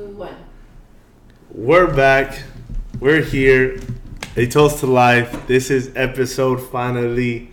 One. 0.00 0.34
We're 1.52 1.94
back. 1.94 2.42
We're 3.00 3.20
here. 3.22 3.78
A 4.34 4.46
toast 4.46 4.78
to 4.80 4.86
life. 4.86 5.46
This 5.46 5.70
is 5.70 5.90
episode 5.94 6.62
finally 6.62 7.52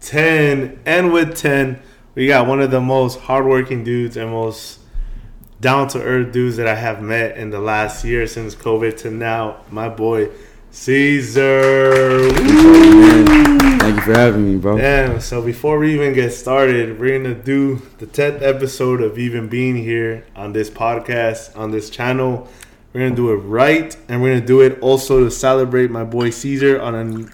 10. 0.00 0.80
And 0.84 1.12
with 1.12 1.36
10, 1.36 1.80
we 2.16 2.26
got 2.26 2.48
one 2.48 2.60
of 2.60 2.72
the 2.72 2.80
most 2.80 3.20
hardworking 3.20 3.84
dudes 3.84 4.16
and 4.16 4.32
most 4.32 4.80
down 5.60 5.86
to 5.88 6.02
earth 6.02 6.32
dudes 6.32 6.56
that 6.56 6.66
I 6.66 6.74
have 6.74 7.02
met 7.02 7.36
in 7.36 7.50
the 7.50 7.60
last 7.60 8.04
year 8.04 8.26
since 8.26 8.56
COVID 8.56 8.96
to 9.02 9.12
now. 9.12 9.58
My 9.70 9.88
boy, 9.88 10.30
Cesar. 10.72 12.32
For 14.06 14.14
having 14.14 14.44
me, 14.52 14.56
bro. 14.56 14.78
Damn, 14.78 15.18
so 15.20 15.42
before 15.42 15.80
we 15.80 15.92
even 15.92 16.12
get 16.12 16.30
started, 16.30 17.00
we're 17.00 17.18
gonna 17.20 17.34
do 17.34 17.82
the 17.98 18.06
10th 18.06 18.40
episode 18.40 19.00
of 19.02 19.18
even 19.18 19.48
being 19.48 19.74
here 19.74 20.24
on 20.36 20.52
this 20.52 20.70
podcast, 20.70 21.58
on 21.58 21.72
this 21.72 21.90
channel. 21.90 22.46
We're 22.92 23.00
gonna 23.00 23.16
do 23.16 23.32
it 23.32 23.38
right, 23.38 23.96
and 24.08 24.22
we're 24.22 24.34
gonna 24.34 24.46
do 24.46 24.60
it 24.60 24.78
also 24.80 25.24
to 25.24 25.30
celebrate 25.32 25.90
my 25.90 26.04
boy 26.04 26.30
Cesar 26.30 26.80
on 26.80 26.94
a, 26.94 27.26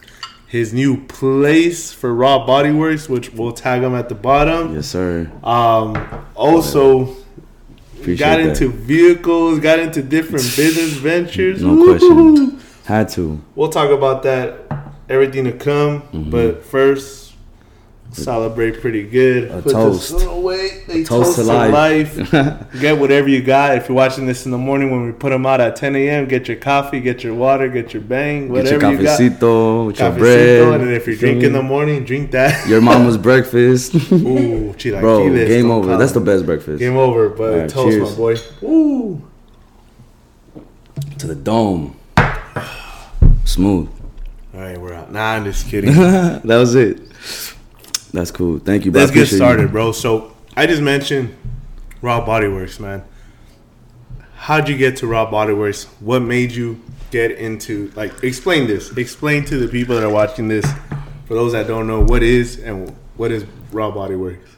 his 0.51 0.73
new 0.73 0.96
place 1.09 1.93
for 1.93 2.15
Raw 2.15 2.46
Bodyworks, 2.46 3.07
which 3.07 3.34
we'll 3.34 3.52
tag 3.52 3.82
him 3.82 3.95
at 3.95 4.09
the 4.09 4.15
bottom. 4.15 4.74
Yes, 4.74 4.87
sir. 4.87 5.30
Um, 5.45 6.24
also, 6.34 7.15
Appreciate 8.01 8.18
got 8.18 8.37
that. 8.38 8.48
into 8.48 8.70
vehicles, 8.70 9.59
got 9.60 9.79
into 9.79 10.02
different 10.02 10.45
business 10.57 10.95
ventures. 10.95 11.60
No 11.62 11.84
question. 11.84 12.16
Woo-hoo. 12.16 12.59
Had 12.87 13.10
to. 13.10 13.43
We'll 13.54 13.68
talk 13.68 13.91
about 13.91 14.23
that, 14.23 14.81
everything 15.09 15.45
to 15.45 15.52
come. 15.52 16.02
Mm-hmm. 16.02 16.30
But 16.30 16.65
first, 16.65 17.34
celebrate 18.12 18.80
pretty 18.83 19.05
good. 19.05 19.51
A 19.51 19.62
Put 19.62 19.73
toast. 19.73 20.12
this 20.12 20.23
away. 20.24 20.84
A 20.88 21.02
toast 21.05 21.37
to 21.37 21.45
life. 21.45 22.15
get 22.80 22.98
whatever 22.98 23.29
you 23.29 23.43
got. 23.43 23.76
If 23.76 23.88
you're 23.88 23.96
watching 23.96 24.26
this 24.26 24.45
in 24.45 24.51
the 24.52 24.59
morning 24.59 24.91
when 24.91 25.07
we 25.07 25.13
put 25.13 25.30
them 25.30 25.46
out 25.46 25.60
at 25.63 25.76
10 25.76 25.96
a.m., 25.96 26.26
get 26.29 26.46
your 26.49 26.59
coffee, 26.59 27.01
get 27.01 27.24
your 27.24 27.35
water, 27.35 27.68
get 27.68 27.95
your 27.95 28.02
bang, 28.02 28.52
Get 28.52 28.66
your 28.66 28.79
whatever 28.79 28.93
you 28.93 29.02
got. 29.02 29.18
cafecito 29.18 29.87
with 29.87 29.99
your 29.99 30.10
Cafecito, 30.10 30.18
bread. 30.18 30.80
and 30.80 30.88
then 30.88 30.95
if 30.95 31.07
you 31.07 31.16
drink 31.16 31.43
in 31.43 31.52
the 31.54 31.63
morning, 31.63 32.04
drink 32.04 32.30
that. 32.32 32.69
your 32.69 32.80
mama's 32.82 33.16
breakfast, 33.29 33.95
Ooh, 33.95 34.74
chilaquiles. 34.76 35.01
bro. 35.01 35.29
Game 35.46 35.71
over. 35.71 35.96
That's 35.96 36.13
the 36.13 36.21
best 36.21 36.45
breakfast. 36.45 36.80
Game 36.80 36.96
over, 36.98 37.30
but 37.30 37.52
Alright, 37.54 37.71
toast, 37.71 37.93
cheers. 37.96 38.10
my 38.10 38.16
boy. 38.16 38.37
Ooh. 38.69 39.23
To 41.19 41.26
the 41.26 41.35
dome. 41.35 41.96
Smooth. 43.45 43.88
All 44.54 44.60
right, 44.60 44.78
we're 44.78 44.92
out. 44.92 45.10
Nah, 45.10 45.32
I'm 45.32 45.45
just 45.45 45.66
kidding. 45.68 45.95
that 45.95 46.45
was 46.45 46.74
it. 46.74 47.00
That's 48.12 48.30
cool. 48.30 48.58
Thank 48.58 48.84
you. 48.84 48.92
bro. 48.92 49.00
Let's 49.00 49.10
get 49.10 49.20
appreciate 49.20 49.38
you. 49.38 49.45
started, 49.45 49.72
bro. 49.72 49.92
So 49.92 50.36
I 50.54 50.66
just 50.66 50.82
mentioned 50.82 51.34
Raw 52.02 52.26
Body 52.26 52.48
Works, 52.48 52.78
man. 52.78 53.02
How'd 54.34 54.68
you 54.68 54.76
get 54.76 54.98
to 54.98 55.06
Raw 55.06 55.30
Body 55.30 55.54
Works? 55.54 55.84
What 56.00 56.20
made 56.20 56.52
you 56.52 56.82
get 57.10 57.30
into 57.30 57.90
like 57.96 58.23
explain 58.23 58.66
this? 58.66 58.95
Explain 58.95 59.46
to 59.46 59.56
the 59.56 59.68
people 59.68 59.95
that 59.95 60.04
are 60.04 60.12
watching 60.12 60.48
this, 60.48 60.70
for 61.24 61.32
those 61.32 61.52
that 61.52 61.66
don't 61.66 61.86
know, 61.86 62.00
what 62.00 62.23
is 62.23 62.58
and 62.58 62.95
what 63.16 63.30
is 63.30 63.46
Raw 63.70 63.90
Body 63.90 64.16
Works? 64.16 64.50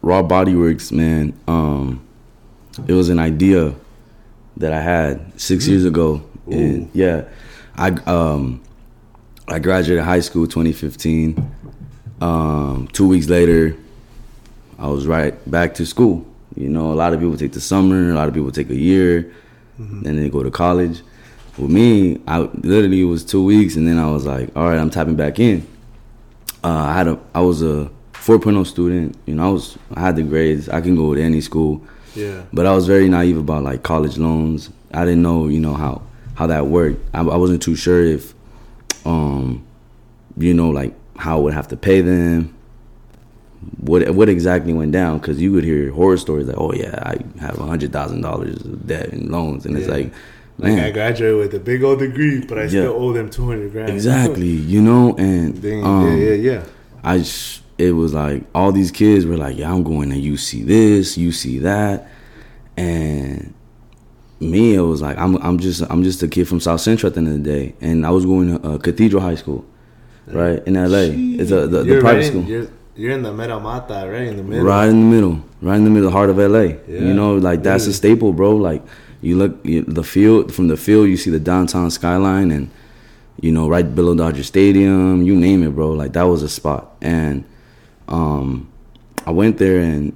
Raw 0.00 0.22
Body 0.22 0.54
Works, 0.54 0.90
man. 0.90 1.38
Um, 1.46 2.02
it 2.86 2.94
was 2.94 3.10
an 3.10 3.18
idea 3.18 3.74
that 4.56 4.72
I 4.72 4.80
had 4.80 5.38
six 5.38 5.68
years 5.68 5.84
ago, 5.84 6.22
and 6.46 6.88
yeah, 6.94 7.24
I 7.76 7.90
um, 8.06 8.62
I 9.52 9.58
graduated 9.58 10.04
high 10.04 10.20
school 10.20 10.46
2015. 10.46 11.36
Um, 12.20 12.88
two 12.92 13.06
weeks 13.08 13.28
later, 13.28 13.76
I 14.78 14.88
was 14.88 15.06
right 15.06 15.34
back 15.50 15.74
to 15.74 15.86
school. 15.86 16.26
You 16.56 16.68
know, 16.68 16.92
a 16.92 16.94
lot 16.94 17.12
of 17.12 17.20
people 17.20 17.36
take 17.36 17.52
the 17.52 17.60
summer, 17.60 18.10
a 18.10 18.14
lot 18.14 18.28
of 18.28 18.34
people 18.34 18.50
take 18.52 18.70
a 18.70 18.76
year, 18.76 19.32
then 19.78 20.16
they 20.16 20.28
go 20.30 20.42
to 20.42 20.50
college. 20.50 21.02
With 21.58 21.70
me, 21.70 22.20
I 22.26 22.38
literally 22.40 23.02
it 23.02 23.04
was 23.04 23.24
two 23.24 23.44
weeks, 23.44 23.76
and 23.76 23.86
then 23.86 23.98
I 23.98 24.10
was 24.10 24.24
like, 24.24 24.54
all 24.56 24.68
right, 24.68 24.78
I'm 24.78 24.90
tapping 24.90 25.16
back 25.16 25.38
in 25.38 25.66
uh, 26.64 26.68
I 26.68 26.94
had 26.94 27.08
a 27.08 27.18
I 27.34 27.40
was 27.40 27.62
a 27.62 27.90
4.0 28.12 28.66
student. 28.66 29.16
You 29.26 29.34
know, 29.34 29.48
I 29.48 29.52
was 29.52 29.78
I 29.94 30.00
had 30.00 30.16
the 30.16 30.22
grades. 30.22 30.68
I 30.68 30.80
can 30.80 30.94
go 30.96 31.14
to 31.14 31.20
any 31.22 31.40
school, 31.40 31.82
Yeah. 32.14 32.42
but 32.52 32.66
I 32.66 32.74
was 32.74 32.86
very 32.86 33.08
naive 33.08 33.36
about 33.38 33.64
like 33.64 33.82
college 33.82 34.16
loans. 34.18 34.70
I 34.94 35.04
didn't 35.04 35.22
know, 35.22 35.48
you 35.48 35.60
know, 35.60 35.74
how 35.74 36.02
how 36.34 36.46
that 36.46 36.66
worked. 36.66 37.00
I, 37.14 37.20
I 37.20 37.36
wasn't 37.36 37.62
too 37.62 37.74
sure 37.76 38.04
if, 38.04 38.34
um, 39.04 39.64
you 40.36 40.54
know, 40.54 40.70
like 40.70 40.94
how 41.16 41.38
I 41.38 41.40
would 41.40 41.54
have 41.54 41.68
to 41.68 41.76
pay 41.76 42.00
them. 42.00 42.54
What 43.78 44.08
what 44.14 44.28
exactly 44.28 44.72
went 44.72 44.92
down? 44.92 45.18
Because 45.18 45.40
you 45.40 45.52
would 45.52 45.62
hear 45.64 45.90
horror 45.92 46.16
stories 46.16 46.46
like, 46.48 46.58
oh 46.58 46.72
yeah, 46.72 46.98
I 47.04 47.16
have 47.40 47.58
a 47.58 47.64
hundred 47.64 47.92
thousand 47.92 48.22
dollars 48.22 48.56
of 48.64 48.86
debt 48.86 49.12
and 49.12 49.30
loans, 49.30 49.64
and 49.66 49.76
it's 49.76 49.86
Yeah. 49.86 49.94
like, 49.94 50.12
Like 50.58 50.72
man, 50.74 50.84
I 50.84 50.90
graduated 50.90 51.38
with 51.38 51.54
a 51.54 51.60
big 51.60 51.82
old 51.84 52.00
degree, 52.00 52.44
but 52.44 52.58
I 52.58 52.66
still 52.68 52.92
owe 52.92 53.12
them 53.12 53.30
two 53.30 53.46
hundred 53.46 53.70
grand. 53.72 53.90
exactly, 53.90 54.48
you 54.72 54.82
know, 54.82 55.14
and 55.16 55.60
Dang, 55.62 55.84
um, 55.84 56.06
yeah, 56.18 56.30
yeah, 56.30 56.52
yeah. 56.52 56.64
I 57.04 57.22
sh- 57.22 57.60
it 57.78 57.92
was 57.92 58.12
like 58.14 58.44
all 58.54 58.72
these 58.72 58.90
kids 58.90 59.26
were 59.26 59.36
like, 59.36 59.56
yeah, 59.56 59.72
I'm 59.72 59.82
going 59.84 60.10
to 60.10 60.16
UC 60.16 60.66
this, 60.66 61.16
UC 61.16 61.60
that, 61.62 62.08
and 62.76 63.54
me, 64.42 64.74
it 64.74 64.80
was 64.80 65.00
like 65.00 65.16
I'm 65.18 65.36
I'm 65.36 65.58
just 65.58 65.82
I'm 65.90 66.02
just 66.02 66.22
a 66.22 66.28
kid 66.28 66.48
from 66.48 66.60
South 66.60 66.80
Central 66.80 67.08
at 67.08 67.14
the 67.14 67.18
end 67.20 67.28
of 67.28 67.34
the 67.34 67.50
day, 67.50 67.74
and 67.80 68.04
I 68.04 68.10
was 68.10 68.26
going 68.26 68.58
to 68.58 68.68
uh, 68.68 68.78
Cathedral 68.78 69.22
High 69.22 69.36
School, 69.36 69.64
right 70.26 70.62
in 70.66 70.74
LA. 70.74 71.08
It's 71.40 71.50
a 71.50 71.66
the, 71.66 71.82
the 71.84 72.00
private 72.00 72.02
right 72.02 72.16
in- 72.24 72.30
school. 72.30 72.44
You're, 72.44 72.68
you're 72.94 73.12
in 73.12 73.22
the 73.22 73.32
Meta 73.32 73.58
Mata, 73.58 74.06
right 74.10 74.22
in 74.28 74.36
the 74.36 74.42
middle. 74.42 74.64
Right 74.64 74.88
in 74.88 75.00
the 75.00 75.16
middle, 75.16 75.42
right 75.62 75.76
in 75.76 75.84
the 75.84 75.90
middle, 75.90 76.10
heart 76.10 76.28
of 76.30 76.36
LA. 76.36 76.60
Yeah, 76.60 76.76
you 76.86 77.14
know, 77.14 77.36
like 77.36 77.62
that's 77.62 77.86
a 77.86 77.92
staple, 77.92 78.32
bro. 78.32 78.56
Like 78.56 78.82
you 79.22 79.36
look 79.36 79.58
you, 79.64 79.82
the 79.82 80.04
field 80.04 80.52
from 80.54 80.68
the 80.68 80.76
field, 80.76 81.08
you 81.08 81.16
see 81.16 81.30
the 81.30 81.40
downtown 81.40 81.90
skyline, 81.90 82.50
and 82.50 82.70
you 83.40 83.50
know, 83.52 83.68
right 83.68 83.94
below 83.94 84.14
Dodger 84.14 84.42
Stadium, 84.42 85.22
you 85.22 85.34
name 85.36 85.62
it, 85.62 85.70
bro. 85.70 85.92
Like 85.92 86.12
that 86.12 86.24
was 86.24 86.42
a 86.42 86.48
spot, 86.48 86.94
and 87.00 87.44
um, 88.08 88.70
I 89.24 89.30
went 89.30 89.58
there 89.58 89.80
and 89.80 90.14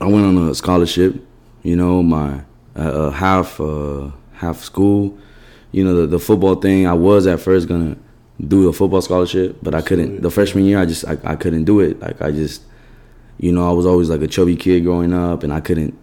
I 0.00 0.06
went 0.06 0.24
on 0.24 0.48
a 0.48 0.54
scholarship. 0.54 1.16
You 1.62 1.74
know, 1.74 2.00
my 2.02 2.42
uh, 2.76 2.80
uh, 2.80 3.10
half 3.10 3.60
uh, 3.60 4.10
half 4.34 4.58
school. 4.58 5.16
You 5.72 5.84
know, 5.84 5.94
the, 6.02 6.06
the 6.06 6.18
football 6.18 6.54
thing. 6.56 6.86
I 6.86 6.92
was 6.94 7.26
at 7.26 7.40
first 7.40 7.68
gonna 7.68 7.96
do 8.46 8.68
a 8.68 8.72
football 8.72 9.00
scholarship, 9.02 9.56
but 9.62 9.74
I 9.74 9.80
couldn't. 9.82 10.22
The 10.22 10.30
freshman 10.30 10.64
year, 10.64 10.78
I 10.78 10.86
just 10.86 11.04
I, 11.06 11.16
I 11.24 11.36
couldn't 11.36 11.64
do 11.64 11.80
it. 11.80 12.00
Like 12.00 12.20
I 12.22 12.30
just, 12.30 12.62
you 13.38 13.52
know, 13.52 13.68
I 13.68 13.72
was 13.72 13.86
always 13.86 14.08
like 14.10 14.20
a 14.22 14.26
chubby 14.26 14.56
kid 14.56 14.84
growing 14.84 15.12
up, 15.12 15.42
and 15.42 15.52
I 15.52 15.60
couldn't. 15.60 15.96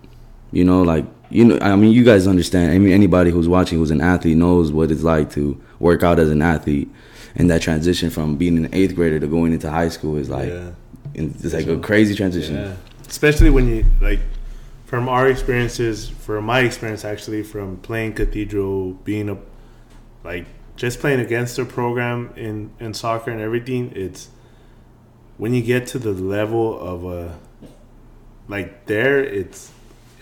You 0.51 0.63
know, 0.63 0.81
like 0.83 1.05
you 1.29 1.45
know, 1.45 1.57
I 1.61 1.75
mean, 1.75 1.91
you 1.91 2.03
guys 2.03 2.27
understand. 2.27 2.71
I 2.73 2.77
mean, 2.77 2.93
anybody 2.93 3.31
who's 3.31 3.47
watching 3.47 3.79
who's 3.79 3.89
an 3.91 4.01
athlete 4.01 4.37
knows 4.37 4.71
what 4.71 4.91
it's 4.91 5.01
like 5.03 5.31
to 5.31 5.59
work 5.79 6.03
out 6.03 6.19
as 6.19 6.29
an 6.29 6.41
athlete, 6.43 6.89
and 7.35 7.49
that 7.49 7.61
transition 7.63 8.09
from 8.11 8.35
being 8.35 8.57
an 8.57 8.69
eighth 8.73 8.93
grader 8.95 9.19
to 9.19 9.27
going 9.27 9.53
into 9.53 9.69
high 9.69 9.89
school 9.89 10.15
is 10.17 10.29
like, 10.29 10.49
Yeah. 10.49 10.71
it's 11.15 11.53
like 11.53 11.65
a 11.67 11.77
crazy 11.79 12.13
transition. 12.13 12.55
Yeah. 12.55 12.73
Especially 13.07 13.49
when 13.49 13.67
you 13.67 13.85
like 13.99 14.19
from 14.93 15.09
our 15.09 15.27
experiences, 15.27 16.07
from 16.07 16.45
my 16.45 16.59
experience 16.59 17.03
actually 17.03 17.41
from 17.41 17.77
playing 17.77 18.13
Cathedral, 18.13 18.91
being 19.03 19.27
a 19.27 19.35
like 20.23 20.45
just 20.75 20.99
playing 20.99 21.19
against 21.19 21.55
their 21.55 21.65
program 21.65 22.31
in 22.35 22.69
in 22.79 22.93
soccer 22.93 23.31
and 23.31 23.41
everything, 23.41 23.91
it's 23.95 24.29
when 25.37 25.51
you 25.51 25.63
get 25.63 25.87
to 25.87 25.97
the 25.97 26.11
level 26.11 26.79
of 26.79 27.05
a 27.05 27.39
like 28.47 28.85
there, 28.85 29.17
it's 29.23 29.71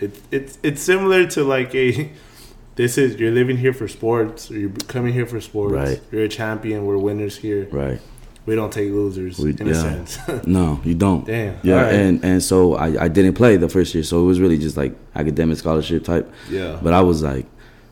it's 0.00 0.18
it's 0.30 0.58
it's 0.62 0.80
similar 0.80 1.26
to 1.26 1.44
like 1.44 1.74
a 1.74 2.10
this 2.76 2.96
is 2.96 3.20
you're 3.20 3.30
living 3.30 3.58
here 3.58 3.74
for 3.74 3.88
sports 3.88 4.50
or 4.50 4.58
you're 4.58 4.70
coming 4.88 5.12
here 5.12 5.26
for 5.26 5.42
sports. 5.42 5.74
Right. 5.74 6.00
You're 6.10 6.22
a 6.22 6.28
champion. 6.28 6.86
We're 6.86 6.96
winners 6.96 7.36
here. 7.36 7.68
Right. 7.70 8.00
We 8.44 8.54
don't 8.56 8.72
take 8.72 8.90
losers 8.90 9.38
We- 9.38 9.50
in 9.58 9.68
a 9.68 9.72
yeah. 9.72 9.80
sense. 10.04 10.18
No, 10.46 10.80
you 10.84 10.94
don't. 10.94 11.24
Damn. 11.26 11.56
Yeah, 11.62 11.76
Alright. 11.76 11.94
and 11.94 12.24
and 12.24 12.42
so 12.42 12.74
I, 12.74 13.04
I 13.04 13.08
didn't 13.08 13.34
play 13.34 13.56
the 13.56 13.68
first 13.68 13.94
year, 13.94 14.02
so 14.04 14.20
it 14.20 14.24
was 14.26 14.40
really 14.40 14.58
just 14.58 14.76
like 14.76 14.94
academic 15.14 15.58
scholarship 15.58 16.04
type. 16.04 16.32
yeah. 16.50 16.78
But 16.82 16.92
I 16.92 17.02
was 17.02 17.22
like, 17.22 17.46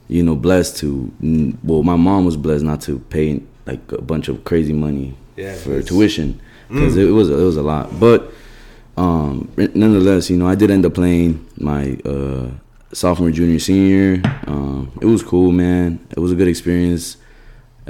you 0.08 0.22
know, 0.24 0.34
blessed 0.34 0.78
to. 0.78 1.10
Well, 1.62 1.82
my 1.84 1.96
mom 1.96 2.24
was 2.24 2.36
blessed 2.36 2.64
not 2.64 2.80
to 2.82 2.98
pay 3.10 3.42
like 3.66 3.80
a 3.92 4.02
bunch 4.02 4.28
of 4.28 4.42
crazy 4.44 4.72
money 4.72 5.14
Yeah, 5.36 5.54
for 5.54 5.80
tuition 5.82 6.40
because 6.68 6.96
Mm. 6.96 7.08
it 7.08 7.12
was 7.12 7.30
it 7.30 7.36
was 7.36 7.56
a 7.56 7.62
lot. 7.62 7.98
But 8.00 8.32
um, 8.96 9.48
nonetheless, 9.56 10.30
you 10.30 10.36
know, 10.36 10.48
I 10.48 10.54
did 10.56 10.70
end 10.70 10.84
up 10.84 10.94
playing 10.94 11.46
my 11.58 11.96
uh, 12.04 12.50
sophomore, 12.92 13.30
junior, 13.30 13.58
senior. 13.60 14.20
Um, 14.46 14.90
it 15.00 15.06
was 15.06 15.22
cool, 15.22 15.52
man. 15.52 16.00
It 16.10 16.18
was 16.18 16.32
a 16.32 16.34
good 16.34 16.48
experience. 16.48 17.16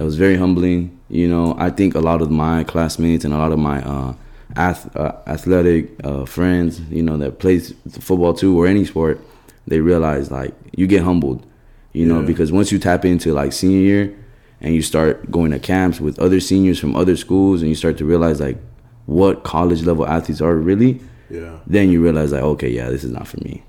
It 0.01 0.05
was 0.05 0.17
very 0.17 0.37
humbling. 0.37 0.99
You 1.11 1.29
know, 1.29 1.55
I 1.59 1.71
think 1.71 1.95
a 1.95 2.01
lot 2.01 2.23
of 2.23 2.31
my 2.31 2.65
classmates 2.65 3.25
and 3.25 3.35
a 3.35 3.39
lot 3.39 3.53
of 3.53 3.59
my 3.59 3.83
uh, 3.83 4.15
ath- 4.57 4.95
uh, 4.97 5.13
athletic 5.27 5.91
uh, 6.05 6.25
friends, 6.25 6.81
you 6.91 7.03
know, 7.03 7.17
that 7.19 7.39
plays 7.39 7.75
football 7.91 8.33
too 8.33 8.59
or 8.59 8.67
any 8.67 8.85
sport, 8.87 9.21
they 9.67 9.81
realize 9.81 10.31
like 10.31 10.55
you 10.75 10.87
get 10.87 11.03
humbled, 11.03 11.45
you 11.93 12.07
know, 12.07 12.21
Yeah. 12.21 12.27
because 12.27 12.51
once 12.51 12.73
you 12.73 12.79
tap 12.79 13.05
into 13.05 13.33
like 13.35 13.53
senior 13.53 13.81
year 13.81 14.17
and 14.63 14.75
you 14.75 14.83
start 14.83 15.31
going 15.31 15.51
to 15.51 15.59
camps 15.59 16.01
with 16.01 16.19
other 16.19 16.41
seniors 16.41 16.79
from 16.79 16.97
other 16.97 17.17
schools 17.17 17.61
and 17.61 17.69
you 17.69 17.75
start 17.75 17.99
to 17.99 18.05
realize 18.07 18.41
like 18.41 18.59
what 19.07 19.43
college 19.45 19.83
level 19.83 20.07
athletes 20.07 20.41
are 20.41 20.57
really, 20.57 21.01
Yeah. 21.29 21.59
then 21.67 21.91
you 21.91 22.03
realize 22.03 22.33
like 22.33 22.43
okay, 22.43 22.71
yeah, 22.71 22.89
this 22.89 23.05
is 23.05 23.11
not 23.11 23.27
for 23.29 23.39
me, 23.45 23.63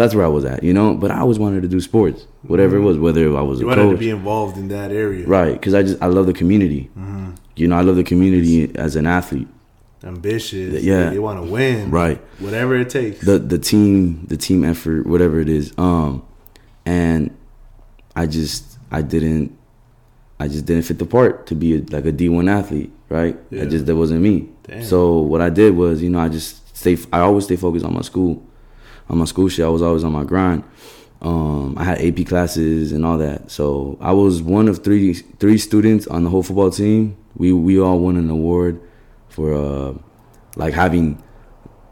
that's 0.00 0.14
where 0.14 0.24
I 0.24 0.28
was 0.28 0.44
at, 0.44 0.62
you 0.62 0.72
know. 0.72 0.94
But 0.94 1.10
I 1.10 1.18
always 1.20 1.38
wanted 1.38 1.62
to 1.62 1.68
do 1.68 1.80
sports, 1.80 2.26
whatever 2.42 2.76
it 2.76 2.80
was, 2.80 2.96
whether 2.98 3.24
I 3.36 3.42
was 3.42 3.60
You 3.60 3.66
a 3.66 3.68
wanted 3.70 3.82
to 3.82 3.88
coach, 3.90 3.98
be 4.00 4.10
involved 4.10 4.56
in 4.56 4.68
that 4.68 4.90
area. 4.90 5.26
right? 5.26 5.52
Because 5.52 5.74
I 5.74 5.82
just 5.82 6.00
I 6.02 6.06
love 6.06 6.26
the 6.26 6.32
community. 6.32 6.90
Mm-hmm. 6.98 7.30
You 7.56 7.68
know, 7.68 7.76
I 7.76 7.82
love 7.82 7.96
the 7.96 8.04
community 8.04 8.74
as 8.76 8.96
an 8.96 9.06
athlete. 9.06 9.48
Ambitious. 10.02 10.82
Yeah. 10.82 11.10
They, 11.10 11.18
want 11.18 11.44
to 11.44 11.50
win. 11.50 11.90
Right. 11.90 12.18
Whatever 12.38 12.74
it 12.76 12.88
takes. 12.90 13.20
the 13.20 13.38
the 13.38 13.58
team 13.58 14.24
the 14.26 14.36
team 14.36 14.64
effort 14.64 15.06
whatever 15.06 15.40
it 15.40 15.48
is 15.48 15.72
um 15.76 16.22
and 16.86 17.30
i 18.16 18.24
just 18.26 18.78
i 18.90 19.02
didn't 19.02 19.54
i 20.38 20.48
just 20.48 20.64
didn't 20.64 20.84
fit 20.84 20.98
the 20.98 21.04
part 21.04 21.46
to 21.48 21.54
be 21.54 21.74
a, 21.76 21.78
like 21.94 22.06
a 22.06 22.12
d1 22.12 22.48
athlete 22.50 22.90
right 23.10 23.36
Yeah. 23.50 23.62
i 23.62 23.66
just 23.66 23.84
that 23.86 23.94
wasn't 23.96 24.22
me 24.22 24.48
Damn. 24.66 24.82
so 24.82 25.18
what 25.18 25.40
i 25.42 25.50
did 25.50 25.76
was 25.76 26.00
you 26.02 26.08
know 26.08 26.20
i 26.20 26.30
just 26.30 26.74
stay 26.74 26.96
i 27.12 27.20
always 27.20 27.44
stay 27.44 27.56
focused 27.56 27.84
on 27.84 27.92
my 27.92 28.00
school 28.00 28.42
on 29.10 29.18
my 29.18 29.26
school 29.26 29.48
shit 29.48 29.64
i 29.64 29.68
was 29.68 29.82
always 29.82 30.04
on 30.04 30.12
my 30.12 30.24
grind 30.24 30.62
um 31.22 31.76
i 31.76 31.84
had 31.84 31.98
ap 32.00 32.24
classes 32.26 32.92
and 32.92 33.04
all 33.04 33.18
that 33.18 33.50
so 33.50 33.98
i 34.00 34.12
was 34.12 34.40
one 34.42 34.68
of 34.68 34.82
three 34.82 35.12
three 35.40 35.58
students 35.58 36.06
on 36.06 36.24
the 36.24 36.30
whole 36.30 36.42
football 36.42 36.70
team 36.70 37.14
we 37.36 37.52
we 37.52 37.78
all 37.78 37.98
won 37.98 38.16
an 38.16 38.30
award 38.30 38.80
for 39.28 39.52
uh 39.52 39.92
like 40.56 40.72
having 40.74 41.22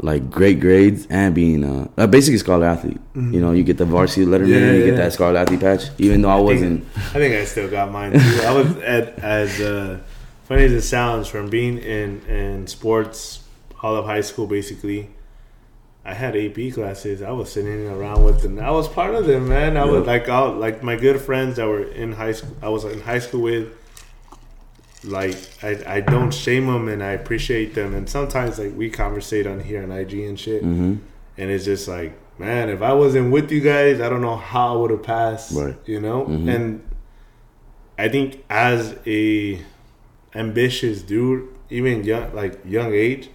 like 0.00 0.31
great 0.31 0.61
grades 0.61 1.06
and 1.11 1.35
being 1.35 1.65
uh, 1.65 1.88
a 1.97 2.06
basically 2.06 2.38
scholar 2.38 2.67
athlete. 2.67 3.00
You 3.17 3.41
know, 3.41 3.50
you 3.50 3.65
get 3.65 3.79
the 3.79 3.85
varsity 3.85 4.26
letterman, 4.26 4.47
Mm-hmm. 4.47 4.65
Yeah, 4.67 4.73
you 4.79 4.85
get 4.85 4.97
that 4.97 5.12
scholar 5.12 5.37
athlete 5.38 5.59
patch. 5.59 5.82
Even 5.99 6.23
though 6.23 6.29
I 6.29 6.35
I 6.35 6.37
think- 6.37 6.47
wasn't, 6.47 6.85
I 6.97 7.19
think 7.19 7.35
I 7.35 7.44
still 7.44 7.69
got 7.69 7.91
mine 7.91 8.12
too. 8.12 8.41
I 8.47 8.53
was 8.53 8.76
at 8.76 9.19
as 9.19 9.61
uh, 9.61 9.99
funny 10.44 10.62
as 10.62 10.73
it 10.73 10.82
sounds 10.82 11.26
from 11.26 11.50
being 11.50 11.79
in 11.79 12.23
in 12.29 12.67
sports 12.69 13.43
all 13.82 13.97
of 13.97 14.05
high 14.05 14.20
school 14.20 14.47
basically. 14.47 15.11
I 16.08 16.14
had 16.14 16.34
AP 16.37 16.72
classes. 16.72 17.20
I 17.20 17.32
was 17.32 17.52
sitting 17.52 17.87
around 17.87 18.25
with 18.25 18.40
them. 18.40 18.58
I 18.58 18.70
was 18.70 18.88
part 18.88 19.14
of 19.14 19.26
them, 19.26 19.49
man. 19.49 19.76
I 19.76 19.84
was 19.84 20.06
like, 20.06 20.26
all 20.28 20.52
like 20.55 20.82
my 20.82 20.96
good 20.96 21.20
friends 21.20 21.56
that 21.56 21.66
were 21.69 21.82
in 21.82 22.12
high 22.12 22.32
school. 22.32 22.56
I 22.62 22.69
was 22.70 22.84
in 22.84 23.00
high 23.00 23.19
school 23.19 23.43
with. 23.43 23.69
Like 25.05 25.37
I, 25.62 25.96
I 25.96 26.00
don't 26.00 26.32
shame 26.32 26.66
them, 26.66 26.88
and 26.88 27.02
I 27.02 27.12
appreciate 27.12 27.75
them. 27.75 27.94
And 27.94 28.08
sometimes 28.08 28.58
like 28.58 28.75
we 28.76 28.90
conversate 28.90 29.46
on 29.46 29.60
here 29.60 29.82
on 29.82 29.93
IG 29.93 30.14
and 30.31 30.38
shit, 30.40 30.62
hmm 30.62 30.96
and 31.40 31.50
it's 31.52 31.64
just 31.66 31.87
like, 31.87 32.12
man, 32.40 32.69
if 32.69 32.82
I 32.82 32.93
wasn't 32.94 33.31
with 33.31 33.52
you 33.52 33.60
guys, 33.60 34.00
I 34.00 34.08
don't 34.08 34.22
know 34.22 34.37
how 34.37 34.75
I 34.75 34.76
would 34.81 34.90
have 34.90 35.05
passed. 35.05 35.52
Right. 35.55 35.76
You 35.87 36.00
know, 36.00 36.25
Mhm. 36.25 36.52
and 36.55 36.82
I 37.96 38.08
think 38.08 38.43
as 38.50 38.96
a 39.06 39.60
ambitious 40.34 41.02
dude, 41.02 41.46
even 41.70 42.02
young, 42.02 42.34
like 42.34 42.58
young 42.64 42.93
age, 42.93 43.31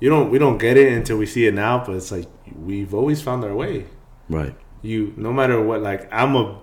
you 0.00 0.08
don't 0.08 0.30
we 0.30 0.38
don't 0.38 0.58
get 0.58 0.76
it 0.76 0.92
until 0.92 1.18
we 1.18 1.26
see 1.26 1.46
it 1.46 1.54
now. 1.54 1.84
But 1.84 1.96
it's 1.96 2.10
like 2.12 2.26
we've 2.56 2.94
always 2.94 3.20
found 3.22 3.44
our 3.44 3.54
way. 3.54 3.86
right, 4.28 4.54
You, 4.82 5.12
no 5.16 5.32
matter 5.32 5.60
what, 5.62 5.82
like 5.82 6.08
I'm 6.12 6.34
a, 6.36 6.60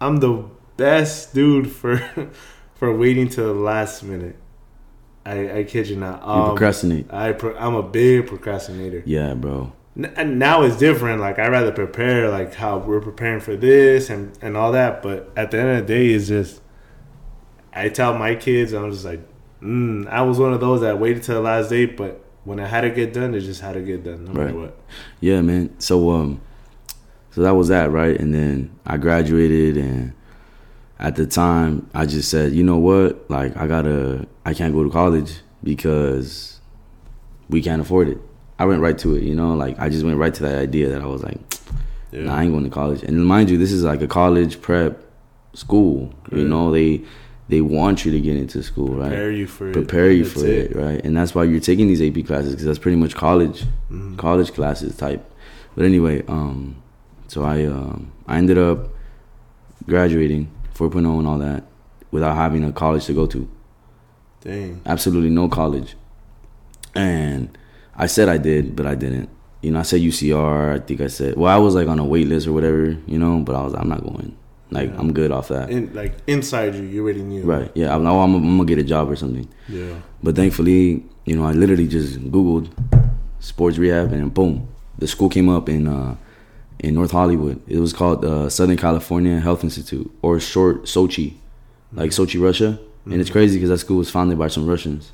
I'm 0.00 0.18
the 0.18 0.44
best 0.76 1.34
dude 1.34 1.70
for, 1.70 1.98
for 2.74 2.96
waiting 2.96 3.28
to 3.30 3.42
the 3.42 3.52
last 3.54 4.02
minute. 4.02 4.36
I, 5.24 5.58
I 5.58 5.64
kid 5.64 5.88
you 5.88 5.96
not. 5.96 6.22
you 6.22 6.28
Um, 6.32 6.48
procrastinate. 6.50 7.12
I 7.12 7.32
pro- 7.32 7.56
I'm 7.56 7.74
a 7.76 7.82
big 7.82 8.26
procrastinator. 8.26 9.02
Yeah, 9.06 9.34
bro. 9.34 9.72
N- 9.96 10.12
and 10.16 10.38
now 10.38 10.62
it's 10.62 10.76
different. 10.78 11.20
Like 11.20 11.38
I 11.38 11.46
rather 11.48 11.70
prepare, 11.70 12.28
like 12.28 12.54
how 12.54 12.78
we're 12.78 13.00
preparing 13.00 13.38
for 13.40 13.54
this 13.54 14.10
and 14.10 14.36
and 14.42 14.56
all 14.56 14.72
that. 14.72 15.02
But 15.02 15.30
at 15.36 15.50
the 15.52 15.60
end 15.60 15.68
of 15.78 15.86
the 15.86 15.94
day, 15.94 16.06
it's 16.08 16.26
just 16.28 16.60
I 17.72 17.88
tell 17.88 18.16
my 18.18 18.34
kids, 18.34 18.72
I'm 18.72 18.90
just 18.90 19.04
like, 19.04 19.20
mm, 19.62 20.08
I 20.08 20.22
was 20.22 20.38
one 20.38 20.52
of 20.52 20.60
those 20.60 20.80
that 20.80 20.98
waited 20.98 21.22
till 21.22 21.36
the 21.36 21.40
last 21.40 21.70
day, 21.70 21.86
but 21.86 22.21
when 22.44 22.58
I 22.60 22.66
had 22.66 22.82
to 22.82 22.90
get 22.90 23.12
done, 23.12 23.34
it 23.34 23.40
just 23.40 23.60
had 23.60 23.74
to 23.74 23.80
get 23.82 24.04
done, 24.04 24.24
no 24.24 24.32
matter 24.32 24.46
Right. 24.46 24.54
what. 24.54 24.78
Yeah, 25.20 25.40
man. 25.42 25.78
So 25.78 26.10
um, 26.10 26.40
so 27.30 27.42
that 27.42 27.52
was 27.54 27.68
that, 27.68 27.90
right? 27.90 28.18
And 28.18 28.34
then 28.34 28.70
I 28.84 28.96
graduated, 28.98 29.76
and 29.76 30.12
at 30.98 31.16
the 31.16 31.26
time, 31.26 31.88
I 31.94 32.06
just 32.06 32.30
said, 32.30 32.52
you 32.52 32.62
know 32.62 32.78
what? 32.78 33.30
Like, 33.30 33.56
I 33.56 33.66
gotta, 33.66 34.26
I 34.44 34.54
can't 34.54 34.72
go 34.74 34.84
to 34.84 34.90
college 34.90 35.40
because 35.64 36.60
we 37.48 37.62
can't 37.62 37.80
afford 37.82 38.08
it. 38.08 38.18
I 38.58 38.64
went 38.66 38.80
right 38.80 38.96
to 38.98 39.16
it, 39.16 39.22
you 39.22 39.34
know. 39.34 39.54
Like, 39.54 39.78
I 39.80 39.88
just 39.88 40.04
went 40.04 40.18
right 40.18 40.32
to 40.34 40.42
that 40.44 40.58
idea 40.58 40.88
that 40.90 41.00
I 41.02 41.06
was 41.06 41.22
like, 41.22 41.38
Yeah. 42.12 42.24
Nah, 42.24 42.36
I 42.36 42.42
ain't 42.44 42.52
going 42.52 42.64
to 42.64 42.70
college. 42.70 43.02
And 43.02 43.24
mind 43.26 43.50
you, 43.50 43.56
this 43.58 43.72
is 43.72 43.82
like 43.82 44.02
a 44.02 44.06
college 44.06 44.60
prep 44.60 45.02
school. 45.54 46.12
You 46.30 46.46
know, 46.46 46.70
they 46.70 47.02
they 47.52 47.60
want 47.60 48.04
you 48.04 48.10
to 48.12 48.20
get 48.20 48.34
into 48.36 48.62
school, 48.62 48.94
right? 48.94 49.08
Prepare 49.10 49.30
you 49.30 49.46
for 49.46 49.68
it. 49.68 49.72
Prepare 49.74 50.10
you 50.10 50.24
That's 50.24 50.40
for 50.40 50.46
it. 50.46 50.74
right? 50.74 51.04
And 51.04 51.14
that's 51.16 51.34
why 51.34 51.44
you're 51.44 51.60
taking 51.60 51.86
these 51.86 52.00
AP 52.00 52.26
classes 52.26 52.52
because 52.52 52.64
that's 52.66 52.78
pretty 52.78 52.96
much 52.96 53.14
college, 53.14 53.64
Mhm. 53.90 54.16
college 54.16 54.52
classes 54.54 54.96
type. 54.96 55.22
But 55.76 55.84
anyway, 55.84 56.24
um, 56.28 56.76
so 57.28 57.42
I 57.44 57.64
um, 57.66 58.10
I 58.26 58.38
ended 58.38 58.58
up 58.58 58.88
graduating 59.86 60.48
4.0 60.74 61.18
and 61.18 61.26
all 61.28 61.38
that 61.38 61.64
without 62.10 62.36
having 62.36 62.64
a 62.64 62.72
college 62.72 63.04
to 63.06 63.12
go 63.12 63.26
to. 63.26 63.46
Dang. 64.40 64.80
Absolutely 64.86 65.30
no 65.30 65.48
college. 65.48 65.94
And 66.94 67.56
I 67.96 68.06
said 68.06 68.28
I 68.28 68.38
did, 68.38 68.74
but 68.76 68.86
I 68.86 68.94
didn't. 68.94 69.28
You 69.62 69.70
know, 69.72 69.78
I 69.78 69.82
said 69.82 70.00
UCR. 70.00 70.74
I 70.74 70.78
think 70.80 71.00
I 71.00 71.06
said, 71.06 71.36
well, 71.36 71.54
I 71.54 71.58
was 71.58 71.74
like 71.74 71.86
on 71.88 71.98
a 71.98 72.04
wait 72.04 72.26
list 72.28 72.46
or 72.46 72.52
whatever, 72.52 72.96
you 73.06 73.18
know, 73.18 73.40
but 73.40 73.54
I 73.54 73.62
was, 73.62 73.74
I'm 73.74 73.88
not 73.88 74.02
going. 74.02 74.34
Like, 74.72 74.90
Yeah. 74.90 74.98
I'm 75.00 75.12
good 75.12 75.30
off 75.30 75.48
that. 75.48 75.70
In, 75.70 75.92
like 75.94 76.14
inside 76.26 76.74
you, 76.74 76.82
you 76.84 77.02
already 77.04 77.22
knew. 77.22 77.42
Right. 77.44 77.70
Yeah. 77.74 77.94
I'm, 77.94 78.06
I'm, 78.06 78.34
I'm 78.34 78.56
gonna 78.56 78.64
get 78.64 78.78
a 78.78 78.84
job 78.84 79.10
or 79.10 79.16
something. 79.16 79.48
Yeah. 79.68 79.94
But 80.22 80.36
thankfully, 80.36 81.04
you 81.24 81.36
know, 81.36 81.44
I 81.44 81.52
literally 81.52 81.86
just 81.88 82.18
Googled 82.30 82.70
sports 83.40 83.78
rehab 83.78 84.12
and 84.12 84.32
boom, 84.32 84.68
the 84.98 85.06
school 85.06 85.28
came 85.28 85.48
up 85.48 85.68
in 85.68 85.86
uh, 85.88 86.16
in 86.78 86.94
North 86.94 87.10
Hollywood. 87.12 87.60
It 87.68 87.78
was 87.78 87.92
called 87.92 88.24
uh, 88.24 88.48
Southern 88.48 88.76
California 88.76 89.38
Health 89.40 89.62
Institute 89.64 90.10
or 90.22 90.40
short 90.40 90.84
Sochi, 90.84 91.34
like 91.92 92.10
Sochi, 92.10 92.40
Russia. 92.42 92.78
And 93.04 93.20
it's 93.20 93.30
crazy 93.30 93.56
because 93.56 93.70
that 93.70 93.78
school 93.78 93.98
was 93.98 94.10
founded 94.10 94.38
by 94.38 94.46
some 94.48 94.64
Russians. 94.66 95.10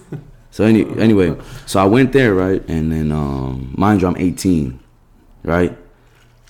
so 0.50 0.64
any, 0.64 0.82
anyway, 0.98 1.36
so 1.64 1.78
I 1.80 1.84
went 1.84 2.12
there, 2.12 2.34
right? 2.34 2.60
And 2.68 2.90
then, 2.90 3.12
um, 3.12 3.72
mind 3.78 4.02
you, 4.02 4.08
I'm 4.08 4.16
18, 4.16 4.80
right? 5.44 5.78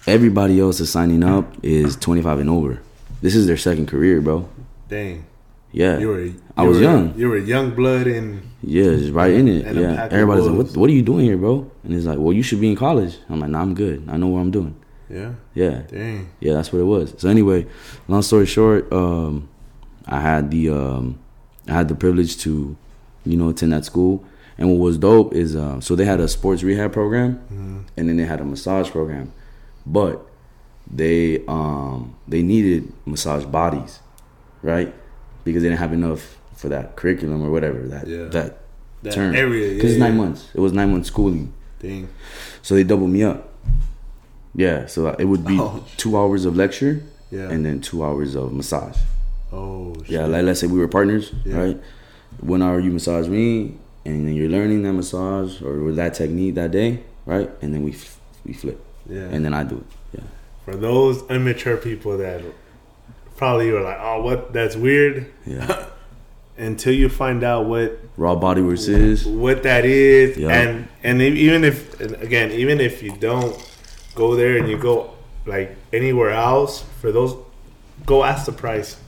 Everybody 0.06 0.58
else 0.60 0.80
is 0.80 0.90
signing 0.90 1.22
up 1.22 1.54
is 1.62 1.96
25 1.96 2.38
and 2.40 2.50
over. 2.50 2.80
This 3.20 3.34
is 3.34 3.46
their 3.46 3.56
second 3.58 3.86
career, 3.86 4.20
bro. 4.20 4.48
Dang. 4.88 5.24
Yeah. 5.72 5.98
You 5.98 6.08
were. 6.08 6.20
You 6.24 6.34
I 6.56 6.62
was 6.66 6.78
were- 6.78 6.82
young. 6.82 7.14
You 7.16 7.28
were 7.28 7.38
young 7.38 7.74
blood 7.74 8.06
and 8.06 8.42
Yeah, 8.62 8.94
just 8.96 9.12
right 9.12 9.32
in 9.32 9.46
it. 9.46 9.74
Yeah, 9.74 10.08
everybody's 10.10 10.46
like, 10.46 10.56
"What? 10.56 10.76
What 10.76 10.90
are 10.90 10.92
you 10.92 11.02
doing 11.02 11.24
here, 11.26 11.36
bro?" 11.36 11.70
And 11.84 11.92
he's 11.94 12.06
like, 12.06 12.18
"Well, 12.18 12.32
you 12.32 12.42
should 12.42 12.60
be 12.60 12.68
in 12.70 12.76
college." 12.76 13.18
I'm 13.28 13.40
like, 13.40 13.50
"Nah, 13.50 13.60
I'm 13.62 13.74
good. 13.74 14.02
I 14.08 14.16
know 14.16 14.26
what 14.28 14.40
I'm 14.40 14.50
doing." 14.50 14.74
yeah. 15.08 15.32
Yeah, 15.54 15.82
Dang. 15.90 16.28
yeah, 16.40 16.54
that's 16.54 16.72
what 16.72 16.80
it 16.80 16.84
was. 16.84 17.14
So 17.18 17.28
anyway, 17.28 17.66
long 18.08 18.22
story 18.22 18.46
short, 18.46 18.92
um, 18.92 19.48
I 20.06 20.20
had 20.20 20.50
the 20.50 20.70
um, 20.70 21.18
I 21.68 21.72
had 21.72 21.88
the 21.88 21.94
privilege 21.94 22.36
to, 22.38 22.76
you 23.24 23.36
know, 23.36 23.48
attend 23.50 23.72
that 23.72 23.84
school. 23.84 24.24
And 24.58 24.68
what 24.68 24.78
was 24.78 24.98
dope 24.98 25.32
is, 25.34 25.56
uh, 25.56 25.80
so 25.80 25.94
they 25.96 26.04
had 26.04 26.20
a 26.20 26.28
sports 26.28 26.62
rehab 26.62 26.92
program, 26.92 27.38
Mhm. 27.50 27.84
and 27.96 28.08
then 28.08 28.16
they 28.18 28.24
had 28.26 28.40
a 28.40 28.44
massage 28.44 28.90
program, 28.90 29.32
but 29.86 30.26
they 30.92 31.44
um, 31.46 32.14
they 32.28 32.42
needed 32.42 32.92
massage 33.06 33.44
bodies, 33.44 34.00
right? 34.62 34.92
Because 35.44 35.62
they 35.62 35.68
didn't 35.68 35.80
have 35.80 35.92
enough 35.92 36.36
for 36.54 36.68
that 36.68 36.96
curriculum 36.96 37.42
or 37.42 37.50
whatever 37.50 37.80
that 37.88 38.06
Yeah. 38.06 38.24
that 38.26 38.58
That 39.02 39.12
term. 39.14 39.34
area. 39.34 39.74
Because 39.74 39.90
yeah, 39.90 39.96
it's 39.96 40.00
nine 40.00 40.12
yeah. 40.16 40.20
months. 40.22 40.48
It 40.54 40.60
was 40.60 40.72
nine 40.72 40.90
months 40.92 41.08
schooling. 41.08 41.52
Dang. 41.80 42.08
So 42.62 42.74
they 42.74 42.84
doubled 42.84 43.10
me 43.10 43.22
up. 43.24 43.48
Yeah, 44.54 44.86
so 44.86 45.08
it 45.18 45.24
would 45.24 45.44
be 45.46 45.56
Oh. 45.60 45.84
two 45.96 46.16
hours 46.18 46.44
of 46.44 46.56
lecture 46.56 47.02
Yeah. 47.30 47.48
and 47.50 47.64
then 47.64 47.80
two 47.80 48.04
hours 48.04 48.34
of 48.34 48.52
massage. 48.52 48.96
oh. 49.52 49.94
Shit. 50.00 50.10
Yeah, 50.10 50.26
like 50.26 50.42
let's 50.44 50.60
say 50.60 50.66
we 50.66 50.78
were 50.78 50.88
partners, 50.88 51.32
right? 51.46 51.80
One 52.40 52.62
hour 52.62 52.80
you 52.80 52.90
massage 52.90 53.28
me, 53.28 53.76
and 54.04 54.26
then 54.26 54.34
you're 54.34 54.48
learning 54.48 54.82
that 54.82 54.92
massage 54.92 55.60
or 55.62 55.92
that 55.92 56.14
technique 56.14 56.54
that 56.56 56.70
day, 56.70 57.00
right? 57.26 57.50
And 57.62 57.72
then 57.74 57.82
we 57.84 57.92
f- 57.92 58.18
we 58.46 58.52
flip, 58.54 58.80
Yeah. 59.08 59.22
and 59.22 59.44
then 59.44 59.54
I 59.54 59.64
do 59.64 59.76
it. 59.78 60.18
Yeah, 60.20 60.26
for 60.64 60.76
those 60.76 61.22
immature 61.30 61.76
people 61.76 62.18
that 62.18 62.42
probably 63.36 63.70
were 63.70 63.80
like, 63.82 63.98
"Oh, 64.00 64.22
what? 64.22 64.52
That's 64.52 64.76
weird." 64.76 65.30
yeah. 65.46 65.86
Until 66.58 66.92
you 66.92 67.08
find 67.08 67.42
out 67.42 67.64
what 67.66 67.98
Raw 68.18 68.34
body 68.34 68.60
works 68.60 68.86
is 68.86 69.24
what 69.26 69.62
that 69.62 69.86
is, 69.86 70.36
Yeah. 70.36 70.50
and 70.50 70.88
and 71.02 71.22
even 71.22 71.64
if 71.64 71.98
again, 72.00 72.50
even 72.52 72.80
if 72.80 73.02
you 73.02 73.12
don't 73.16 73.56
go 74.14 74.34
there 74.36 74.58
and 74.58 74.68
you 74.68 74.76
go 74.76 75.14
like 75.46 75.74
anywhere 75.90 76.30
else, 76.32 76.82
for 77.00 77.10
those, 77.12 77.34
go 78.04 78.24
ask 78.24 78.44
the 78.44 78.52
price. 78.52 78.98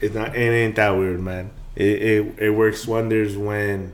It's 0.00 0.14
not. 0.14 0.34
It 0.34 0.38
ain't 0.40 0.76
that 0.76 0.90
weird, 0.96 1.20
man. 1.20 1.50
It 1.74 2.02
it, 2.02 2.38
it 2.38 2.50
works 2.50 2.86
wonders 2.86 3.36
when 3.36 3.92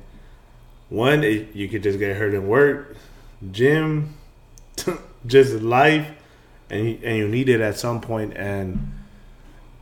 one 0.88 1.24
it, 1.24 1.56
you 1.56 1.68
could 1.68 1.82
just 1.82 1.98
get 1.98 2.16
hurt 2.16 2.32
in 2.32 2.46
work, 2.46 2.94
gym, 3.50 4.14
just 5.26 5.54
life, 5.54 6.08
and 6.70 6.88
you, 6.88 6.98
and 7.02 7.16
you 7.16 7.28
need 7.28 7.48
it 7.48 7.60
at 7.60 7.78
some 7.78 8.00
point 8.00 8.36
and 8.36 8.92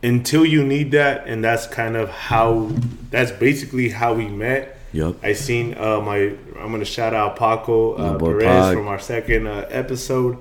until 0.03 0.43
you 0.43 0.65
need 0.65 0.91
that 0.91 1.27
and 1.27 1.43
that's 1.43 1.67
kind 1.67 1.95
of 1.95 2.09
how 2.09 2.71
that's 3.11 3.31
basically 3.31 3.89
how 3.89 4.15
we 4.15 4.27
met 4.27 4.75
Yup. 4.93 5.23
i 5.23 5.31
seen 5.31 5.77
uh 5.77 6.01
my 6.01 6.35
i'm 6.59 6.71
gonna 6.71 6.83
shout 6.83 7.13
out 7.13 7.35
paco 7.35 7.93
uh, 7.93 8.17
perez 8.17 8.43
Pac. 8.43 8.73
from 8.73 8.87
our 8.87 8.97
second 8.97 9.45
uh, 9.45 9.67
episode 9.69 10.39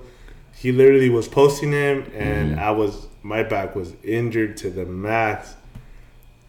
he 0.60 0.72
literally 0.72 1.08
was 1.08 1.26
posting 1.26 1.72
him, 1.72 2.04
and 2.14 2.50
Mm-hmm. 2.50 2.60
I 2.60 2.70
was 2.72 3.06
my 3.22 3.42
back 3.42 3.74
was 3.74 3.94
injured 4.04 4.58
to 4.58 4.68
the 4.68 4.84
max. 4.84 5.54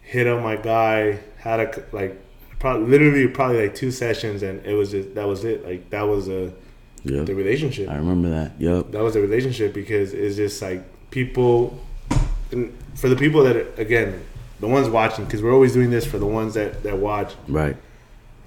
Hit 0.02 0.26
on 0.26 0.42
my 0.42 0.56
guy, 0.56 1.20
had 1.38 1.60
a 1.60 1.84
like, 1.92 2.20
probably 2.58 2.88
literally 2.88 3.26
probably 3.28 3.62
like 3.62 3.74
two 3.74 3.90
sessions, 3.90 4.42
and 4.42 4.64
it 4.66 4.74
was 4.74 4.90
just 4.90 5.14
that 5.14 5.26
was 5.26 5.44
it. 5.44 5.64
Like 5.64 5.88
that 5.90 6.02
was 6.02 6.28
a 6.28 6.52
Yep. 7.04 7.26
the 7.26 7.34
relationship. 7.34 7.88
I 7.88 7.96
remember 7.96 8.30
that. 8.30 8.52
Yep. 8.58 8.92
That 8.92 9.02
was 9.02 9.16
a 9.16 9.20
relationship 9.20 9.74
because 9.74 10.12
it's 10.12 10.36
just 10.36 10.62
like 10.62 10.82
people, 11.10 11.80
and 12.50 12.76
for 12.94 13.08
the 13.08 13.16
people 13.16 13.42
that 13.44 13.78
again, 13.78 14.24
the 14.60 14.68
ones 14.68 14.88
watching, 14.88 15.24
because 15.24 15.42
we're 15.42 15.52
always 15.52 15.72
doing 15.72 15.90
this 15.90 16.06
for 16.06 16.18
the 16.18 16.26
ones 16.26 16.54
that 16.54 16.82
that 16.84 16.98
watch. 16.98 17.34
Right. 17.48 17.76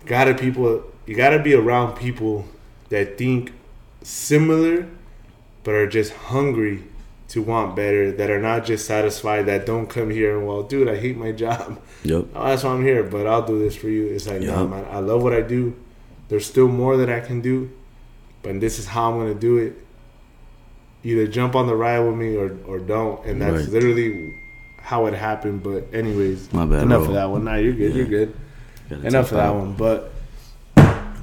Gotta 0.06 0.34
people, 0.34 0.84
you 1.06 1.16
gotta 1.16 1.40
be 1.40 1.54
around 1.54 1.98
people 1.98 2.46
that 2.90 3.18
think 3.18 3.52
similar, 4.04 4.88
but 5.64 5.74
are 5.74 5.88
just 5.88 6.14
hungry 6.14 6.84
to 7.30 7.42
want 7.42 7.76
better. 7.76 8.12
That 8.12 8.30
are 8.30 8.40
not 8.40 8.66
just 8.66 8.86
satisfied. 8.86 9.48
That 9.48 9.66
don't 9.66 9.88
come 9.88 10.10
here 10.12 10.38
and 10.38 10.48
well, 10.48 10.64
dude, 10.64 10.88
I 10.88 10.96
hate 10.98 11.18
my 11.18 11.32
job. 11.32 11.82
Yep. 12.04 12.26
Oh, 12.36 12.46
that's 12.46 12.64
why 12.64 12.70
I'm 12.70 12.84
here, 12.84 13.04
but 13.04 13.26
I'll 13.28 13.46
do 13.46 13.58
this 13.60 13.76
for 13.76 13.90
you. 13.90 14.06
It's 14.08 14.28
like, 14.28 14.42
no, 14.42 14.68
man, 14.68 14.86
I 14.92 15.00
love 15.00 15.24
what 15.24 15.34
I 15.34 15.42
do. 15.42 15.76
There's 16.30 16.46
still 16.46 16.68
more 16.68 16.98
that 16.98 17.10
I 17.10 17.20
can 17.20 17.42
do, 17.42 17.72
but 18.46 18.60
this 18.62 18.80
is 18.80 18.86
how 18.88 19.12
I'm 19.12 19.18
gonna 19.20 19.34
do 19.34 19.58
it. 19.58 19.74
Either 21.04 21.28
jump 21.28 21.56
on 21.56 21.68
the 21.68 21.76
ride 21.76 22.00
with 22.00 22.16
me 22.16 22.36
or, 22.36 22.56
or 22.66 22.80
don't, 22.80 23.24
and 23.26 23.42
that's 23.42 23.64
Right. 23.66 23.70
literally 23.70 24.34
how 24.80 25.06
it 25.08 25.14
happened. 25.14 25.62
But 25.64 25.88
anyways, 25.94 26.52
My 26.54 26.66
bad, 26.66 26.84
enough 26.84 27.02
bro. 27.02 27.08
of 27.10 27.14
that 27.16 27.30
one. 27.30 27.44
Nah, 27.44 27.56
you're 27.56 27.74
good. 27.74 27.92
Yeah. 27.92 27.98
You're 27.98 28.06
good. 28.06 28.34
Gotta 28.90 29.08
Enough 29.08 29.32
of 29.32 29.38
that 29.38 29.46
out. 29.50 29.56
one. 29.56 29.74
But 29.78 30.12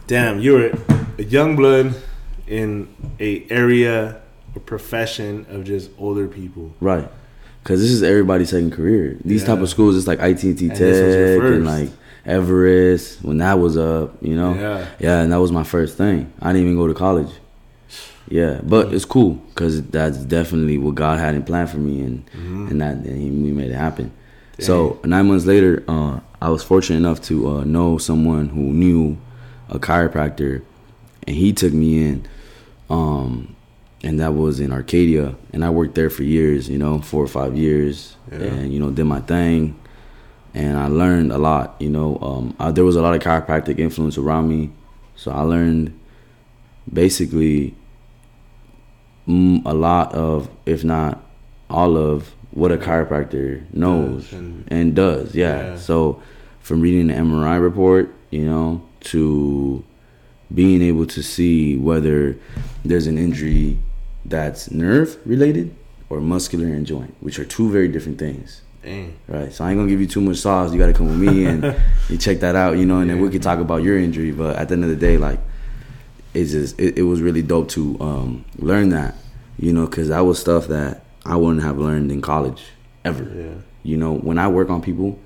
damn, 0.07 0.41
you're 0.41 0.71
a 1.19 1.23
young 1.23 1.57
blood 1.57 1.95
in 2.47 2.89
a 3.21 3.45
area 3.51 4.21
or 4.55 4.61
profession 4.61 5.47
of 5.51 5.65
just 5.65 5.91
older 5.99 6.27
people. 6.29 6.73
Right. 6.81 7.09
Because 7.63 7.81
this 7.81 7.91
is 7.91 8.03
everybody's 8.03 8.51
second 8.51 8.73
career. 8.73 9.17
These 9.25 9.45
type 9.45 9.61
of 9.61 9.69
schools, 9.69 9.97
it's 9.97 10.07
like 10.09 10.19
ITT 10.19 10.43
and 10.45 10.59
T 10.59 10.67
And 10.69 10.77
this 10.77 11.01
was 11.01 11.15
your 11.15 11.41
Tech 11.43 11.53
and 11.55 11.65
like 11.67 11.91
Everest 12.25 13.23
when 13.25 13.39
that 13.39 13.59
was 13.59 13.77
up, 13.77 14.17
you 14.23 14.37
know? 14.37 14.55
Yeah. 14.55 14.87
Yeah, 15.01 15.21
and 15.23 15.33
that 15.33 15.41
was 15.41 15.53
my 15.53 15.65
first 15.65 15.97
thing. 15.97 16.33
I 16.41 16.53
didn't 16.53 16.63
even 16.69 16.77
go 16.77 16.87
to 16.87 16.95
college. 16.95 17.31
Yeah, 18.29 18.61
but 18.63 18.95
it's 18.95 19.05
cool 19.05 19.35
because 19.35 19.83
that's 19.89 20.17
definitely 20.19 20.79
what 20.79 20.95
God 20.95 21.19
had 21.19 21.35
in 21.35 21.43
plan 21.43 21.67
for 21.67 21.77
me, 21.79 22.01
and 22.01 22.25
and 22.35 22.81
that 22.81 22.95
and 22.97 23.21
he, 23.21 23.29
we 23.31 23.51
made 23.53 23.71
it 23.71 23.75
happen. 23.75 24.11
So 24.59 25.01
nine 25.05 25.27
months 25.27 25.45
later, 25.45 25.83
uh, 25.89 26.21
I 26.41 26.49
was 26.49 26.63
fortunate 26.63 26.99
enough 26.99 27.21
to 27.23 27.49
uh, 27.49 27.65
know 27.65 27.99
someone 27.99 28.49
who 28.49 28.61
knew 28.61 29.19
a 29.69 29.79
chiropractor, 29.79 30.63
and 31.27 31.37
he 31.37 31.53
took 31.53 31.73
me 31.75 31.99
in, 32.07 32.29
um, 32.89 33.55
and 34.05 34.21
that 34.21 34.35
was 34.35 34.61
in 34.61 34.73
Arcadia, 34.73 35.35
and 35.53 35.65
I 35.65 35.71
worked 35.71 35.97
there 35.97 36.09
for 36.09 36.23
years, 36.23 36.69
you 36.71 36.79
know, 36.79 37.01
four 37.01 37.23
or 37.25 37.29
five 37.29 37.57
years, 37.57 38.17
Yeah. 38.31 38.39
and 38.39 38.73
you 38.73 38.79
know, 38.79 38.91
did 38.91 39.05
my 39.05 39.21
thing, 39.21 39.77
and 40.55 40.77
I 40.77 40.87
learned 40.89 41.33
a 41.33 41.39
lot. 41.39 41.77
You 41.81 41.91
know, 41.91 42.19
um, 42.21 42.57
I, 42.59 42.71
there 42.71 42.85
was 42.85 42.97
a 42.97 43.03
lot 43.03 43.15
of 43.15 43.23
chiropractic 43.23 43.79
influence 43.79 44.19
around 44.19 44.49
me, 44.49 44.71
so 45.17 45.31
I 45.31 45.41
learned 45.43 45.99
basically 46.93 47.75
mm, 49.29 49.63
a 49.65 49.75
lot 49.75 50.13
of, 50.15 50.49
if 50.67 50.85
not 50.85 51.23
all 51.71 51.97
of, 51.97 52.35
what 52.51 52.71
a 52.71 52.77
chiropractor 52.77 53.63
knows 53.73 54.25
Does 54.25 54.33
and- 54.35 54.65
and 54.71 54.95
does. 54.95 55.35
Yeah. 55.35 55.71
Yeah. 55.73 55.77
So 55.77 56.23
from 56.61 56.81
reading 56.83 57.07
the 57.07 57.15
MRI 57.15 57.61
report, 57.63 58.15
you 58.31 58.45
know, 58.45 58.83
to 59.05 59.83
being 60.55 60.83
able 60.83 61.07
to 61.07 61.23
see 61.23 61.77
whether 61.79 62.37
there's 62.85 63.07
an 63.07 63.17
injury 63.17 63.79
that's 64.27 64.71
nerve 64.71 65.17
related 65.25 65.75
or 66.11 66.21
muscular 66.21 66.67
and 66.67 66.87
joint, 66.87 67.15
which 67.21 67.39
are 67.39 67.45
two 67.47 67.71
very 67.71 67.89
different 67.89 68.19
things. 68.19 68.61
Dang. 68.83 69.17
Right. 69.29 69.53
So 69.53 69.65
I 69.65 69.71
ain't 69.71 69.79
gonna 69.79 69.89
give 69.89 70.01
you 70.01 70.07
too 70.07 70.21
much 70.21 70.39
sauce. 70.39 70.73
You 70.73 70.79
gotta 70.79 70.93
come 70.93 71.07
with 71.07 71.19
me 71.19 71.45
and 71.47 71.77
you 72.09 72.19
check 72.19 72.41
that 72.41 72.57
out, 72.57 72.79
you 72.79 72.87
know, 72.87 72.99
and 72.99 73.09
then 73.09 73.21
we 73.21 73.31
could 73.31 73.43
talk 73.43 73.59
about 73.59 73.83
your 73.83 73.99
injury. 73.99 74.33
But 74.33 74.57
at 74.57 74.69
the 74.69 74.75
end 74.75 74.85
of 74.85 74.91
the 74.91 74.97
day, 74.97 75.17
like 75.19 75.41
it's 76.35 76.53
just 76.53 76.79
it, 76.81 76.99
it 76.99 77.03
was 77.03 77.21
really 77.21 77.43
dope 77.43 77.69
to 77.71 77.97
um, 78.01 78.45
learn 78.57 78.89
that, 78.91 79.15
you 79.59 79.73
know, 79.73 79.87
because 79.87 80.09
that 80.09 80.21
was 80.21 80.39
stuff 80.39 80.67
that 80.69 81.05
I 81.25 81.37
wouldn't 81.37 81.63
have 81.63 81.79
learned 81.79 82.11
in 82.11 82.21
college 82.21 82.63
ever. 83.05 83.25
Yeah. 83.25 83.55
You 83.85 83.97
know, 83.97 84.15
when 84.15 84.39
I 84.39 84.49
work 84.49 84.71
on 84.71 84.83
people, 84.83 85.19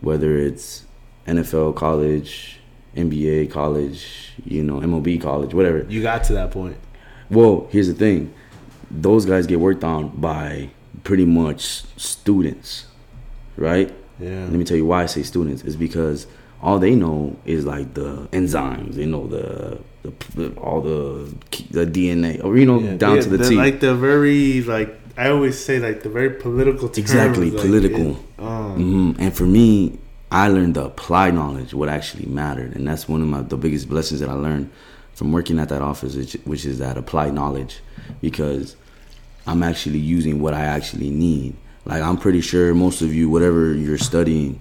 whether 0.00 0.36
it's 0.38 0.84
NFL 1.26 1.76
college, 1.76 2.60
NBA 2.96 3.50
college, 3.50 4.32
you 4.44 4.62
know, 4.62 4.80
MLB 4.80 5.20
college, 5.20 5.54
whatever. 5.54 5.86
You 5.88 6.02
got 6.02 6.24
to 6.24 6.32
that 6.34 6.50
point. 6.50 6.76
Well, 7.30 7.68
here's 7.70 7.88
the 7.88 7.94
thing. 7.94 8.32
Those 8.90 9.24
guys 9.24 9.46
get 9.46 9.60
worked 9.60 9.84
on 9.84 10.08
by 10.08 10.70
pretty 11.04 11.24
much 11.24 11.82
students, 11.96 12.86
right? 13.56 13.92
Yeah. 14.18 14.40
Let 14.44 14.52
me 14.52 14.64
tell 14.64 14.76
you 14.76 14.86
why 14.86 15.02
I 15.02 15.06
say 15.06 15.22
students 15.22 15.62
is 15.64 15.76
because 15.76 16.26
all 16.62 16.78
they 16.78 16.94
know 16.94 17.36
is 17.46 17.64
like 17.64 17.94
the 17.94 18.28
enzymes, 18.32 18.94
they 18.94 19.06
know 19.06 19.26
the, 19.26 19.78
the, 20.02 20.12
the 20.34 20.54
all 20.60 20.80
the 20.82 21.34
the 21.70 21.86
DNA, 21.86 22.42
or 22.44 22.56
you 22.56 22.66
know, 22.66 22.80
Yeah, 22.80 22.96
down 22.96 23.16
they- 23.16 23.22
to 23.22 23.36
the 23.36 23.48
T. 23.48 23.56
Like 23.56 23.80
the 23.80 23.94
very 23.94 24.62
like 24.62 24.94
I 25.16 25.28
always 25.30 25.62
say 25.62 25.78
like 25.78 26.02
the 26.02 26.08
very 26.10 26.30
political 26.30 26.88
terms. 26.88 26.98
Exactly, 26.98 27.50
like, 27.50 27.60
political. 27.66 28.10
it- 28.12 28.16
um, 28.38 28.74
hmm 29.14 29.20
And 29.22 29.34
for 29.34 29.44
me, 29.44 29.98
I 30.30 30.48
learned 30.48 30.74
the 30.74 30.84
applied 30.84 31.34
knowledge, 31.34 31.74
what 31.74 31.88
actually 31.88 32.26
mattered, 32.26 32.74
and 32.76 32.86
that's 32.86 33.08
one 33.08 33.22
of 33.22 33.28
my 33.28 33.42
the 33.42 33.56
biggest 33.56 33.88
blessings 33.88 34.20
that 34.20 34.28
I 34.28 34.34
learned 34.34 34.70
from 35.14 35.32
working 35.32 35.58
at 35.58 35.68
that 35.70 35.82
office, 35.82 36.14
which, 36.14 36.34
which 36.44 36.64
is 36.64 36.78
that 36.78 36.96
applied 36.96 37.34
knowledge, 37.34 37.80
because 38.22 38.76
I'm 39.46 39.62
actually 39.62 39.98
using 39.98 40.40
what 40.40 40.54
I 40.54 40.64
actually 40.64 41.10
need. 41.10 41.54
Like 41.84 42.02
I'm 42.02 42.16
pretty 42.16 42.40
sure 42.40 42.74
most 42.74 43.02
of 43.02 43.14
you, 43.14 43.28
whatever 43.30 43.72
you're 43.74 43.98
studying, 43.98 44.60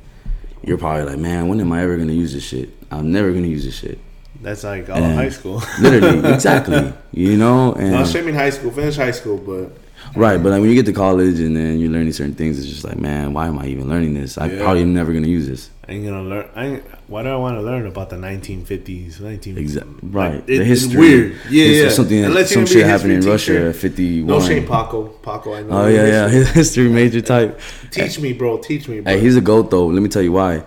you're 0.64 0.78
probably 0.78 1.04
like, 1.06 1.20
man, 1.20 1.48
when 1.48 1.60
am 1.62 1.72
I 1.72 1.84
ever 1.84 1.98
gonna 1.98 2.14
use 2.14 2.34
this 2.34 2.44
shit? 2.44 2.70
I'm 2.92 3.12
never 3.12 3.32
gonna 3.32 3.48
use 3.48 3.66
this 3.66 3.76
shit. 3.78 4.00
That's 4.42 4.64
like 4.64 4.90
all 4.90 4.98
And- 4.98 5.16
high 5.16 5.30
school. 5.30 5.62
Literally, 5.82 6.28
exactly. 6.34 6.94
You 7.12 7.38
know, 7.38 7.74
and 7.74 7.92
no, 7.92 8.04
same 8.06 8.28
in 8.30 8.36
high 8.36 8.50
school. 8.52 8.72
Finish 8.72 8.96
high 8.96 9.12
school, 9.12 9.38
but 9.38 9.72
Right, 10.16 10.42
but 10.42 10.50
like 10.52 10.62
when 10.62 10.70
you 10.70 10.76
get 10.76 10.86
to 10.88 10.94
college 10.94 11.40
and 11.40 11.56
then 11.56 11.80
you're 11.80 11.92
learning 11.92 12.14
certain 12.14 12.34
things, 12.36 12.58
it's 12.60 12.68
just 12.68 12.84
like, 12.84 12.98
man, 12.98 13.34
why 13.34 13.48
am 13.48 13.60
I 13.60 13.68
even 13.68 13.88
learning 13.90 14.14
this? 14.16 14.38
I 14.38 14.48
Yeah. 14.52 14.62
probably 14.64 14.82
am 14.82 14.94
never 14.94 15.14
gonna 15.14 15.28
use 15.28 15.48
this. 15.48 15.70
I 15.88 15.94
ain't 15.94 16.06
gonna 16.06 16.24
learn. 16.24 16.46
I 16.56 16.66
ain't, 16.66 16.84
why 17.08 17.24
do 17.24 17.30
I 17.30 17.36
want 17.36 17.58
to 17.58 17.62
learn 17.62 17.86
about 17.88 18.10
the 18.10 18.16
1950s? 18.18 19.20
19 19.22 19.58
Exactly. 19.58 19.94
like, 20.04 20.14
Right. 20.14 20.34
it- 20.36 20.46
the 20.48 20.54
it's 20.62 20.68
history. 20.84 21.00
weird. 21.00 21.34
Yeah, 21.50 21.64
It's 21.66 21.78
yeah. 21.84 21.90
Something. 21.90 22.26
Unless 22.26 22.52
some 22.54 22.66
shit 22.66 22.74
gonna 22.74 22.84
be 22.86 22.90
a 22.90 22.92
happened 22.92 23.12
in 23.12 23.16
history 23.24 23.56
Russia 23.58 23.70
at 23.70 23.76
51. 23.76 24.28
No 24.40 24.46
shame, 24.46 24.66
Paco. 24.68 25.04
Paco, 25.22 25.54
I 25.54 25.62
know. 25.64 25.70
Oh 25.72 25.88
yeah, 25.88 26.06
yeah. 26.08 26.30
His 26.38 26.50
history 26.50 26.90
major 26.90 27.22
type. 27.22 27.60
Teach 27.92 28.20
me, 28.20 28.34
bro. 28.34 28.58
Teach 28.58 28.88
me, 28.88 29.00
bro. 29.02 29.12
Hey, 29.14 29.20
he's 29.20 29.36
a 29.36 29.42
goat 29.42 29.70
though. 29.72 29.88
Let 29.88 30.02
me 30.02 30.10
tell 30.10 30.22
you 30.22 30.32
why. 30.34 30.64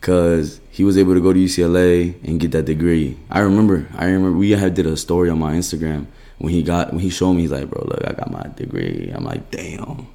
Cause 0.00 0.60
he 0.70 0.84
was 0.84 0.96
able 0.96 1.14
to 1.14 1.20
go 1.20 1.32
to 1.32 1.38
UCLA 1.38 2.14
and 2.24 2.38
get 2.38 2.52
that 2.52 2.64
degree. 2.66 3.16
I 3.30 3.40
remember. 3.40 3.86
I 3.96 4.04
remember 4.06 4.32
we 4.32 4.50
had 4.52 4.74
did 4.74 4.86
a 4.86 4.96
story 4.96 5.28
on 5.28 5.38
my 5.38 5.54
Instagram 5.54 6.06
when 6.38 6.52
he 6.52 6.62
got 6.62 6.90
when 6.92 7.00
he 7.00 7.10
showed 7.10 7.34
me. 7.34 7.42
He's 7.42 7.52
like, 7.52 7.68
bro, 7.68 7.84
look, 7.84 8.02
I 8.06 8.12
got 8.12 8.30
my 8.30 8.46
degree. 8.56 9.10
I'm 9.14 9.24
like, 9.24 9.50
damn, 9.50 10.06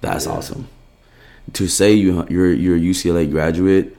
that's 0.00 0.26
awesome. 0.26 0.68
To 1.54 1.66
say 1.68 1.92
you 1.92 2.26
you're 2.28 2.52
you're 2.52 2.76
a 2.76 2.80
UCLA 2.80 3.30
graduate, 3.30 3.96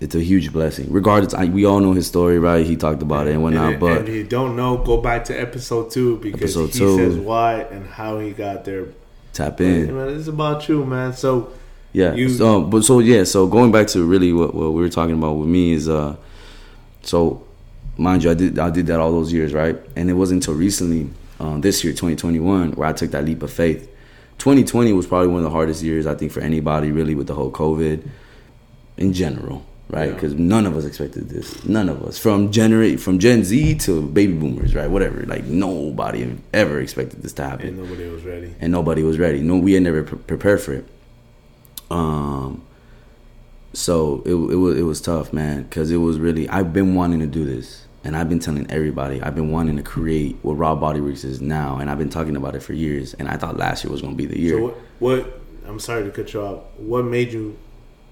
it's 0.00 0.14
a 0.14 0.20
huge 0.20 0.52
blessing. 0.52 0.86
Regardless, 0.90 1.32
I, 1.34 1.46
we 1.46 1.64
all 1.64 1.80
know 1.80 1.92
his 1.92 2.06
story, 2.06 2.38
right? 2.38 2.64
He 2.66 2.76
talked 2.76 3.00
about 3.02 3.26
it 3.26 3.32
and 3.32 3.42
whatnot. 3.42 3.72
and, 3.72 3.80
but 3.80 3.98
and 3.98 4.08
if 4.08 4.14
you 4.14 4.24
don't 4.24 4.54
know, 4.56 4.76
go 4.78 5.00
back 5.00 5.24
to 5.26 5.34
episode 5.40 5.90
two 5.90 6.18
because 6.18 6.56
Episode 6.56 6.72
he 6.72 6.78
two. 6.78 6.96
says 6.96 7.16
why 7.18 7.60
and 7.62 7.86
how 7.86 8.18
he 8.18 8.32
got 8.32 8.64
there. 8.64 8.88
tap 9.32 9.60
in. 9.60 9.96
man, 9.96 10.08
it's 10.10 10.28
about 10.28 10.68
you, 10.68 10.84
man. 10.84 11.12
So 11.14 11.50
Yeah. 11.92 12.12
You- 12.14 12.28
so, 12.28 12.60
but 12.62 12.84
so 12.84 12.98
yeah. 12.98 13.24
So 13.24 13.46
going 13.46 13.72
back 13.72 13.86
to 13.88 14.04
really 14.04 14.32
what, 14.32 14.54
what 14.54 14.72
we 14.74 14.80
were 14.82 14.88
talking 14.90 15.14
about 15.16 15.34
with 15.34 15.48
me 15.48 15.72
is, 15.72 15.88
uh, 15.88 16.16
so 17.02 17.42
mind 17.96 18.24
you, 18.24 18.30
I 18.30 18.34
did 18.34 18.58
I 18.58 18.70
did 18.70 18.86
that 18.88 19.00
all 19.00 19.12
those 19.12 19.32
years, 19.32 19.52
right? 19.52 19.76
And 19.96 20.10
it 20.10 20.14
wasn't 20.14 20.42
until 20.42 20.54
recently, 20.54 21.10
um, 21.40 21.60
this 21.60 21.84
year, 21.84 21.92
2021, 21.92 22.72
where 22.72 22.88
I 22.88 22.92
took 22.92 23.10
that 23.12 23.24
leap 23.24 23.42
of 23.42 23.52
faith. 23.52 23.90
2020 24.38 24.92
was 24.92 25.06
probably 25.06 25.28
one 25.28 25.38
of 25.38 25.44
the 25.44 25.50
hardest 25.50 25.82
years 25.82 26.06
I 26.06 26.14
think 26.14 26.32
for 26.32 26.40
anybody, 26.40 26.90
really, 26.90 27.14
with 27.14 27.28
the 27.28 27.34
whole 27.34 27.52
COVID 27.52 28.06
in 28.96 29.12
general, 29.12 29.64
right? 29.88 30.08
Yeah. 30.08 30.14
Because 30.14 30.34
none 30.34 30.66
of 30.66 30.76
us 30.76 30.84
expected 30.84 31.28
this. 31.28 31.64
None 31.64 31.88
of 31.88 32.02
us, 32.02 32.18
from 32.18 32.50
generate 32.50 32.98
from 33.00 33.18
Gen 33.20 33.44
Z 33.44 33.76
to 33.76 34.02
baby 34.02 34.32
boomers, 34.32 34.74
right? 34.74 34.90
Whatever. 34.90 35.22
Like 35.22 35.44
nobody 35.44 36.36
ever 36.52 36.80
expected 36.80 37.22
this 37.22 37.32
to 37.34 37.44
happen 37.44 37.68
and 37.68 37.78
nobody 37.78 38.08
was 38.08 38.24
ready. 38.24 38.54
and 38.60 38.72
nobody 38.72 39.02
was 39.02 39.18
ready. 39.18 39.40
No, 39.40 39.56
we 39.56 39.74
had 39.74 39.82
never 39.84 40.02
pre- 40.02 40.18
prepared 40.18 40.60
for 40.60 40.72
it. 40.72 40.86
Um, 41.90 42.62
so 43.72 44.22
it 44.24 44.34
it 44.34 44.56
was 44.56 44.78
it 44.78 44.82
was 44.82 45.00
tough, 45.00 45.32
man, 45.32 45.62
because 45.64 45.90
it 45.90 45.98
was 45.98 46.18
really 46.18 46.48
I've 46.48 46.72
been 46.72 46.94
wanting 46.94 47.20
to 47.20 47.26
do 47.26 47.44
this, 47.44 47.83
and 48.04 48.16
I've 48.16 48.28
been 48.28 48.38
telling 48.38 48.70
everybody 48.70 49.22
I've 49.22 49.34
been 49.34 49.50
wanting 49.50 49.76
to 49.76 49.82
create 49.82 50.36
what 50.42 50.54
Raw 50.54 50.74
Body 50.74 51.00
Works 51.00 51.24
is 51.24 51.40
now, 51.40 51.78
and 51.78 51.90
I've 51.90 51.98
been 51.98 52.10
talking 52.10 52.36
about 52.36 52.54
it 52.54 52.60
for 52.60 52.74
years, 52.74 53.14
and 53.14 53.28
I 53.28 53.36
thought 53.36 53.56
last 53.56 53.82
year 53.82 53.90
was 53.90 54.02
going 54.02 54.12
to 54.12 54.16
be 54.16 54.26
the 54.26 54.38
year. 54.38 54.58
So 54.58 54.64
what, 54.64 54.76
what? 54.98 55.40
I'm 55.66 55.80
sorry 55.80 56.04
to 56.04 56.10
cut 56.10 56.32
you 56.32 56.42
off. 56.42 56.62
What 56.76 57.04
made 57.06 57.32
you 57.32 57.56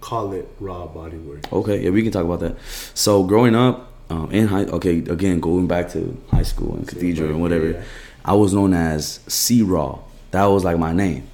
call 0.00 0.32
it 0.32 0.48
raw 0.58 0.86
body 0.86 1.18
work? 1.18 1.52
Okay, 1.52 1.84
yeah, 1.84 1.90
we 1.90 2.02
can 2.02 2.10
talk 2.10 2.24
about 2.24 2.40
that. 2.40 2.56
So 2.94 3.22
growing 3.24 3.54
up, 3.54 3.92
um, 4.10 4.30
in 4.30 4.46
high. 4.48 4.64
Okay, 4.64 4.98
again, 4.98 5.40
going 5.40 5.66
back 5.66 5.90
to 5.92 6.20
high 6.30 6.42
school 6.42 6.74
and 6.74 6.86
cathedral 6.86 7.30
and 7.30 7.40
whatever, 7.40 7.70
yeah. 7.70 7.82
I 8.24 8.34
was 8.34 8.52
known 8.52 8.74
as 8.74 9.20
C 9.26 9.62
Raw. 9.62 9.98
That 10.30 10.44
was 10.46 10.64
like 10.64 10.78
my 10.78 10.92
name. 10.92 11.28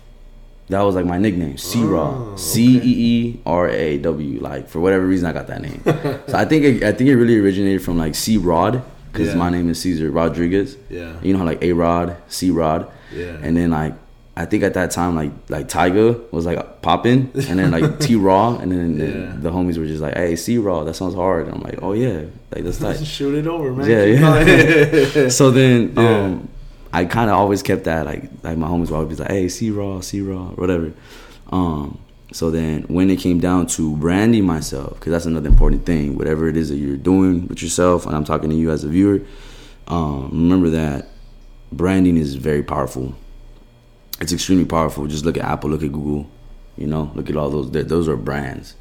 That 0.70 0.82
was 0.82 0.94
like 0.94 1.06
my 1.06 1.16
nickname, 1.18 1.56
C 1.56 1.82
Raw, 1.82 2.10
Oh, 2.32 2.36
C 2.36 2.76
E 2.76 2.80
E 2.84 3.40
R 3.46 3.68
A 3.70 3.98
W. 3.98 4.40
Like 4.40 4.68
for 4.68 4.80
whatever 4.80 5.06
reason, 5.06 5.26
I 5.26 5.32
got 5.32 5.46
that 5.46 5.62
name. 5.62 5.80
so 5.84 6.32
I 6.34 6.44
think 6.44 6.64
it, 6.64 6.82
I 6.82 6.92
think 6.92 7.08
it 7.08 7.16
really 7.16 7.38
originated 7.38 7.82
from 7.82 7.96
like 7.96 8.14
C 8.14 8.36
Rod 8.36 8.82
because 9.12 9.28
Yeah. 9.28 9.34
my 9.36 9.48
name 9.50 9.70
is 9.70 9.80
Cesar 9.80 10.10
Rodriguez. 10.10 10.76
Yeah. 10.90 11.14
You 11.22 11.32
know 11.32 11.38
how 11.40 11.46
like 11.46 11.62
A 11.62 11.72
Rod, 11.72 12.16
C 12.28 12.50
Rod. 12.50 12.86
Yeah. 13.14 13.38
And 13.42 13.56
then 13.56 13.70
like 13.70 13.94
I 14.36 14.44
think 14.44 14.62
at 14.62 14.74
that 14.74 14.90
time 14.92 15.16
like 15.16 15.32
like 15.48 15.68
Tiger 15.68 16.12
was 16.30 16.44
like 16.46 16.82
popping, 16.82 17.30
and 17.34 17.58
then 17.58 17.70
like 17.70 17.98
T 18.06 18.14
Raw, 18.14 18.56
and 18.58 18.70
then 18.70 18.98
Yeah. 18.98 19.32
the 19.40 19.50
homies 19.50 19.78
were 19.78 19.86
just 19.86 20.00
like, 20.02 20.14
"Hey, 20.16 20.36
C 20.36 20.58
Raw, 20.58 20.84
that 20.84 20.94
sounds 20.94 21.14
hard." 21.14 21.46
And 21.46 21.56
I'm 21.56 21.62
like, 21.62 21.78
"Oh 21.82 21.92
yeah, 21.92 22.22
like 22.54 22.62
that's 22.62 22.78
tight." 22.84 23.02
Shoot 23.04 23.34
it 23.34 23.46
over, 23.48 23.72
man. 23.72 23.88
Yeah, 23.90 24.04
yeah. 24.04 25.28
so 25.30 25.50
then 25.50 25.92
um 25.98 26.48
I 26.92 27.04
kind 27.04 27.30
of 27.30 27.36
always 27.36 27.62
kept 27.62 27.84
that 27.84 28.06
like 28.06 28.30
like 28.42 28.56
my 28.56 28.66
homies 28.66 28.90
would 28.90 28.96
always 28.96 29.16
be 29.16 29.22
like, 29.22 29.30
"Hey, 29.30 29.48
C 29.48 29.70
Raw, 29.70 30.00
C 30.00 30.20
Raw, 30.20 30.48
whatever." 30.50 30.92
Um 31.50 31.98
so 32.32 32.50
then 32.50 32.82
when 32.82 33.10
it 33.10 33.16
came 33.16 33.40
down 33.40 33.66
to 33.68 33.96
branding 33.96 34.44
myself, 34.44 34.94
because 34.94 35.12
that's 35.12 35.24
another 35.24 35.48
important 35.48 35.86
thing, 35.86 36.16
whatever 36.16 36.48
it 36.48 36.56
is 36.56 36.68
that 36.68 36.76
you're 36.76 36.96
doing 36.96 37.48
with 37.48 37.62
yourself, 37.62 38.06
and 38.06 38.14
I'm 38.14 38.24
talking 38.24 38.50
to 38.50 38.56
you 38.56 38.70
as 38.70 38.84
a 38.84 38.88
viewer, 38.88 39.22
um, 39.86 40.28
remember 40.30 40.68
that 40.70 41.08
branding 41.72 42.18
is 42.18 42.34
very 42.34 42.62
powerful. 42.62 43.14
It's 44.20 44.32
extremely 44.32 44.66
powerful. 44.66 45.06
Just 45.06 45.24
look 45.24 45.38
at 45.38 45.44
Apple, 45.44 45.70
look 45.70 45.82
at 45.82 45.92
Google, 45.92 46.28
you 46.76 46.86
know, 46.86 47.10
look 47.14 47.30
at 47.30 47.36
all 47.36 47.48
those. 47.48 47.70
Those 47.70 48.08
are 48.08 48.16
brands, 48.16 48.74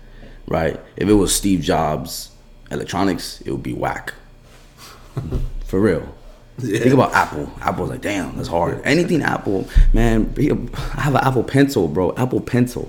right? 0.47 0.77
If 0.97 1.07
it 1.07 1.13
was 1.13 1.33
Steve 1.33 1.61
Jobs 1.61 2.31
electronics, 2.69 3.39
it 3.41 3.51
would 3.51 3.63
be 3.63 3.73
whack. 3.73 4.13
For 5.65 5.79
real. 5.79 6.16
Think 6.59 6.93
about 6.93 7.13
Apple. 7.13 7.51
Apple's 7.61 7.89
like, 7.91 8.01
damn, 8.01 8.35
that's 8.35 8.47
hard. 8.47 8.81
Anything 8.83 9.21
Apple, 9.21 9.67
man. 9.93 10.23
be- 10.23 10.51
I 10.51 11.01
have 11.01 11.13
an 11.15 11.21
Apple 11.23 11.43
Pencil, 11.43 11.87
bro. 11.87 12.15
Apple 12.17 12.41
Pencil. 12.41 12.87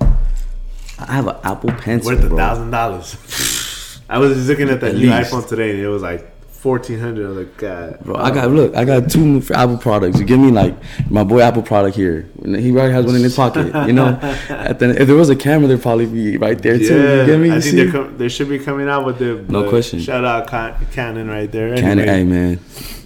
I 0.99 1.13
have 1.13 1.27
an 1.27 1.37
Apple 1.45 1.73
Pencil, 1.73 2.13
Worth 2.17 2.25
a 2.33 2.35
thousand 2.35 2.71
dollars. 2.71 4.01
I 4.09 4.19
was 4.19 4.35
just 4.35 4.49
looking 4.49 4.71
at 4.71 4.81
that 4.81 4.91
At 4.93 4.97
new 4.97 5.11
least. 5.11 5.31
iPhone 5.33 5.47
today, 5.47 5.71
and 5.73 5.81
it 5.81 5.89
was 5.89 6.01
like 6.03 6.27
fourteen 6.69 6.99
hundred. 7.01 7.25
I 7.25 7.29
was 7.31 7.39
like, 7.39 7.57
God, 7.57 8.01
Bro, 8.05 8.17
I 8.17 8.31
got 8.31 8.51
look. 8.51 8.77
I 8.77 8.85
got 8.85 9.11
two 9.11 9.43
Apple 9.55 9.79
products. 9.79 10.19
You 10.19 10.27
give 10.27 10.39
me 10.39 10.51
like 10.51 10.75
my 11.09 11.25
boy 11.25 11.41
Apple 11.41 11.63
product 11.63 11.97
here. 11.97 12.29
He 12.45 12.71
already 12.73 12.93
has 12.93 13.07
one 13.07 13.17
in 13.17 13.23
his 13.23 13.35
pocket. 13.35 13.67
You 13.87 13.95
know, 13.95 14.13
the, 14.49 14.95
if 15.01 15.07
there 15.07 15.17
was 15.17 15.31
a 15.31 15.37
camera, 15.37 15.67
there'd 15.67 15.81
probably 15.81 16.05
be 16.07 16.37
right 16.37 16.61
there 16.61 16.77
too. 16.77 16.85
Yeah, 16.85 17.21
You 17.23 17.27
get 17.27 17.41
me? 17.41 17.51
I 17.51 17.55
You 17.57 17.61
think 17.63 17.75
see? 17.87 17.91
com- 17.91 18.19
they 18.19 18.29
should 18.29 18.51
be 18.51 18.59
coming 18.59 18.87
out 18.87 19.07
with 19.07 19.19
the 19.19 19.43
No 19.51 19.69
question. 19.71 19.99
Shout 20.01 20.25
out 20.27 20.47
Con- 20.47 20.75
Canon 20.93 21.29
right 21.29 21.51
there. 21.51 21.75
Canon, 21.75 22.01
Anyway, 22.01 22.07
hey 22.19 22.25
man. 22.25 22.61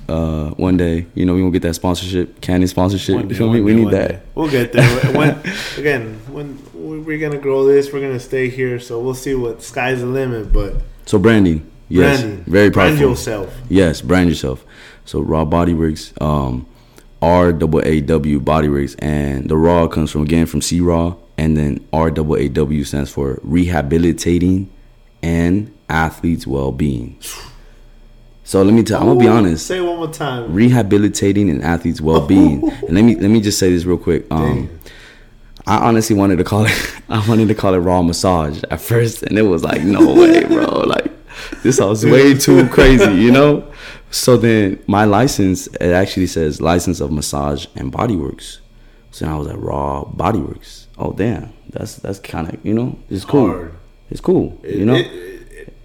Uh, 0.08 0.50
one 0.56 0.76
day, 0.76 1.06
you 1.14 1.24
know, 1.24 1.34
we 1.34 1.40
gonna 1.40 1.52
get 1.52 1.62
that 1.62 1.74
sponsorship, 1.74 2.40
Canon 2.40 2.66
sponsorship. 2.66 3.28
day, 3.28 3.34
feel 3.34 3.50
me? 3.52 3.60
We 3.60 3.72
need 3.74 3.90
that. 3.92 4.08
day. 4.08 4.20
We'll 4.34 4.50
get 4.50 4.72
there. 4.72 5.12
when, 5.16 5.40
again, 5.78 6.18
when 6.28 6.58
we're 7.06 7.18
gonna 7.20 7.38
grow 7.40 7.64
this, 7.64 7.92
we're 7.92 8.00
gonna 8.00 8.18
stay 8.20 8.48
here. 8.50 8.80
So 8.80 8.98
we'll 9.00 9.14
see 9.14 9.34
what 9.36 9.62
sky's 9.62 10.00
the 10.00 10.06
limit. 10.06 10.52
But 10.52 10.74
So 11.06 11.18
branding, 11.18 11.70
yes, 11.92 12.20
branding, 12.20 12.44
very 12.44 12.70
brand 12.70 12.96
powerful. 12.96 13.10
yourself. 13.10 13.60
Yes, 13.68 14.00
brand 14.00 14.28
yourself. 14.28 14.64
So 15.04 15.20
Raw 15.20 15.44
Body 15.44 15.74
Works, 15.74 16.12
um, 16.20 16.66
R 17.20 17.52
double 17.52 17.82
A 17.84 18.00
W 18.00 18.40
Body 18.40 18.68
Works, 18.68 18.94
and 18.96 19.48
the 19.48 19.56
Raw 19.56 19.86
comes 19.88 20.10
from 20.10 20.22
again 20.22 20.46
from 20.46 20.60
C 20.60 20.80
Raw, 20.80 21.16
and 21.38 21.56
then 21.56 21.86
R 21.92 22.10
double 22.10 22.36
A 22.36 22.48
W 22.48 22.84
stands 22.84 23.10
for 23.10 23.38
rehabilitating 23.42 24.70
and 25.22 25.72
athletes 25.88 26.46
well 26.46 26.72
being. 26.72 27.18
So 28.44 28.62
let 28.62 28.74
me 28.74 28.82
tell. 28.82 29.00
I'm 29.00 29.06
gonna 29.06 29.20
be 29.20 29.28
honest. 29.28 29.66
Say 29.66 29.78
it 29.78 29.82
one 29.82 29.96
more 29.96 30.08
time. 30.12 30.52
Rehabilitating 30.52 31.48
and 31.48 31.62
athletes 31.62 32.00
well 32.00 32.26
being. 32.26 32.68
and 32.82 32.90
let 32.90 33.02
me 33.02 33.14
let 33.14 33.28
me 33.28 33.40
just 33.40 33.58
say 33.58 33.70
this 33.70 33.84
real 33.84 33.98
quick. 33.98 34.26
Um, 34.30 34.66
Damn. 34.66 34.80
I 35.66 35.86
honestly 35.86 36.16
wanted 36.16 36.36
to 36.38 36.44
call 36.44 36.64
it. 36.66 37.02
I 37.08 37.26
wanted 37.28 37.48
to 37.48 37.54
call 37.54 37.74
it 37.74 37.78
raw 37.78 38.02
massage 38.02 38.62
at 38.70 38.80
first, 38.80 39.22
and 39.22 39.38
it 39.38 39.42
was 39.42 39.62
like, 39.62 39.82
no 39.82 40.14
way, 40.14 40.44
bro. 40.44 40.66
Like 40.80 41.11
this 41.62 41.76
sounds 41.76 42.04
way 42.04 42.34
too 42.34 42.68
crazy, 42.68 43.12
you 43.14 43.30
know. 43.30 43.70
So 44.10 44.36
then 44.36 44.82
my 44.86 45.04
license 45.04 45.66
it 45.68 45.92
actually 45.92 46.26
says 46.26 46.60
license 46.60 47.00
of 47.00 47.10
massage 47.10 47.66
and 47.76 47.90
body 47.90 48.16
works. 48.16 48.60
So 49.10 49.26
I 49.26 49.34
was 49.36 49.46
like 49.48 49.56
raw 49.58 50.04
body 50.04 50.38
works. 50.40 50.86
Oh 50.98 51.12
damn, 51.12 51.52
that's 51.70 51.96
that's 51.96 52.18
kind 52.18 52.48
of 52.52 52.64
you 52.64 52.74
know 52.74 52.98
it's 53.10 53.24
cool. 53.24 53.48
Hard. 53.48 53.74
It's 54.10 54.20
cool, 54.20 54.58
It- 54.62 54.76
you 54.76 54.84
know. 54.86 54.94
it- 54.96 55.28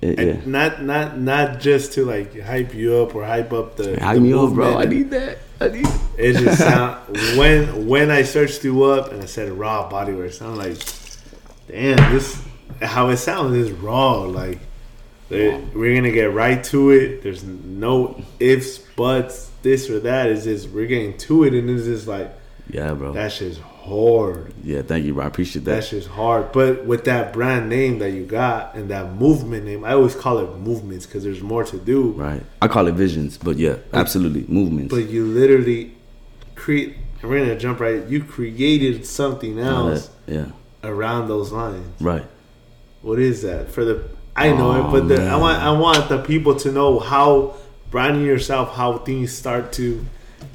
it- 0.02 0.20
yeah. 0.20 0.36
not 0.46 0.84
not 0.84 1.20
not 1.20 1.60
just 1.60 1.94
to 1.94 2.06
like 2.06 2.40
hype 2.40 2.74
you 2.76 2.98
up 2.98 3.16
or 3.16 3.26
hype 3.26 3.52
up 3.54 3.78
the 3.78 4.00
Hype 4.00 4.16
the 4.16 4.22
me 4.22 4.34
up, 4.34 4.54
bro. 4.54 4.78
I 4.78 4.86
need 4.86 5.10
that. 5.12 5.40
I 5.60 5.70
need. 5.70 5.88
It 6.18 6.34
just 6.34 6.60
sound 6.70 6.98
when 7.38 7.88
when 7.88 8.12
I 8.12 8.22
searched 8.24 8.64
you 8.64 8.84
up 8.84 9.12
and 9.12 9.24
I 9.24 9.26
said 9.26 9.52
raw 9.52 9.90
bodyworks, 9.90 10.42
I'm 10.42 10.56
like, 10.56 10.78
damn, 11.68 12.14
this 12.14 12.40
how 12.82 13.10
it 13.10 13.18
sounds 13.18 13.56
is 13.56 13.72
raw. 13.72 14.22
Like 14.22 14.60
they- 15.30 15.60
we're 15.76 15.96
gonna 15.96 16.12
get 16.12 16.34
right 16.34 16.64
to 16.66 16.92
it. 16.92 17.24
There's 17.24 17.44
no 17.44 18.22
ifs, 18.40 18.78
buts, 18.96 19.50
this 19.62 19.90
or 19.90 20.00
that. 20.02 20.30
It's 20.30 20.44
just 20.46 20.70
we're 20.70 20.86
getting 20.88 21.18
to 21.18 21.44
it, 21.44 21.54
and 21.54 21.70
it's 21.70 21.86
just 21.86 22.08
like 22.08 22.34
Yeah, 22.70 22.94
bro. 22.94 23.14
that 23.14 23.32
shit's 23.32 23.58
hard. 23.58 24.54
yeah, 24.64 24.82
thank 24.82 25.06
you, 25.06 25.14
bro. 25.14 25.24
I 25.24 25.28
appreciate 25.28 25.66
That 25.66 25.76
that. 25.76 25.84
shit's 25.86 26.06
hard. 26.08 26.52
But 26.52 26.86
with 26.86 27.06
that 27.06 27.32
brand 27.34 27.70
name 27.70 28.00
that 28.00 28.12
you 28.12 28.24
got 28.24 28.76
and 28.76 28.90
that 28.90 29.16
movement 29.16 29.66
name, 29.66 29.84
I 29.86 29.94
always 29.94 30.16
call 30.16 30.40
it 30.40 30.58
movements 30.60 31.06
because 31.06 31.24
there's 31.24 31.42
more 31.42 31.64
to 31.66 31.78
do. 31.78 32.12
Right. 32.12 32.44
I 32.62 32.68
call 32.68 32.88
it 32.88 32.96
visions, 32.96 33.38
but 33.38 33.58
yeah, 33.58 33.76
absolutely 33.94 34.46
movements. 34.48 34.94
But 34.94 35.10
you 35.10 35.26
literally 35.26 35.92
create. 36.56 36.96
We're 37.24 37.40
gonna 37.40 37.58
jump 37.58 37.80
right. 37.80 38.06
You 38.08 38.24
created 38.24 39.06
something 39.06 39.58
else 39.60 40.10
that- 40.28 40.34
yeah. 40.34 40.46
around 40.90 41.28
those 41.30 41.52
lines. 41.52 41.86
Right. 42.00 42.26
What 43.02 43.20
is 43.20 43.42
that 43.42 43.72
for 43.72 43.84
the? 43.86 44.02
I 44.38 44.50
know 44.52 44.72
Oh, 44.72 44.88
it, 44.88 44.92
but 44.92 45.08
the, 45.08 45.24
I 45.26 45.34
oh, 45.34 45.40
want 45.40 45.62
I 45.62 45.72
want 45.72 46.10
the 46.10 46.20
people 46.22 46.56
to 46.56 46.72
know 46.72 47.00
how 47.00 47.56
branding 47.92 48.26
yourself, 48.26 48.76
how 48.76 49.00
things 49.00 49.32
start 49.32 49.74
to 49.74 50.06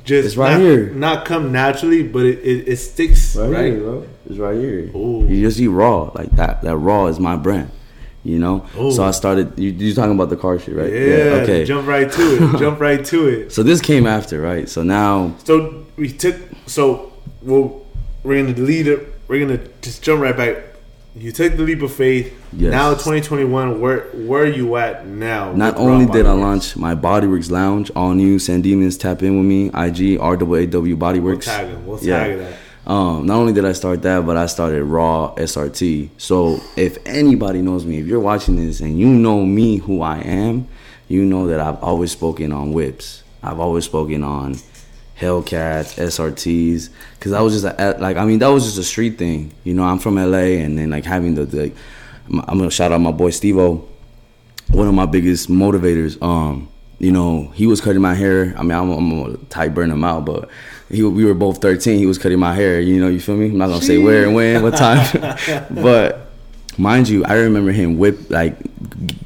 just 0.04 0.26
It's 0.26 0.36
right 0.36 0.52
not, 0.52 0.60
here. 0.60 0.90
not 0.90 1.24
come 1.26 1.50
naturally, 1.52 2.02
but 2.02 2.24
it, 2.24 2.38
it, 2.40 2.68
it 2.68 2.76
sticks 2.76 3.34
right. 3.36 3.76
bro. 3.78 4.06
It's 4.26 4.38
right 4.38 4.56
here. 4.58 4.90
Ooh. 4.96 5.26
You 5.28 5.40
just 5.42 5.56
see 5.58 5.66
raw 5.68 6.10
like 6.14 6.30
that. 6.36 6.62
That 6.62 6.76
raw 6.76 7.06
is 7.06 7.18
my 7.20 7.36
brand. 7.36 7.70
You 8.24 8.38
know. 8.38 8.64
Ooh. 8.78 8.92
So 8.92 9.02
I 9.02 9.10
started. 9.10 9.58
You 9.58 9.70
you 9.70 9.94
talking 9.94 10.12
about 10.14 10.30
the 10.30 10.36
car 10.36 10.56
shit, 10.58 10.76
right? 10.76 10.92
Yeah, 10.92 11.42
Okay. 11.42 11.64
jump 11.64 11.88
right 11.88 12.10
to 12.10 12.22
it. 12.22 12.58
jump 12.60 12.78
right 12.80 13.04
to 13.06 13.26
it. 13.26 13.52
So 13.52 13.64
this 13.64 13.80
came 13.80 14.06
after, 14.06 14.40
right? 14.40 14.68
So 14.68 14.82
now, 14.84 15.34
So 15.44 15.84
we 15.96 16.12
took. 16.12 16.36
So 16.66 17.12
we'll, 17.42 17.84
we're 18.22 18.40
gonna 18.40 18.54
delete 18.54 18.86
it. 18.86 19.08
We're 19.26 19.40
gonna 19.44 19.66
just 19.82 20.02
jump 20.04 20.22
right 20.22 20.36
back. 20.36 20.56
You 21.14 21.30
took 21.30 21.56
the 21.56 21.62
leap 21.62 21.82
of 21.82 21.92
faith. 21.92 22.32
Yes. 22.54 22.70
Now 22.72 22.90
2021. 22.92 23.80
Where 23.80 24.00
where 24.26 24.44
are 24.44 24.46
you 24.46 24.76
at 24.76 25.06
now? 25.06 25.52
not 25.52 25.76
only 25.76 26.06
Raw 26.06 26.12
did 26.12 26.26
I 26.26 26.32
launch 26.32 26.74
my 26.76 26.94
Bodyworks 26.94 27.50
Lounge, 27.50 27.90
all 27.94 28.14
new 28.14 28.38
San 28.38 28.62
Dimas, 28.62 28.96
tap 28.96 29.22
in 29.22 29.36
with 29.36 29.44
me, 29.46 29.66
IG 29.66 30.18
RWAW 30.18 30.96
Bodyworks. 30.96 31.22
We'll 31.22 31.38
tag 31.40 31.66
him. 31.68 31.86
We'll 31.86 32.02
Yeah. 32.02 32.18
tag 32.26 32.38
that. 32.38 32.90
Um, 32.90 33.26
not 33.26 33.36
only 33.36 33.52
did 33.52 33.64
I 33.64 33.72
start 33.72 34.02
that, 34.02 34.26
but 34.26 34.36
I 34.36 34.46
started 34.46 34.82
Raw 34.84 35.34
SRT. 35.36 36.08
So 36.16 36.60
if 36.76 36.98
anybody 37.06 37.60
knows 37.62 37.84
me, 37.84 37.98
if 37.98 38.06
you're 38.06 38.18
watching 38.18 38.56
this 38.56 38.80
and 38.80 38.98
you 38.98 39.06
know 39.06 39.44
me, 39.44 39.76
who 39.76 40.00
I 40.02 40.18
am, 40.20 40.66
you 41.08 41.24
know 41.24 41.46
that 41.46 41.60
I've 41.60 41.80
always 41.82 42.10
spoken 42.10 42.52
on 42.52 42.72
whips. 42.72 43.22
I've 43.42 43.60
always 43.60 43.84
spoken 43.84 44.24
on 44.24 44.56
Hellcats, 45.22 45.94
SRTs, 45.96 46.88
because 47.18 47.32
I 47.32 47.40
was 47.40 47.60
just 47.60 47.64
a, 47.64 47.96
like, 47.98 48.16
I 48.16 48.24
mean, 48.24 48.40
that 48.40 48.48
was 48.48 48.64
just 48.64 48.78
a 48.78 48.82
street 48.82 49.18
thing. 49.18 49.52
You 49.64 49.74
know, 49.74 49.84
I'm 49.84 49.98
from 49.98 50.16
LA, 50.16 50.58
and 50.60 50.76
then 50.76 50.90
like 50.90 51.04
having 51.04 51.34
the, 51.34 51.44
the 51.44 51.72
I'm 52.28 52.58
gonna 52.58 52.70
shout 52.70 52.92
out 52.92 53.00
my 53.00 53.12
boy 53.12 53.30
Stevo, 53.30 53.86
one 54.68 54.88
of 54.88 54.94
my 54.94 55.06
biggest 55.06 55.48
motivators. 55.48 56.20
Um, 56.22 56.68
you 56.98 57.10
know, 57.10 57.48
he 57.54 57.66
was 57.66 57.80
cutting 57.80 58.00
my 58.00 58.14
hair. 58.14 58.54
I 58.56 58.62
mean, 58.62 58.72
I'm, 58.72 58.90
I'm 58.90 59.10
gonna 59.10 59.36
type 59.48 59.74
burn 59.74 59.90
him 59.90 60.04
out, 60.04 60.24
but 60.24 60.48
he 60.88 61.02
we 61.02 61.24
were 61.24 61.34
both 61.34 61.60
13. 61.60 61.98
He 61.98 62.06
was 62.06 62.18
cutting 62.18 62.38
my 62.38 62.54
hair. 62.54 62.80
You 62.80 63.00
know, 63.00 63.08
you 63.08 63.20
feel 63.20 63.36
me? 63.36 63.46
I'm 63.46 63.58
not 63.58 63.68
gonna 63.68 63.82
say 63.82 63.98
where 63.98 64.24
and 64.24 64.34
when, 64.34 64.62
what 64.62 64.76
time, 64.76 65.04
but 65.70 66.32
mind 66.78 67.08
you, 67.08 67.24
I 67.24 67.34
remember 67.34 67.72
him 67.72 67.98
whip 67.98 68.30
like 68.30 68.56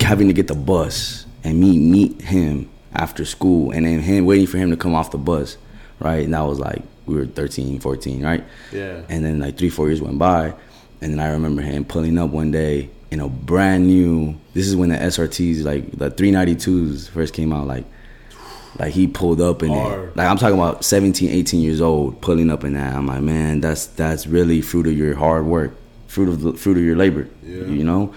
having 0.01 0.29
to 0.29 0.33
get 0.33 0.49
the 0.49 0.55
bus 0.55 1.27
and 1.45 1.61
me 1.61 1.79
meet 1.79 2.21
him 2.23 2.69
after 2.93 3.25
school, 3.25 3.71
and 3.71 3.87
then 3.87 4.01
him 4.01 4.25
waiting 4.25 4.47
for 4.47 4.59
him 4.59 4.71
to 4.71 4.77
come 4.77 4.95
off 4.95 5.11
the 5.11 5.19
bus, 5.19 5.59
right? 6.01 6.25
And 6.25 6.35
that 6.35 6.41
was 6.41 6.59
like 6.59 6.83
we 7.07 7.15
were 7.15 7.27
13, 7.27 7.81
14, 7.81 8.23
right? 8.23 8.45
Yeah. 8.73 9.03
And 9.09 9.25
then 9.25 9.41
like 9.41 9.57
three, 9.57 9.71
four 9.71 9.89
years 9.89 10.03
went 10.03 10.19
by, 10.19 10.55
and 11.01 11.13
then 11.13 11.21
I 11.21 11.29
remember 11.29 11.63
him 11.63 11.85
pulling 11.85 12.19
up 12.19 12.31
one 12.31 12.51
day 12.51 12.91
in 13.11 13.21
a 13.21 13.29
brand 13.29 13.87
new. 13.87 14.37
This 14.55 14.67
is 14.67 14.77
when 14.77 14.89
the 14.89 14.97
SRTs, 14.97 15.65
like 15.65 15.91
the 15.93 16.11
392s, 16.11 17.09
first 17.11 17.35
came 17.35 17.53
out. 17.53 17.67
Like, 17.67 17.85
like 18.79 18.93
he 18.93 19.07
pulled 19.07 19.41
up 19.41 19.63
in 19.63 19.71
it. 19.71 20.17
Like 20.17 20.29
I'm 20.29 20.37
talking 20.37 20.59
about 20.59 20.85
17, 20.85 21.31
18 21.31 21.61
years 21.61 21.81
old, 21.81 22.21
pulling 22.21 22.51
up 22.51 22.65
in 22.65 22.75
that. 22.75 22.95
I'm 22.95 23.07
like, 23.07 23.23
man, 23.23 23.61
that's 23.61 23.87
that's 23.87 24.27
really 24.27 24.61
fruit 24.61 24.87
of 24.87 24.93
your 24.97 25.15
hard 25.15 25.47
work, 25.47 25.73
fruit 26.09 26.29
of 26.29 26.41
the 26.43 26.53
fruit 26.55 26.77
of 26.77 26.83
your 26.83 26.97
labor. 26.97 27.29
Yeah. 27.43 27.65
You 27.65 27.85
know. 27.85 28.15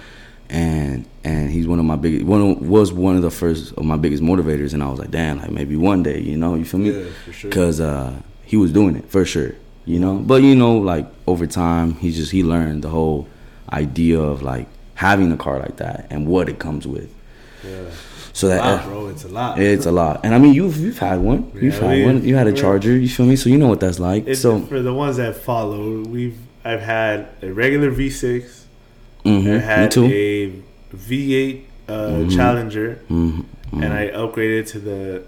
And 0.50 1.06
and 1.24 1.52
he's 1.52 1.68
one 1.68 1.80
of 1.80 1.86
my 1.86 1.96
biggest 1.96 2.26
one 2.26 2.42
of, 2.42 2.68
was 2.68 2.92
one 2.92 3.16
of 3.16 3.22
the 3.22 3.30
first 3.32 3.74
of 3.74 3.84
my 3.86 3.98
biggest 3.98 4.24
motivators 4.24 4.74
and 4.74 4.82
I 4.82 4.90
was 4.90 5.00
like 5.00 5.12
damn 5.12 5.40
like 5.40 5.52
maybe 5.52 5.76
one 5.76 6.02
day 6.04 6.20
you 6.20 6.38
know 6.38 6.56
you 6.56 6.66
feel 6.66 6.80
me 6.80 6.92
Yeah, 6.92 7.10
sure. 7.32 7.50
because 7.50 7.80
uh, 7.80 8.14
he 8.46 8.58
was 8.58 8.72
doing 8.72 8.96
it 8.96 9.06
for 9.10 9.26
sure 9.26 9.54
you 9.86 10.00
know 10.00 10.16
but 10.18 10.42
you 10.42 10.56
know 10.56 10.78
like 10.78 11.08
over 11.28 11.46
time 11.46 11.94
he 11.96 12.12
just 12.12 12.32
he 12.32 12.44
learned 12.44 12.84
the 12.84 12.90
whole 12.90 13.28
idea 13.72 14.20
of 14.20 14.42
like 14.42 14.68
having 14.96 15.32
a 15.32 15.38
car 15.38 15.60
like 15.60 15.78
that 15.78 16.08
and 16.10 16.28
what 16.28 16.50
it 16.50 16.58
comes 16.60 16.88
with 16.88 17.14
Yeah. 17.64 17.84
so 18.34 18.48
that 18.48 18.60
lot, 18.62 18.86
bro. 18.86 19.08
It's 19.10 19.24
a 19.26 19.28
lot. 19.30 19.60
it's 19.60 19.86
a 19.86 19.92
lot 19.92 20.22
and 20.24 20.34
I 20.34 20.40
mean 20.40 20.54
you've 20.56 20.78
you've 20.78 20.98
had 21.00 21.20
one 21.20 21.52
you've 21.54 21.76
Yeah, 21.76 21.80
had 21.82 21.92
we- 21.98 22.06
one 22.06 22.24
you 22.26 22.36
had 22.36 22.48
a 22.48 22.54
charger 22.54 22.98
you 22.98 23.08
feel 23.08 23.28
me 23.28 23.36
so 23.36 23.50
you 23.50 23.58
know 23.60 23.68
what 23.68 23.80
that's 23.82 24.00
like 24.00 24.26
It's 24.28 24.42
so 24.42 24.60
for 24.62 24.82
the 24.82 24.94
ones 24.94 25.18
that 25.18 25.36
follow. 25.36 26.02
We've 26.04 26.38
I've 26.66 26.82
had 26.82 27.28
a 27.42 27.52
regular 27.54 27.90
V6. 27.92 28.59
Mhm, 29.30 29.56
I 29.56 29.60
had 29.60 29.98
a 29.98 30.52
V8 30.96 31.62
uh, 31.88 31.92
Mhm. 31.94 32.36
Challenger, 32.36 33.00
Mhm, 33.10 33.46
mhm. 33.72 33.84
and 33.84 33.94
I 33.94 34.08
upgraded 34.10 34.68
to 34.72 34.80
the 34.80 35.22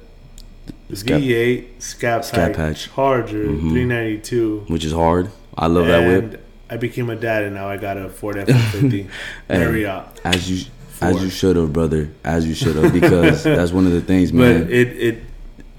Scat- 0.94 1.22
V8 1.22 1.66
Scat, 1.80 2.26
Scat 2.26 2.48
Pack 2.48 2.56
Patch. 2.56 2.90
Charger 2.96 3.46
Mhm. 3.46 3.72
392. 3.72 4.64
which 4.68 4.84
is 4.86 4.92
hard 4.94 5.30
I 5.58 5.68
love 5.68 5.88
that 5.88 6.08
whip 6.08 6.24
and 6.24 6.38
I 6.70 6.78
became 6.78 7.10
a 7.10 7.16
dad, 7.18 7.44
and 7.44 7.54
now 7.56 7.68
I 7.68 7.76
got 7.78 7.98
a 7.98 8.08
Ford 8.10 8.38
F-150 8.38 9.08
Lariat. 9.50 10.06
As 10.24 10.50
you 10.50 10.66
as 11.02 11.22
you 11.24 11.30
should 11.30 11.56
have, 11.58 11.74
brother. 11.74 12.10
As 12.24 12.46
you 12.48 12.54
should 12.54 12.76
have, 12.78 12.94
because 13.02 13.44
that's 13.44 13.72
one 13.74 13.86
of 13.88 13.92
the 13.92 14.02
things, 14.02 14.32
man. 14.32 14.64
But 14.66 14.72
it, 14.72 14.88
it, 15.08 15.24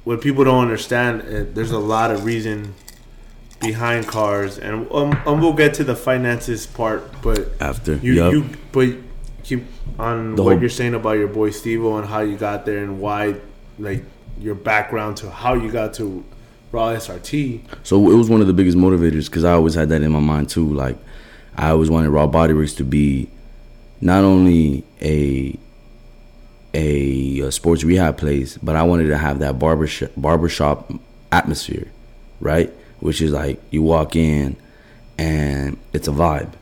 what 0.04 0.20
people 0.20 0.42
don't 0.44 0.60
understand, 0.68 1.22
uh, 1.22 1.44
there's 1.54 1.70
a 1.70 1.78
lot 1.78 2.10
of 2.10 2.24
reason 2.26 2.74
behind 3.66 4.06
cars, 4.06 4.58
and 4.58 4.90
um, 4.92 5.40
we'll 5.40 5.52
get 5.52 5.74
to 5.74 5.84
the 5.84 5.96
finances 5.96 6.66
part. 6.66 7.10
But 7.22 7.48
After 7.60 7.94
you, 7.96 8.12
Yup. 8.14 8.32
you, 8.32 8.44
but 8.72 8.88
keep 9.44 9.64
on 9.98 10.34
The 10.34 10.42
what 10.42 10.52
whole- 10.52 10.60
you're 10.60 10.68
saying 10.70 10.94
about 10.94 11.12
your 11.18 11.28
boy 11.28 11.50
Stevo 11.50 11.98
and 11.98 12.06
how 12.06 12.20
you 12.20 12.36
got 12.36 12.66
there 12.66 12.78
and 12.82 13.00
why, 13.00 13.36
like 13.78 14.02
your 14.40 14.54
background 14.54 15.16
to 15.18 15.30
how 15.30 15.54
you 15.54 15.70
got 15.70 15.94
to 15.94 16.24
Raw 16.72 16.88
SRT. 16.88 17.60
so 17.82 18.10
it 18.10 18.14
was 18.14 18.30
one 18.30 18.40
of 18.40 18.46
the 18.46 18.52
biggest 18.54 18.78
motivators 18.78 19.26
because 19.26 19.44
I 19.44 19.52
always 19.52 19.74
had 19.74 19.90
that 19.90 20.00
in 20.02 20.10
my 20.10 20.20
mind 20.20 20.48
too. 20.48 20.66
Like 20.72 20.96
I 21.54 21.68
always 21.68 21.90
wanted 21.90 22.08
Raw 22.10 22.26
Body 22.26 22.54
Works 22.54 22.72
to 22.76 22.84
be 22.84 23.28
not 24.00 24.24
only 24.24 24.82
a 25.02 25.58
a, 26.74 27.42
uh 27.42 27.50
sports 27.50 27.84
rehab 27.84 28.16
place, 28.16 28.56
but 28.56 28.74
I 28.74 28.84
wanted 28.84 29.08
to 29.08 29.18
have 29.18 29.40
that 29.40 29.58
barbershop 29.58 30.10
barbershop 30.16 30.90
atmosphere, 31.30 31.88
right? 32.40 32.72
Which 33.02 33.20
is 33.20 33.32
like 33.32 33.60
you 33.70 33.82
walk 33.82 34.14
in 34.16 34.56
and 35.18 35.76
it's 35.92 36.08
a 36.08 36.12
vibe. 36.12 36.52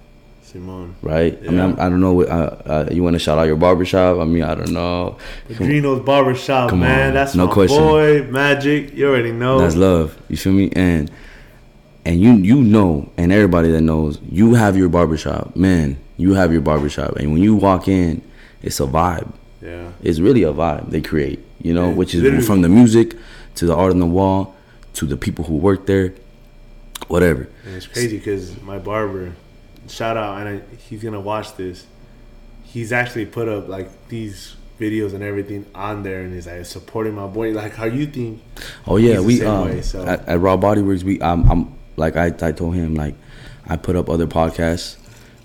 Simone. 0.43 0.97
Right, 1.01 1.39
I 1.47 1.51
mean, 1.51 1.61
I'm, 1.61 1.73
I 1.79 1.89
don't 1.89 2.01
know. 2.01 2.15
what- 2.15 2.29
Uh, 2.29 2.57
uh, 2.67 2.89
you 2.91 3.05
want 3.05 3.15
to 3.15 3.21
shout 3.21 3.39
out 3.39 3.47
your 3.47 3.57
barbershop? 3.57 4.19
I 4.19 4.25
mean, 4.25 4.43
I 4.43 4.55
don't 4.57 4.73
know. 4.73 5.17
Padrino's 5.49 6.01
Barbershop, 6.05 6.71
Come 6.71 6.81
man. 6.81 7.09
on, 7.09 7.15
That's 7.15 7.37
no 7.37 7.47
my 7.47 7.53
question. 7.53 7.79
boy, 7.79 8.23
Magic. 8.25 8.93
You 8.97 9.07
already 9.09 9.31
know. 9.33 9.61
That's 9.61 9.77
love. 9.77 10.17
You 10.29 10.37
feel 10.37 10.53
me? 10.53 10.71
And 10.75 11.09
and 12.05 12.21
you 12.21 12.33
you 12.33 12.57
know, 12.63 13.11
and 13.17 13.31
everybody 13.33 13.71
that 13.71 13.83
knows, 13.83 14.19
you 14.29 14.55
have 14.55 14.77
your 14.77 14.89
barbershop. 14.89 15.55
Man, 15.55 15.97
you 16.17 16.35
have 16.35 16.51
your 16.53 16.63
barbershop. 16.63 17.17
And 17.17 17.33
when 17.33 17.43
you 17.43 17.55
walk 17.55 17.87
in, 17.87 18.21
it's 18.63 18.81
a 18.81 18.87
vibe. 18.87 19.31
Yeah. 19.63 19.91
It's 20.03 20.19
really 20.19 20.43
a 20.43 20.53
vibe 20.53 20.91
they 20.91 21.03
create, 21.03 21.39
you 21.63 21.75
know, 21.75 21.91
Yeah, 21.91 21.95
which 21.95 22.15
is 22.15 22.23
literally. 22.23 22.45
from 22.45 22.63
the 22.63 22.69
music 22.69 23.15
to 23.57 23.67
the 23.67 23.75
art 23.77 23.93
on 23.93 24.01
the 24.01 24.07
wall 24.07 24.57
to 24.95 25.07
the 25.07 25.17
people 25.17 25.45
who 25.45 25.55
work 25.57 25.87
there, 25.87 26.13
whatever. 27.11 27.49
And 27.65 27.75
it's 27.75 27.87
crazy 27.87 28.19
because 28.19 28.61
my 28.63 28.79
barber, 28.79 29.33
shout 29.89 30.17
out, 30.17 30.41
and 30.41 30.63
I, 30.63 30.77
he's 30.77 31.03
gonna 31.03 31.21
watch 31.21 31.57
this. 31.57 31.87
He's 32.63 32.93
actually 32.93 33.27
put 33.27 33.49
up 33.49 33.69
like 33.69 34.09
these 34.09 34.55
videos 34.79 35.13
and 35.13 35.23
everything 35.23 35.67
on 35.75 36.03
there, 36.03 36.23
and 36.23 36.33
he's 36.33 36.47
like 36.47 36.65
supporting 36.65 37.15
my 37.15 37.27
boy. 37.27 37.51
Like 37.51 37.75
how 37.75 37.85
you 37.85 38.07
think? 38.07 38.43
Oh 38.87 38.97
yeah, 38.97 39.21
we 39.21 39.45
um, 39.45 39.69
way, 39.69 39.83
so. 39.83 40.05
at, 40.05 40.27
at 40.29 40.39
Raw 40.41 40.57
Body 40.57 40.83
Works, 40.83 41.03
we 41.03 41.21
um, 41.21 41.51
I'm 41.51 41.79
like 41.97 42.17
I, 42.17 42.27
I 42.27 42.53
told 42.53 42.77
him 42.77 42.95
like 42.95 43.15
I 43.67 43.77
put 43.77 43.97
up 43.97 44.09
other 44.09 44.27
podcasts. 44.27 44.97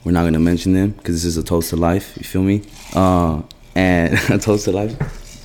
We're 0.04 0.12
not 0.12 0.24
gonna 0.24 0.40
mention 0.40 0.74
them 0.74 0.92
because 0.92 1.16
this 1.16 1.26
is 1.26 1.38
a 1.38 1.44
toast 1.44 1.72
to 1.72 1.78
life. 1.78 2.16
You 2.16 2.24
feel 2.24 2.44
me? 2.44 2.62
Uh, 2.94 3.42
and 3.74 4.14
a 4.30 4.38
toast 4.38 4.66
to 4.66 4.72
life. 4.72 4.96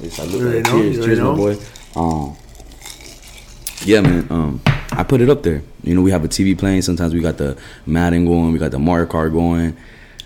Yes, 0.03 0.21
I 0.21 0.25
look 0.25 0.55
like- 0.55 0.67
cheers, 0.67 1.05
cheers, 1.05 1.21
my 1.21 1.35
boy. 1.35 1.57
Um, 1.97 2.37
yeah, 3.85 4.03
man. 4.03 4.27
Um, 4.31 4.61
I 4.93 5.03
put 5.03 5.23
it 5.23 5.31
up 5.31 5.43
there. 5.43 5.63
You 5.83 5.95
know, 5.95 6.03
we 6.03 6.11
have 6.11 6.25
a 6.25 6.29
TV 6.29 6.59
playing. 6.59 6.83
Sometimes 6.83 7.15
we 7.15 7.21
got 7.21 7.39
the 7.39 7.57
Madden 7.87 8.27
going. 8.27 8.53
We 8.53 8.59
got 8.59 8.71
the 8.71 8.79
Mario 8.79 9.07
Kart 9.07 9.33
going. 9.33 9.77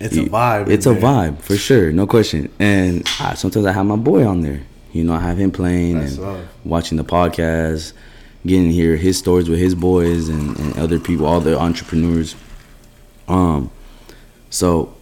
It's 0.00 0.16
a 0.16 0.24
vibe. 0.24 0.68
It's 0.68 0.86
in 0.86 0.96
a 0.96 1.00
vibe 1.00 1.40
for 1.40 1.56
sure, 1.56 1.92
no 1.92 2.06
question. 2.06 2.52
And 2.58 3.08
I, 3.20 3.34
sometimes 3.34 3.64
I 3.66 3.72
have 3.72 3.86
my 3.86 3.96
boy 3.96 4.26
on 4.26 4.40
there. 4.42 4.62
You 4.92 5.04
know, 5.04 5.14
I 5.14 5.20
have 5.20 5.38
him 5.38 5.50
playing 5.50 6.00
That's 6.00 6.16
and 6.16 6.22
love. 6.22 6.48
watching 6.64 6.98
the 6.98 7.04
podcast, 7.04 7.92
getting 8.46 8.68
to 8.68 8.72
hear 8.72 8.96
his 8.96 9.18
stories 9.18 9.48
with 9.48 9.58
his 9.58 9.74
boys 9.74 10.28
and, 10.28 10.58
and 10.58 10.78
other 10.78 11.00
people, 11.00 11.26
all 11.26 11.40
the 11.40 11.58
entrepreneurs. 11.58 12.34
Um, 13.28 13.70
so 14.50 14.94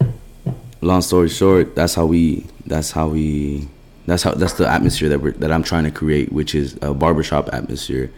long 0.81 1.01
story 1.01 1.29
short, 1.29 1.75
that's 1.75 1.95
how 1.95 2.05
we. 2.05 2.45
That's 2.65 2.91
how 2.91 3.09
we. 3.09 3.67
That's 4.05 4.23
how. 4.23 4.31
That's 4.31 4.53
the 4.53 4.67
atmosphere 4.69 5.09
that 5.09 5.19
we're, 5.21 5.31
that 5.33 5.51
I'm 5.51 5.63
trying 5.63 5.83
to 5.83 5.91
create, 5.91 6.31
which 6.31 6.55
is 6.55 6.77
a 6.81 6.93
barbershop 6.93 7.49
atmosphere. 7.53 8.11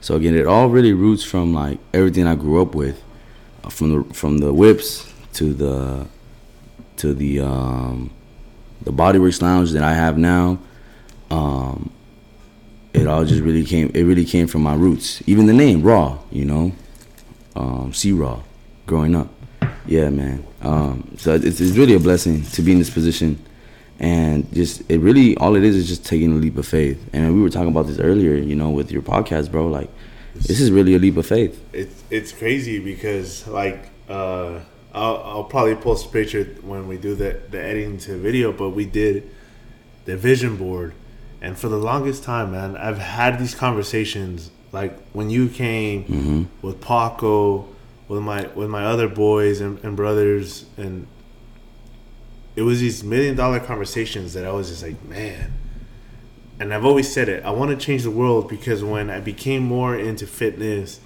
So 0.00 0.16
again, 0.16 0.34
it 0.34 0.46
all 0.46 0.68
really 0.68 0.92
roots 0.92 1.24
from 1.24 1.54
like 1.54 1.78
everything 1.92 2.26
I 2.26 2.34
grew 2.34 2.62
up 2.62 2.74
with, 2.74 3.02
uh, 3.64 3.70
from 3.70 3.90
the 3.92 4.14
from 4.14 4.38
the 4.38 4.52
whips 4.52 5.12
to 5.34 5.52
the 5.52 6.06
to 6.98 7.14
the 7.14 7.40
um, 7.40 8.10
the 8.82 8.92
Bodyworks 8.92 9.42
Lounge 9.42 9.72
that 9.72 9.82
I 9.82 9.94
have 9.94 10.18
now. 10.18 10.58
Um, 11.30 11.90
it 12.94 13.06
all 13.06 13.24
just 13.24 13.42
really 13.42 13.64
came. 13.64 13.90
It 13.94 14.04
really 14.04 14.24
came 14.24 14.46
from 14.46 14.62
my 14.62 14.74
roots. 14.74 15.22
Even 15.26 15.46
the 15.46 15.52
name 15.52 15.82
Raw, 15.82 16.18
you 16.30 16.44
know, 16.44 16.72
um, 17.54 17.92
C 17.92 18.12
Raw, 18.12 18.40
growing 18.86 19.14
up. 19.14 19.28
Yeah, 19.86 20.10
man. 20.10 20.46
Um, 20.62 21.16
so 21.16 21.34
it's, 21.34 21.60
it's 21.60 21.76
really 21.76 21.94
a 21.94 22.00
blessing 22.00 22.42
to 22.42 22.62
be 22.62 22.72
in 22.72 22.78
this 22.78 22.90
position, 22.90 23.42
and 23.98 24.52
just 24.52 24.82
it 24.90 24.98
really 24.98 25.36
all 25.38 25.56
it 25.56 25.64
is 25.64 25.74
is 25.76 25.88
just 25.88 26.04
taking 26.04 26.32
a 26.32 26.36
leap 26.36 26.56
of 26.56 26.66
faith. 26.66 26.98
And 27.12 27.34
we 27.34 27.40
were 27.40 27.50
talking 27.50 27.68
about 27.68 27.86
this 27.86 27.98
earlier, 27.98 28.34
you 28.34 28.54
know, 28.54 28.70
with 28.70 28.90
your 28.92 29.02
podcast, 29.02 29.50
bro. 29.50 29.66
Like, 29.66 29.90
this 30.34 30.60
is 30.60 30.70
really 30.70 30.94
a 30.94 30.98
leap 30.98 31.16
of 31.16 31.26
faith. 31.26 31.62
It's 31.72 32.02
it's 32.10 32.32
crazy 32.32 32.78
because 32.78 33.46
like 33.48 33.90
uh, 34.08 34.60
I'll 34.94 35.16
I'll 35.24 35.44
probably 35.44 35.74
post 35.76 36.06
a 36.06 36.08
picture 36.10 36.44
when 36.62 36.86
we 36.88 36.96
do 36.96 37.14
the 37.14 37.40
the 37.50 37.60
editing 37.62 37.98
to 37.98 38.16
video, 38.18 38.52
but 38.52 38.70
we 38.70 38.84
did 38.84 39.28
the 40.04 40.16
vision 40.16 40.56
board, 40.56 40.94
and 41.42 41.58
for 41.58 41.68
the 41.68 41.76
longest 41.76 42.22
time, 42.22 42.52
man, 42.52 42.76
I've 42.76 42.98
had 42.98 43.38
these 43.38 43.54
conversations 43.54 44.50
like 44.72 44.98
when 45.12 45.28
you 45.30 45.48
came 45.48 46.04
Mm-hmm. 46.04 46.42
with 46.66 46.80
Paco, 46.80 47.68
with 48.06 48.22
my 48.22 48.46
with 48.54 48.70
my 48.70 48.84
other 48.86 49.08
boys 49.08 49.60
and, 49.60 49.82
and 49.84 49.96
brothers, 49.96 50.66
and 50.76 51.06
it 52.58 52.62
was 52.62 52.80
these 52.80 53.04
million 53.04 53.34
dollar 53.36 53.60
conversations 53.60 54.32
that 54.34 54.44
I 54.44 54.50
was 54.58 54.68
just 54.70 54.82
like, 54.82 54.98
man. 55.04 55.52
And 56.60 56.74
I've 56.74 56.84
always 56.84 57.08
said 57.12 57.28
it. 57.28 57.44
I 57.44 57.50
want 57.50 57.70
to 57.70 57.76
change 57.86 58.02
the 58.02 58.10
world 58.10 58.48
because 58.48 58.82
when 58.82 59.10
I 59.10 59.20
became 59.20 59.62
more 59.62 59.96
into 59.96 60.26
fitness, 60.26 61.00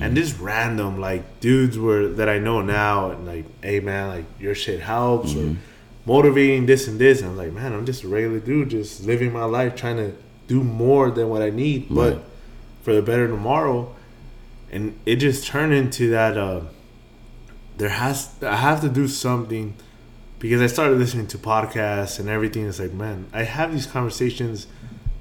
and 0.00 0.16
just 0.16 0.38
random 0.38 0.98
like 1.00 1.22
dudes 1.40 1.76
were 1.78 2.08
that 2.18 2.28
I 2.28 2.38
know 2.38 2.62
now, 2.62 3.10
and 3.10 3.26
like, 3.26 3.44
hey 3.62 3.80
man, 3.80 4.08
like 4.08 4.24
your 4.40 4.54
shit 4.54 4.80
helps, 4.80 5.34
or 5.34 5.56
motivating 6.06 6.66
this 6.66 6.88
and 6.88 6.98
this. 6.98 7.20
And 7.20 7.30
I'm 7.30 7.36
like, 7.36 7.52
man, 7.52 7.72
I'm 7.74 7.84
just 7.84 8.02
a 8.04 8.08
regular 8.08 8.38
dude, 8.40 8.70
just 8.70 9.04
living 9.04 9.32
my 9.32 9.44
life, 9.44 9.74
trying 9.76 9.96
to 9.98 10.12
do 10.46 10.62
more 10.62 11.10
than 11.10 11.28
what 11.28 11.42
I 11.42 11.50
need, 11.50 11.86
Right. 11.90 12.14
but 12.14 12.24
for 12.82 12.94
the 12.94 13.02
better 13.02 13.28
tomorrow. 13.28 13.94
And 14.70 14.98
it 15.04 15.16
just 15.16 15.46
turned 15.46 15.72
into 15.74 16.08
that. 16.10 16.36
Uh, 16.38 16.60
there 17.76 17.90
has 17.90 18.30
I 18.42 18.56
have 18.56 18.80
to 18.82 18.88
do 18.88 19.06
something 19.08 19.74
because 20.42 20.60
I 20.60 20.66
started 20.66 20.98
listening 20.98 21.28
to 21.28 21.38
podcasts 21.38 22.18
and 22.18 22.28
everything. 22.28 22.66
It's 22.68 22.80
like, 22.80 22.92
man, 22.92 23.26
I 23.32 23.44
have 23.44 23.72
these 23.72 23.86
conversations, 23.86 24.66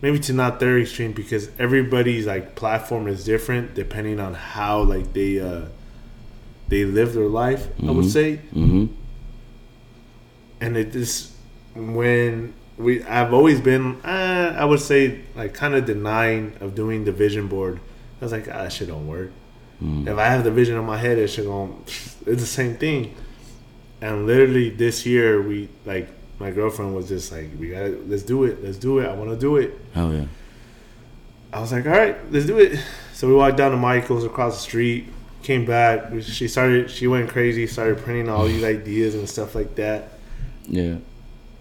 maybe 0.02 0.18
to 0.20 0.34
not 0.34 0.60
their 0.60 0.80
extreme 0.80 1.12
because 1.14 1.50
everybody's 1.60 2.26
like 2.26 2.56
platform 2.56 3.08
is 3.08 3.24
different 3.24 3.76
depending 3.76 4.20
on 4.20 4.34
how 4.34 4.82
like 4.82 5.14
they 5.14 5.40
uh 5.40 5.66
they 6.70 6.86
live 6.86 7.14
their 7.14 7.28
life. 7.44 7.68
I 7.88 7.92
would 7.92 8.06
Mhm. 8.06 8.10
say, 8.12 8.40
Mm-hmm. 8.56 8.86
and 10.60 10.76
it 10.78 10.92
just 10.92 11.32
when 11.76 12.54
we 12.78 13.04
I've 13.04 13.32
always 13.34 13.60
been 13.62 13.98
uh, 14.04 14.56
I 14.58 14.66
would 14.66 14.80
say 14.80 15.22
like 15.36 15.54
kind 15.54 15.76
of 15.76 15.86
denying 15.86 16.54
of 16.62 16.74
doing 16.76 17.06
the 17.06 17.12
vision 17.12 17.48
board. 17.48 17.80
I 18.20 18.26
was 18.26 18.32
like, 18.32 18.48
ah, 18.48 18.64
that 18.64 18.74
shit 18.74 18.88
don't 18.88 19.08
work. 19.08 19.32
If 19.84 20.16
I 20.18 20.26
have 20.28 20.44
the 20.44 20.52
vision 20.52 20.78
in 20.78 20.86
my 20.86 20.98
head, 20.98 21.18
it 21.18 21.28
should 21.30 21.46
go. 21.46 21.76
It's 21.88 22.42
the 22.42 22.54
same 22.62 22.76
thing. 22.78 23.16
And 24.02 24.26
literally 24.26 24.70
this 24.70 25.06
year, 25.06 25.42
we 25.42 25.70
like 25.86 26.08
my 26.40 26.50
girlfriend 26.52 26.96
was 26.96 27.08
just 27.08 27.32
like, 27.32 27.50
we 27.60 27.70
got 27.70 27.82
to 27.82 28.04
let's 28.08 28.24
do 28.24 28.44
it, 28.46 28.64
let's 28.64 28.78
do 28.78 29.00
it. 29.00 29.08
I 29.08 29.14
want 29.14 29.30
to 29.30 29.38
do 29.38 29.58
it. 29.58 29.78
Hell 29.94 30.12
yeah. 30.14 30.26
I 31.54 31.60
was 31.60 31.72
like, 31.72 31.86
all 31.86 31.92
right, 31.92 32.16
let's 32.32 32.46
do 32.46 32.58
it. 32.60 32.80
So 33.14 33.28
we 33.28 33.34
walked 33.36 33.58
down 33.58 33.72
to 33.72 33.78
Michael's 33.78 34.24
across 34.24 34.56
the 34.56 34.62
street. 34.62 35.06
Came 35.44 35.66
back. 35.66 36.12
She 36.22 36.48
started. 36.48 36.90
She 36.90 37.08
went 37.08 37.30
crazy. 37.30 37.68
Started 37.68 37.98
printing 38.00 38.30
all 38.30 38.46
these 38.46 38.64
ideas 38.76 39.16
and 39.16 39.28
stuff 39.30 39.54
like 39.56 39.76
that. 39.76 40.10
Yeah. 40.68 40.98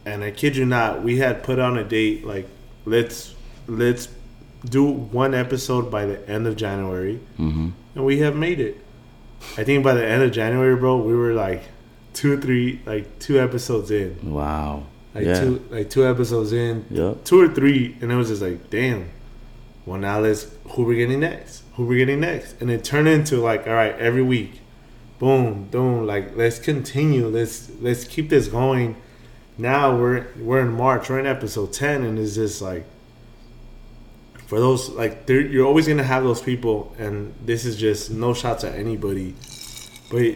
and 0.07 0.23
I 0.25 0.31
kid 0.31 0.57
you 0.57 0.65
not, 0.65 1.03
we 1.03 1.19
had 1.19 1.43
put 1.43 1.59
on 1.59 1.77
a 1.77 1.85
date 1.85 2.25
like 2.25 2.47
let's 2.87 3.35
let's 3.67 4.09
do 4.65 4.85
one 4.85 5.35
episode 5.35 5.91
by 5.91 6.05
the 6.07 6.29
end 6.29 6.47
of 6.47 6.55
January, 6.57 7.19
Mm-hmm. 7.39 7.69
and 7.97 8.05
we 8.05 8.19
have 8.21 8.37
made 8.37 8.61
it. 8.61 8.77
I 9.57 9.65
think 9.65 9.83
by 9.83 9.95
the 9.95 10.05
end 10.07 10.23
of 10.23 10.33
January, 10.33 10.77
bro, 10.77 10.99
we 10.99 11.15
were 11.15 11.33
like 11.33 11.63
two 12.13 12.33
or 12.35 12.37
three, 12.37 12.81
like 12.87 13.19
two 13.19 13.41
episodes 13.41 13.91
in, 13.91 14.17
Wow. 14.33 14.85
like 15.15 15.27
yeah. 15.27 15.41
two, 15.41 15.63
like 15.71 15.91
two 15.91 16.07
episodes 16.07 16.53
in, 16.53 16.85
Yep. 16.91 17.25
two 17.25 17.41
or 17.41 17.49
three, 17.49 17.97
and 18.01 18.11
it 18.13 18.17
was 18.17 18.29
just 18.29 18.43
like, 18.43 18.71
damn. 18.71 19.09
Well, 19.87 19.99
now 19.99 20.21
let's 20.21 20.47
who 20.71 20.85
we're 20.85 20.97
getting 20.99 21.21
next? 21.21 21.63
Who 21.75 21.87
we're 21.87 21.99
getting 21.99 22.21
next? 22.21 22.61
And 22.61 22.71
it 22.71 22.85
turned 22.85 23.09
into 23.09 23.37
like, 23.39 23.67
all 23.67 23.73
right, 23.73 23.95
every 23.99 24.23
week, 24.23 24.61
boom, 25.19 25.65
boom. 25.71 26.07
Like, 26.07 26.37
let's 26.37 26.59
continue. 26.59 27.27
Let's 27.29 27.71
let's 27.81 28.05
keep 28.05 28.29
this 28.29 28.47
going. 28.49 28.97
Now 29.57 29.97
we're 29.97 30.27
we're 30.39 30.61
in 30.61 30.73
March. 30.73 31.09
We're 31.09 31.19
in 31.19 31.27
episode 31.27 31.73
ten, 31.73 32.03
and 32.05 32.19
it's 32.19 32.35
just 32.35 32.61
like 32.63 32.85
for 34.47 34.59
those 34.59 34.89
like 34.91 35.29
you're 35.29 35.67
always 35.67 35.87
gonna 35.89 36.03
have 36.03 36.25
those 36.25 36.43
people, 36.43 36.95
and 36.99 37.35
this 37.45 37.65
is 37.65 37.77
just 37.77 38.11
no 38.11 38.35
shots 38.35 38.65
at 38.65 38.75
anybody, 38.75 39.35
but 40.11 40.35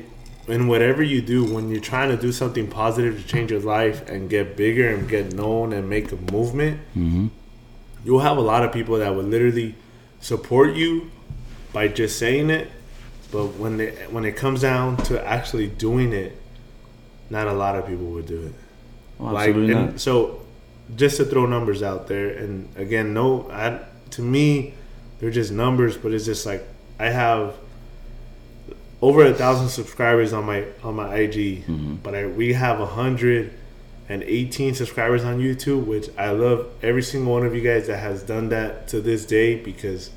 in 0.48 0.66
whatever 0.68 1.02
you 1.02 1.22
do, 1.22 1.44
when 1.44 1.70
you're 1.70 1.80
trying 1.80 2.11
to 2.11 2.16
do 2.16 2.30
something 2.33 2.66
positive 2.68 3.20
to 3.20 3.26
change 3.26 3.50
your 3.50 3.61
life 3.61 4.09
and 4.09 4.28
get 4.28 4.57
bigger 4.57 4.88
and 4.90 5.09
get 5.09 5.33
known 5.33 5.72
and 5.72 5.88
make 5.88 6.12
a 6.12 6.16
movement, 6.33 6.80
Mm-hmm. 6.96 7.28
you'll 8.04 8.20
have 8.20 8.37
a 8.37 8.42
lot 8.42 8.62
of 8.64 8.72
people 8.72 8.98
that 8.98 9.14
would 9.14 9.24
literally 9.26 9.74
support 10.20 10.74
you 10.74 11.11
by 11.72 11.88
just 11.88 12.18
saying 12.18 12.50
it, 12.50 12.70
but 13.33 13.46
when 13.57 13.78
they, 13.78 13.90
when 14.11 14.24
it 14.24 14.37
comes 14.37 14.61
down 14.61 14.96
to 14.98 15.26
actually 15.26 15.66
doing 15.66 16.12
it, 16.12 16.37
not 17.30 17.48
a 17.48 17.52
lot 17.52 17.76
of 17.76 17.87
people 17.87 18.07
would 18.07 18.26
do 18.26 18.42
it. 18.46 18.52
like, 19.18 19.48
absolutely 19.48 19.74
and 19.74 19.90
not. 19.92 20.00
so 20.00 20.42
just 20.96 21.16
to 21.16 21.24
throw 21.24 21.46
numbers 21.46 21.83
out 21.83 22.07
there, 22.07 22.28
and 22.28 22.68
again, 22.76 23.14
no, 23.14 23.50
I, 23.50 23.80
to 24.11 24.22
me, 24.22 24.74
they're 25.18 25.30
just 25.30 25.50
numbers, 25.52 25.96
but 25.96 26.12
it's 26.12 26.26
just 26.26 26.44
like 26.44 26.62
I 27.00 27.09
have 27.09 27.54
over 29.07 29.21
a 29.27 29.35
thousand 29.35 29.69
subscribers 29.69 30.33
on 30.33 30.45
my 30.53 30.61
on 30.83 30.95
my 31.03 31.09
IG, 31.25 31.37
Mm-hmm. 31.67 31.95
but 32.05 32.12
I, 32.14 32.27
we 32.27 32.53
have 32.55 32.81
a 32.81 32.87
hundred 33.01 33.53
and 34.09 34.23
eighteen 34.37 34.73
subscribers 34.75 35.23
on 35.25 35.35
YouTube, 35.47 35.83
which 35.87 36.09
I 36.19 36.31
love 36.31 36.59
every 36.83 37.03
single 37.03 37.33
one 37.37 37.45
of 37.49 37.55
you 37.55 37.61
guys 37.71 37.87
that 37.88 37.99
has 37.99 38.23
done 38.23 38.49
that 38.51 38.88
to 38.88 39.01
this 39.01 39.25
day 39.27 39.57
because 39.71 40.11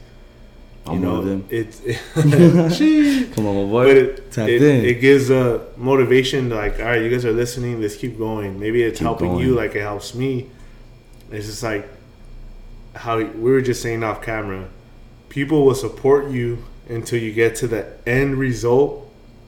you 0.85 0.93
I'm 0.93 1.01
know 1.01 1.43
it's. 1.49 1.81
Come 3.35 3.45
on, 3.47 3.55
my 3.55 3.71
boy. 3.75 3.83
but 3.87 3.97
it, 3.97 4.37
it, 4.37 4.61
in. 4.61 4.85
it 4.85 5.01
gives 5.01 5.29
a 5.29 5.65
motivation 5.77 6.49
like 6.49 6.79
all 6.79 6.85
right 6.85 7.01
you 7.01 7.09
guys 7.09 7.25
are 7.25 7.33
listening 7.43 7.81
let's 7.81 7.95
keep 8.03 8.17
going 8.17 8.59
maybe 8.59 8.83
it's 8.83 8.99
Keep 8.99 9.05
helping 9.09 9.31
going. 9.33 9.43
you 9.45 9.53
like 9.61 9.75
it 9.75 9.81
helps 9.81 10.15
me 10.15 10.49
it's 11.31 11.45
just 11.47 11.63
like 11.63 11.83
how 12.95 13.17
we 13.17 13.51
were 13.51 13.61
just 13.61 13.81
saying 13.81 14.01
off 14.03 14.21
camera 14.21 14.63
people 15.29 15.65
will 15.65 15.75
support 15.75 16.29
you 16.31 16.63
until 16.89 17.21
you 17.21 17.31
get 17.33 17.55
to 17.55 17.67
the 17.67 17.85
end 18.07 18.37
result 18.37 19.03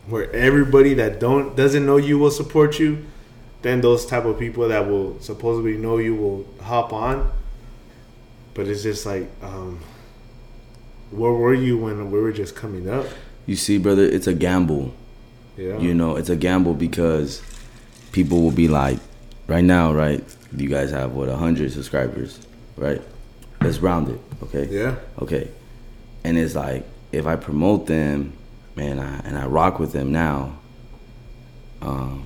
where 0.07 0.31
everybody 0.31 0.93
that 0.93 1.19
don't 1.19 1.55
doesn't 1.55 1.85
know 1.85 1.97
you 1.97 2.17
will 2.17 2.31
support 2.31 2.79
you 2.79 3.05
then 3.61 3.81
those 3.81 4.05
type 4.05 4.25
of 4.25 4.39
people 4.39 4.67
that 4.67 4.87
will 4.87 5.19
supposedly 5.19 5.77
know 5.77 5.97
you 5.97 6.15
will 6.15 6.45
hop 6.63 6.93
on 6.93 7.31
but 8.53 8.67
it's 8.67 8.83
just 8.83 9.05
like 9.05 9.27
um 9.41 9.79
where 11.11 11.31
were 11.31 11.53
you 11.53 11.77
when 11.77 12.11
we 12.11 12.19
were 12.19 12.31
just 12.31 12.55
coming 12.55 12.89
up 12.89 13.05
you 13.49 13.55
see, 13.55 13.79
brother, 13.79 14.03
it's 14.03 14.27
a 14.27 14.33
gamble. 14.35 14.93
yeah 15.57 15.79
You 15.79 15.95
know, 15.95 16.17
it's 16.17 16.29
a 16.29 16.35
gamble 16.35 16.75
because 16.75 17.41
people 18.11 18.43
will 18.43 18.51
be 18.51 18.67
like, 18.67 18.99
right 19.47 19.63
now, 19.63 19.91
right? 19.91 20.23
You 20.55 20.69
guys 20.69 20.91
have 20.91 21.13
what 21.13 21.29
hundred 21.29 21.71
subscribers, 21.71 22.39
right? 22.77 23.01
Let's 23.59 23.79
round 23.79 24.09
it, 24.09 24.19
okay? 24.43 24.67
yeah 24.69 24.97
Okay. 25.19 25.49
And 26.23 26.37
it's 26.37 26.53
like 26.53 26.85
if 27.11 27.25
I 27.25 27.35
promote 27.35 27.87
them, 27.87 28.33
man, 28.75 28.99
I, 28.99 29.19
and 29.27 29.37
I 29.37 29.45
rock 29.45 29.79
with 29.79 29.91
them 29.93 30.11
now. 30.11 30.57
Um, 31.81 32.23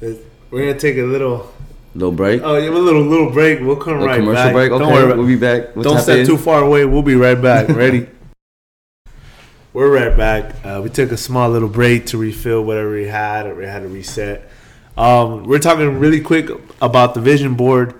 It's- 0.00 0.18
We're 0.50 0.60
gonna 0.66 0.78
take 0.78 0.96
a 0.98 1.02
little. 1.02 1.52
little 1.94 2.12
break, 2.12 2.40
Oh, 2.44 2.56
you 2.56 2.64
have 2.66 2.74
a 2.74 2.78
little 2.78 3.02
little 3.02 3.30
break. 3.30 3.60
We'll 3.60 3.76
come 3.76 3.94
right 4.00 4.18
commercial 4.18 4.34
back. 4.44 4.52
break. 4.52 4.70
Okay, 4.72 4.78
Don't 4.84 4.92
worry. 4.92 5.16
We'll 5.16 5.26
be 5.26 5.36
back. 5.36 5.74
We'll 5.76 5.84
don't 5.84 6.00
step 6.00 6.18
in. 6.20 6.26
too 6.26 6.36
far 6.38 6.62
away. 6.62 6.84
We'll 6.84 7.02
be 7.02 7.16
right 7.16 7.40
back. 7.40 7.68
Ready? 7.84 8.06
We're 9.72 9.92
right 9.92 10.16
back. 10.16 10.54
Uh, 10.64 10.80
we 10.82 10.88
took 10.90 11.12
a 11.12 11.16
small 11.16 11.50
little 11.50 11.68
break 11.68 12.06
to 12.06 12.18
refill 12.18 12.64
whatever 12.64 12.90
we 12.92 13.06
had, 13.06 13.46
or 13.46 13.54
we 13.54 13.64
had 13.64 13.82
to 13.82 13.88
reset. 13.88 14.48
Um, 14.96 15.44
we're 15.44 15.58
talking 15.60 15.98
really 15.98 16.20
quick 16.20 16.48
about 16.80 17.14
the 17.14 17.20
vision 17.20 17.54
board. 17.54 17.94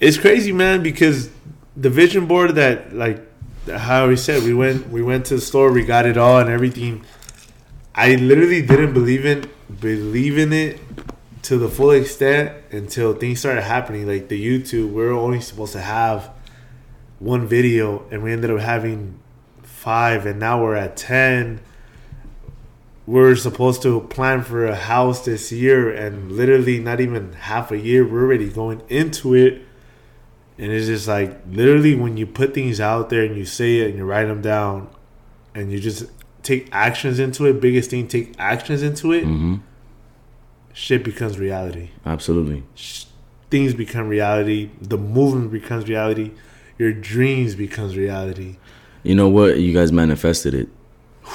It's 0.00 0.18
crazy, 0.18 0.52
man, 0.52 0.82
because 0.82 1.30
the 1.76 1.88
vision 1.88 2.26
board 2.26 2.56
that, 2.56 2.94
like, 2.94 3.25
how 3.68 4.08
we 4.08 4.16
said, 4.16 4.42
we 4.42 4.54
went 4.54 4.88
we 4.90 5.02
went 5.02 5.26
to 5.26 5.36
the 5.36 5.40
store, 5.40 5.72
we 5.72 5.84
got 5.84 6.06
it 6.06 6.16
all 6.16 6.38
and 6.38 6.50
everything. 6.50 7.04
I 7.94 8.14
literally 8.16 8.64
didn't 8.64 8.92
believe 8.92 9.24
in 9.24 9.50
believe 9.80 10.38
in 10.38 10.52
it 10.52 10.80
to 11.42 11.58
the 11.58 11.68
full 11.68 11.90
extent 11.90 12.52
until 12.72 13.14
things 13.14 13.40
started 13.40 13.62
happening. 13.62 14.06
Like 14.06 14.28
the 14.28 14.44
YouTube, 14.44 14.92
we 14.92 15.02
are 15.04 15.12
only 15.12 15.40
supposed 15.40 15.72
to 15.72 15.80
have 15.80 16.30
one 17.18 17.46
video, 17.46 18.06
and 18.10 18.22
we 18.22 18.32
ended 18.32 18.50
up 18.50 18.60
having 18.60 19.18
five, 19.62 20.26
and 20.26 20.38
now 20.38 20.62
we're 20.62 20.74
at 20.74 20.96
ten. 20.96 21.60
We're 23.06 23.36
supposed 23.36 23.82
to 23.82 24.00
plan 24.00 24.42
for 24.42 24.66
a 24.66 24.74
house 24.74 25.24
this 25.24 25.52
year, 25.52 25.90
and 25.90 26.32
literally 26.32 26.80
not 26.80 27.00
even 27.00 27.34
half 27.34 27.70
a 27.70 27.78
year, 27.78 28.06
we're 28.06 28.24
already 28.24 28.48
going 28.48 28.82
into 28.88 29.34
it. 29.34 29.65
And 30.58 30.72
it's 30.72 30.86
just 30.86 31.06
like 31.06 31.38
literally 31.50 31.94
when 31.94 32.16
you 32.16 32.26
put 32.26 32.54
things 32.54 32.80
out 32.80 33.10
there 33.10 33.22
and 33.24 33.36
you 33.36 33.44
say 33.44 33.80
it 33.80 33.88
and 33.90 33.98
you 33.98 34.04
write 34.04 34.26
them 34.26 34.40
down, 34.42 34.88
and 35.54 35.70
you 35.70 35.78
just 35.80 36.04
take 36.42 36.68
actions 36.72 37.18
into 37.18 37.44
it. 37.46 37.60
Biggest 37.60 37.90
thing, 37.90 38.08
take 38.08 38.34
actions 38.38 38.82
into 38.82 39.12
it. 39.12 39.24
hmm 39.24 39.56
Shit 40.72 41.02
becomes 41.04 41.38
reality 41.38 41.88
Absolutely. 42.04 42.62
things 43.50 43.72
become 43.72 44.08
reality 44.08 44.68
the 44.82 44.98
movement 44.98 45.50
becomes 45.50 45.88
reality 45.88 46.32
your 46.78 46.92
dreams 46.92 47.54
becomes 47.54 47.96
reality 47.96 48.56
You 49.02 49.14
know 49.14 49.26
what? 49.28 49.58
You 49.58 49.72
guys 49.72 49.90
manifested 49.92 50.52
it. 50.52 50.68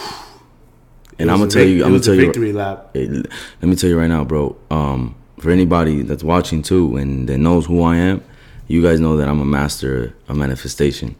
It 1.17 1.23
And 1.23 1.31
I'm 1.31 1.39
gonna 1.39 1.49
tell 1.51 1.63
you, 1.65 1.81
it 1.81 1.85
I'm 1.85 1.91
gonna 1.91 2.03
tell 2.03 2.13
you, 2.13 2.21
victory 2.27 2.53
lap 2.53 2.91
Hey, 2.93 3.07
let 3.07 3.63
me 3.63 3.75
tell 3.75 3.89
you 3.89 3.97
right 3.99 4.07
now, 4.07 4.23
bro. 4.23 4.55
Um, 4.69 5.15
for 5.39 5.49
anybody 5.49 6.03
that's 6.03 6.23
watching 6.23 6.61
too 6.61 6.95
and 6.97 7.27
that 7.27 7.39
knows 7.39 7.65
who 7.65 7.81
I 7.81 7.95
am, 7.97 8.23
you 8.71 8.81
guys 8.81 8.99
know 8.99 9.17
that 9.17 9.27
I'm 9.27 9.41
a 9.41 9.45
master 9.59 10.13
of 10.29 10.37
manifestation. 10.37 11.15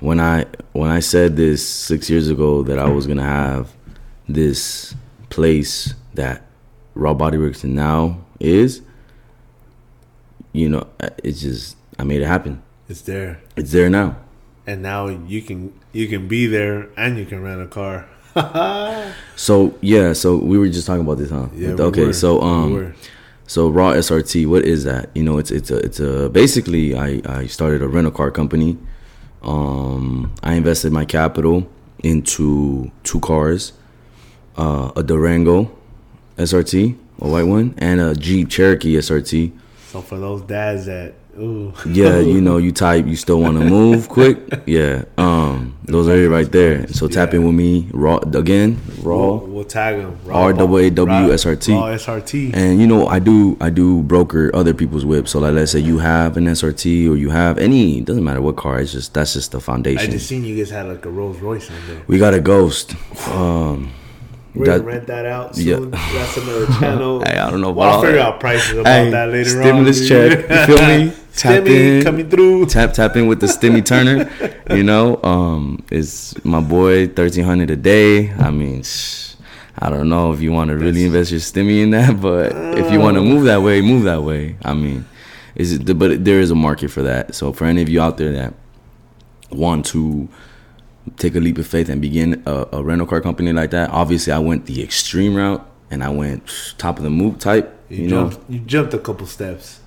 When 0.00 0.18
I 0.20 0.46
when 0.72 0.90
I 0.90 1.00
said 1.00 1.36
this 1.36 1.60
six 1.66 2.08
years 2.10 2.28
ago 2.28 2.62
that 2.64 2.78
I 2.78 2.88
was 2.88 3.06
gonna 3.06 3.22
have 3.42 3.70
this 4.28 4.94
place 5.28 5.94
that 6.14 6.42
Raw 6.94 7.14
Body 7.14 7.36
Works 7.38 7.62
now 7.64 8.18
is, 8.40 8.80
you 10.52 10.68
know, 10.68 10.86
uh, 11.00 11.10
it's 11.22 11.40
just 11.42 11.76
I 11.98 12.04
made 12.04 12.22
it 12.22 12.26
happen. 12.26 12.62
it's 12.88 13.02
there 13.02 13.40
It's 13.56 13.72
there 13.72 13.90
now. 13.90 14.16
and 14.66 14.82
now 14.82 15.08
you 15.08 15.40
can 15.42 15.72
you 15.92 16.06
can 16.08 16.26
be 16.28 16.46
there 16.46 16.88
and 16.96 17.18
you 17.18 17.26
can 17.26 17.42
rent 17.42 17.60
a 17.60 17.66
car 17.66 18.06
So 19.36 19.74
yeah, 19.80 20.12
so 20.14 20.36
we 20.36 20.56
were 20.58 20.68
just 20.68 20.86
talking 20.86 21.02
about 21.06 21.18
this, 21.18 21.30
huh? 21.30 21.48
yeah 21.54 21.74
we 21.74 21.82
okay, 21.90 22.06
were. 22.06 22.12
so 22.12 22.38
We 22.40 22.46
um, 22.46 22.72
were. 22.72 22.94
So 23.46 23.68
raw 23.68 23.92
SRT, 23.92 24.46
what 24.46 24.64
is 24.64 24.84
that? 24.84 25.10
You 25.14 25.22
know, 25.22 25.38
it's 25.38 25.50
it's 25.50 25.70
a 25.70 25.78
it's 25.78 26.00
a 26.00 26.28
basically 26.30 26.94
I 26.96 27.20
I 27.26 27.46
started 27.46 27.82
a 27.82 27.88
rental 27.88 28.12
car 28.12 28.30
company. 28.30 28.78
Um, 29.42 30.32
I 30.42 30.54
invested 30.54 30.92
my 30.92 31.04
capital 31.04 31.68
into 32.02 32.90
two 33.02 33.20
cars, 33.20 33.72
uh, 34.56 34.92
a 34.96 35.02
Durango 35.02 35.70
SRT, 36.38 36.96
a 37.20 37.28
white 37.28 37.44
one, 37.44 37.74
and 37.78 38.00
a 38.00 38.14
Jeep 38.14 38.48
Cherokee 38.48 38.96
SRT. 38.96 39.52
so 39.88 40.00
for 40.00 40.18
those 40.18 40.42
dads 40.42 40.86
that 40.86 41.14
ooh 41.38 41.72
Yeah, 41.86 42.18
you 42.18 42.40
know, 42.40 42.56
you 42.66 42.72
type, 42.72 43.06
you 43.06 43.16
still 43.16 43.40
want 43.40 43.58
to 43.58 43.64
move 43.64 44.08
quick. 44.08 44.38
Yeah, 44.66 45.04
um, 45.18 45.76
those 45.84 46.08
are 46.08 46.16
it 46.16 46.28
right 46.28 46.50
there. 46.50 46.86
So 46.88 47.08
tap 47.08 47.34
in 47.34 47.44
with 47.44 47.54
me, 47.54 47.88
raw 47.92 48.16
again, 48.18 48.80
we'll, 49.02 49.38
raw. 49.38 49.46
we'll 49.46 49.64
tag 49.64 49.98
them 49.98 50.18
RAAW 50.24 50.90
SRT. 50.90 51.74
raw 51.74 51.86
SRT 51.88 52.54
And 52.54 52.80
you 52.80 52.86
know, 52.86 53.06
I 53.06 53.18
do 53.18 53.56
I 53.60 53.70
do 53.70 54.02
broker 54.02 54.54
other 54.54 54.74
people's 54.74 55.04
whips. 55.04 55.32
So 55.32 55.40
like, 55.40 55.54
let's 55.54 55.72
say 55.72 55.80
you 55.80 55.98
have 55.98 56.36
an 56.36 56.44
SRT 56.44 57.10
or 57.10 57.16
you 57.16 57.30
have 57.30 57.58
any, 57.58 57.98
it 57.98 58.04
doesn't 58.04 58.24
matter 58.24 58.40
what 58.40 58.56
car. 58.56 58.80
It's 58.80 58.92
just 58.92 59.14
that's 59.14 59.32
just 59.32 59.52
the 59.52 59.60
foundation. 59.60 60.08
I 60.08 60.10
just 60.10 60.28
seen 60.28 60.44
you 60.44 60.56
guys 60.56 60.70
had 60.70 60.86
like 60.86 61.04
a 61.04 61.10
Rolls 61.10 61.38
Royce 61.38 61.70
on 61.70 61.76
there 61.88 62.02
we 62.06 62.18
got 62.18 62.34
a 62.34 62.40
ghost. 62.40 62.94
Um, 63.28 63.92
we're 64.54 64.66
gonna 64.66 64.82
rent 64.82 65.06
that 65.06 65.24
out 65.26 65.56
Yeah. 65.56 65.76
soon 65.76 65.90
that's 65.92 66.36
another 66.36 66.66
channel 66.78 67.20
hey, 67.26 67.38
I 67.38 67.50
don't 67.50 67.60
know 67.60 67.70
well, 67.72 67.88
about 67.88 67.96
I'll 67.96 68.02
figure 68.02 68.20
out 68.20 68.40
prices 68.40 68.78
about 68.78 68.86
Hey, 68.86 69.10
that 69.10 69.28
later 69.30 69.48
stimulus 69.50 70.00
on 70.02 70.06
check. 70.08 70.50
You 70.50 70.66
feel 70.76 70.86
me? 70.88 71.12
Tap 71.34 71.62
Stimmy 71.64 71.96
in. 71.98 72.02
coming 72.04 72.28
through 72.28 72.66
tap 72.66 72.92
tap 72.92 73.16
in 73.16 73.26
with 73.26 73.40
the 73.40 73.46
Stimmy 73.46 73.82
Turner. 73.90 74.30
You 74.76 74.82
know, 74.82 75.18
um, 75.22 75.82
it's 75.90 76.34
my 76.44 76.60
boy 76.60 77.08
thirteen 77.08 77.44
hundred 77.44 77.70
a 77.70 77.76
day. 77.76 78.30
I 78.32 78.50
mean, 78.50 78.82
shh, 78.82 79.34
I 79.78 79.88
don't 79.88 80.10
know 80.10 80.34
if 80.34 80.42
you 80.42 80.52
want 80.52 80.68
to 80.68 80.76
really 80.76 81.06
invest 81.06 81.30
your 81.30 81.40
stimmy 81.40 81.82
in 81.82 81.90
that, 81.92 82.20
but 82.20 82.52
if 82.78 82.92
you 82.92 83.00
want 83.00 83.16
to 83.16 83.22
move 83.22 83.44
that 83.44 83.62
way, 83.62 83.80
move 83.80 84.02
that 84.02 84.22
way. 84.22 84.56
I 84.62 84.74
mean, 84.74 85.06
is 85.54 85.72
it? 85.72 85.98
But 85.98 86.22
there 86.22 86.38
is 86.40 86.50
a 86.50 86.54
market 86.54 86.90
for 86.90 87.00
that. 87.00 87.34
So 87.34 87.50
for 87.54 87.64
any 87.64 87.80
of 87.80 87.88
you 87.88 88.02
out 88.02 88.18
there 88.18 88.32
that 88.32 88.52
want 89.50 89.86
to 89.86 90.28
take 91.16 91.34
a 91.34 91.40
leap 91.40 91.58
of 91.58 91.66
faith 91.66 91.88
and 91.88 92.00
begin 92.00 92.42
a, 92.46 92.66
a 92.72 92.82
rental 92.82 93.06
car 93.06 93.20
company 93.20 93.52
like 93.52 93.70
that, 93.70 93.90
obviously 93.90 94.32
I 94.32 94.38
went 94.38 94.66
the 94.66 94.82
extreme 94.82 95.34
route 95.34 95.66
and 95.90 96.02
I 96.02 96.08
went 96.10 96.42
top 96.78 96.96
of 96.98 97.02
the 97.04 97.10
move 97.10 97.38
type. 97.38 97.76
You, 97.88 98.04
You, 98.04 98.08
jumped, 98.08 98.36
know, 98.38 98.44
you 98.48 98.58
jumped 98.60 98.94
a 98.94 98.98
couple 98.98 99.26
steps. 99.26 99.80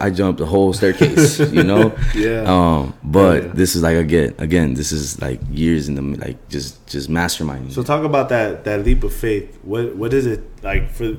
I 0.00 0.08
jumped 0.10 0.38
the 0.38 0.46
whole 0.46 0.72
staircase. 0.72 1.38
you 1.52 1.62
know, 1.62 1.94
Yeah. 2.14 2.44
um, 2.46 2.94
but 3.04 3.42
Yeah. 3.44 3.50
this 3.54 3.76
is 3.76 3.82
like 3.82 3.96
again, 3.96 4.34
again, 4.38 4.74
this 4.74 4.92
is 4.92 5.20
like 5.20 5.40
years 5.50 5.88
in 5.88 5.94
the 5.94 6.02
like 6.18 6.48
just 6.48 6.86
just 6.86 7.10
masterminding. 7.10 7.72
So 7.72 7.82
talk 7.82 8.04
about 8.04 8.28
that 8.30 8.64
that 8.64 8.84
leap 8.84 9.04
of 9.04 9.12
faith. 9.12 9.58
What 9.62 9.94
what 9.96 10.12
is 10.14 10.26
it 10.26 10.42
like 10.62 10.90
for? 10.90 11.16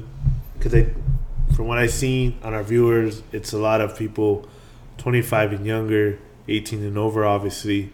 Because 0.57 0.73
I, 0.73 0.87
from 1.55 1.67
what 1.67 1.77
I've 1.77 1.91
seen 1.91 2.37
on 2.43 2.53
our 2.53 2.63
viewers, 2.63 3.21
it's 3.31 3.53
a 3.53 3.57
lot 3.59 3.81
of 3.81 3.95
people, 3.97 4.47
twenty 4.97 5.21
five 5.21 5.51
and 5.53 5.65
younger, 5.65 6.17
eighteen 6.47 6.83
and 6.83 6.97
over, 6.97 7.25
obviously, 7.25 7.91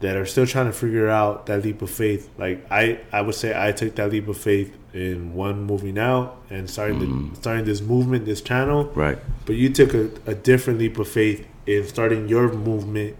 that 0.00 0.16
are 0.16 0.26
still 0.26 0.46
trying 0.46 0.66
to 0.66 0.72
figure 0.72 1.08
out 1.08 1.46
that 1.46 1.64
leap 1.64 1.82
of 1.82 1.90
faith. 1.90 2.28
Like 2.38 2.66
I 2.70 3.00
I 3.12 3.22
would 3.22 3.34
say 3.34 3.52
I 3.56 3.72
took 3.72 3.94
that 3.96 4.10
leap 4.10 4.28
of 4.28 4.36
faith 4.36 4.74
in 4.94 5.34
one 5.34 5.64
moving 5.64 5.98
out 5.98 6.40
and 6.50 6.68
starting 6.68 6.98
the, 6.98 7.06
mm. 7.06 7.36
starting 7.36 7.64
this 7.64 7.80
movement, 7.80 8.24
this 8.24 8.40
channel. 8.40 8.84
right. 8.94 9.18
But 9.44 9.56
you 9.56 9.70
took 9.70 9.94
a, 9.94 10.10
a 10.26 10.34
different 10.34 10.78
leap 10.78 10.98
of 10.98 11.08
faith 11.08 11.46
in 11.66 11.86
starting 11.86 12.28
your 12.28 12.52
movement, 12.52 13.16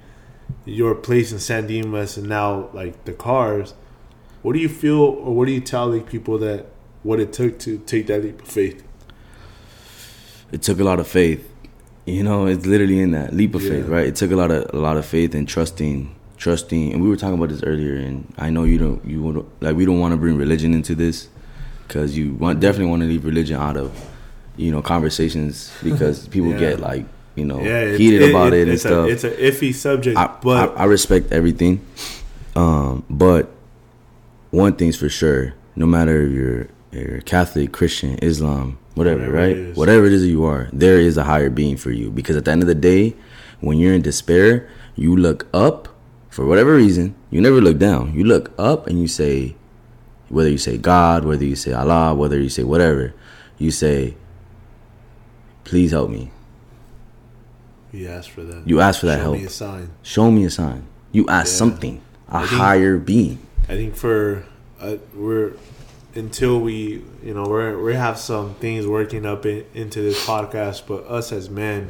your 0.65 0.95
place 0.95 1.31
in 1.33 1.39
San 1.39 1.67
Dimas, 1.67 2.17
and 2.17 2.29
now 2.29 2.71
like 2.73 3.05
the 3.05 3.13
cars. 3.13 3.75
What 4.43 4.53
do 4.53 4.61
you 4.61 4.69
feel, 4.69 5.01
or 5.01 5.35
what 5.35 5.47
do 5.47 5.53
you 5.53 5.61
tell 5.61 5.89
like 5.89 6.09
people 6.09 6.39
that 6.39 6.67
what 7.03 7.21
it 7.21 7.33
took 7.33 7.59
to 7.61 7.79
take 7.79 8.07
that 8.07 8.23
leap 8.23 8.41
of 8.41 8.49
faith? 8.49 8.85
it 10.53 10.63
took 10.63 10.81
a 10.81 10.85
lot 10.85 11.01
of 11.01 11.07
faith. 11.07 11.47
You 12.07 12.23
know, 12.23 12.47
it's 12.47 12.65
literally 12.65 13.01
in 13.01 13.11
that 13.11 13.35
leap 13.35 13.55
of 13.55 13.63
faith, 13.63 13.87
right? 13.87 14.07
It 14.07 14.17
took 14.17 14.31
a 14.31 14.37
lot 14.37 14.51
of 14.51 14.73
a 14.73 14.79
lot 14.79 14.97
of 14.97 15.05
faith 15.05 15.35
and 15.35 15.47
trusting, 15.47 16.15
trusting. 16.39 16.93
And 16.93 17.03
we 17.03 17.09
were 17.09 17.17
talking 17.17 17.35
about 17.37 17.51
this 17.51 17.63
earlier, 17.63 17.95
and 17.97 18.33
I 18.39 18.51
know 18.51 18.65
you 18.65 18.79
don't, 18.79 19.05
you 19.05 19.23
would 19.23 19.45
like 19.61 19.77
we 19.77 19.85
don't 19.85 19.99
want 20.01 20.13
to 20.13 20.17
bring 20.17 20.37
religion 20.37 20.73
into 20.75 20.95
this 20.95 21.29
because 21.87 22.17
you 22.17 22.35
want 22.35 22.61
definitely 22.61 22.91
want 22.91 23.03
to 23.03 23.09
leave 23.09 23.25
religion 23.25 23.57
out 23.61 23.77
of, 23.77 23.93
you 24.57 24.71
know, 24.71 24.81
conversations 24.83 25.73
because 25.83 26.27
people 26.29 26.51
Yeah. 26.53 26.59
get 26.61 26.81
like 26.81 27.05
you 27.35 27.45
know 27.45 27.61
it's- 27.61 27.99
heated 27.99 28.31
about 28.31 28.53
it, 28.53 28.63
and 28.63 28.73
it's 28.73 28.83
stuff. 28.83 29.07
A, 29.09 29.11
it's 29.13 29.25
an 29.25 29.33
iffy 29.33 29.75
subject, 29.75 30.17
I, 30.19 30.27
but 30.43 30.71
I, 30.77 30.83
I 30.83 30.85
respect 30.85 31.31
everything, 31.33 31.81
um, 32.57 33.05
but 33.11 33.51
one 34.51 34.75
thing's 34.75 34.97
for 34.97 35.09
sure: 35.09 35.55
no 35.77 35.87
matter 35.87 36.23
if 36.23 36.33
you're, 36.33 36.67
you're 36.93 37.21
Catholic, 37.23 37.73
Christian, 37.73 38.19
Islam, 38.23 38.79
whatever, 38.95 39.21
Whatever 39.21 39.37
right? 39.37 39.57
it. 39.57 39.77
Whatever 39.77 40.07
it 40.07 40.13
is 40.13 40.23
that 40.23 40.29
you 40.29 40.45
are, 40.45 40.69
there 40.73 40.99
is 40.99 41.17
a 41.17 41.25
higher 41.25 41.51
being 41.51 41.77
for 41.77 41.91
you. 41.91 42.11
Because 42.11 42.37
at 42.37 42.45
the 42.45 42.51
end 42.51 42.63
of 42.63 42.67
the 42.69 42.75
day, 42.75 43.15
when 43.61 43.79
you're 43.79 43.95
in 43.95 44.03
despair, 44.03 44.69
you 44.97 45.15
look 45.17 45.47
up 45.55 45.89
for 46.29 46.45
whatever 46.47 46.75
reason. 46.77 47.15
You 47.31 47.41
never 47.41 47.61
look 47.61 47.79
down. 47.79 48.15
You 48.15 48.25
look 48.25 48.53
up 48.59 48.87
and 48.87 49.01
you 49.01 49.09
say, 49.09 49.57
whether 50.29 50.51
you 50.51 50.59
say 50.59 50.77
God, 50.79 51.25
whether 51.25 51.45
you 51.45 51.57
say 51.57 51.73
Allah, 51.73 52.15
whether 52.15 52.39
you 52.41 52.49
say 52.49 52.63
whatever, 52.65 53.15
you 53.59 53.71
say, 53.71 54.15
"Please 55.65 55.91
help 55.93 56.11
me." 56.11 56.31
you 57.93 58.07
ask 58.09 58.29
for 58.29 58.43
that. 58.43 58.63
You 58.69 58.81
ask 58.81 59.01
for 59.01 59.07
that 59.07 59.17
Show 59.19 59.23
help. 59.23 59.37
me 59.39 59.45
a 59.45 59.49
sign. 59.51 59.91
Show 60.03 60.31
me 60.31 60.45
a 60.45 60.51
sign. 60.51 60.83
You 61.11 61.27
ask 61.29 61.51
Yeah. 61.53 61.57
something, 61.59 62.01
a 62.29 62.41
think- 62.47 62.51
higher 62.61 62.99
being. 62.99 63.39
I 63.69 63.77
think 63.77 63.97
for 63.97 64.45
uh, 64.81 64.97
we're 65.17 65.53
until 66.15 66.61
we 66.61 67.03
you 67.25 67.33
know 67.35 67.45
we're 67.49 67.83
we 67.83 67.95
have 67.95 68.19
some 68.19 68.55
things 68.61 68.87
working 68.87 69.25
up 69.25 69.47
in, 69.47 69.65
into 69.75 70.03
this 70.03 70.25
podcast, 70.27 70.83
but 70.87 71.07
us 71.09 71.33
as 71.33 71.49
men, 71.49 71.89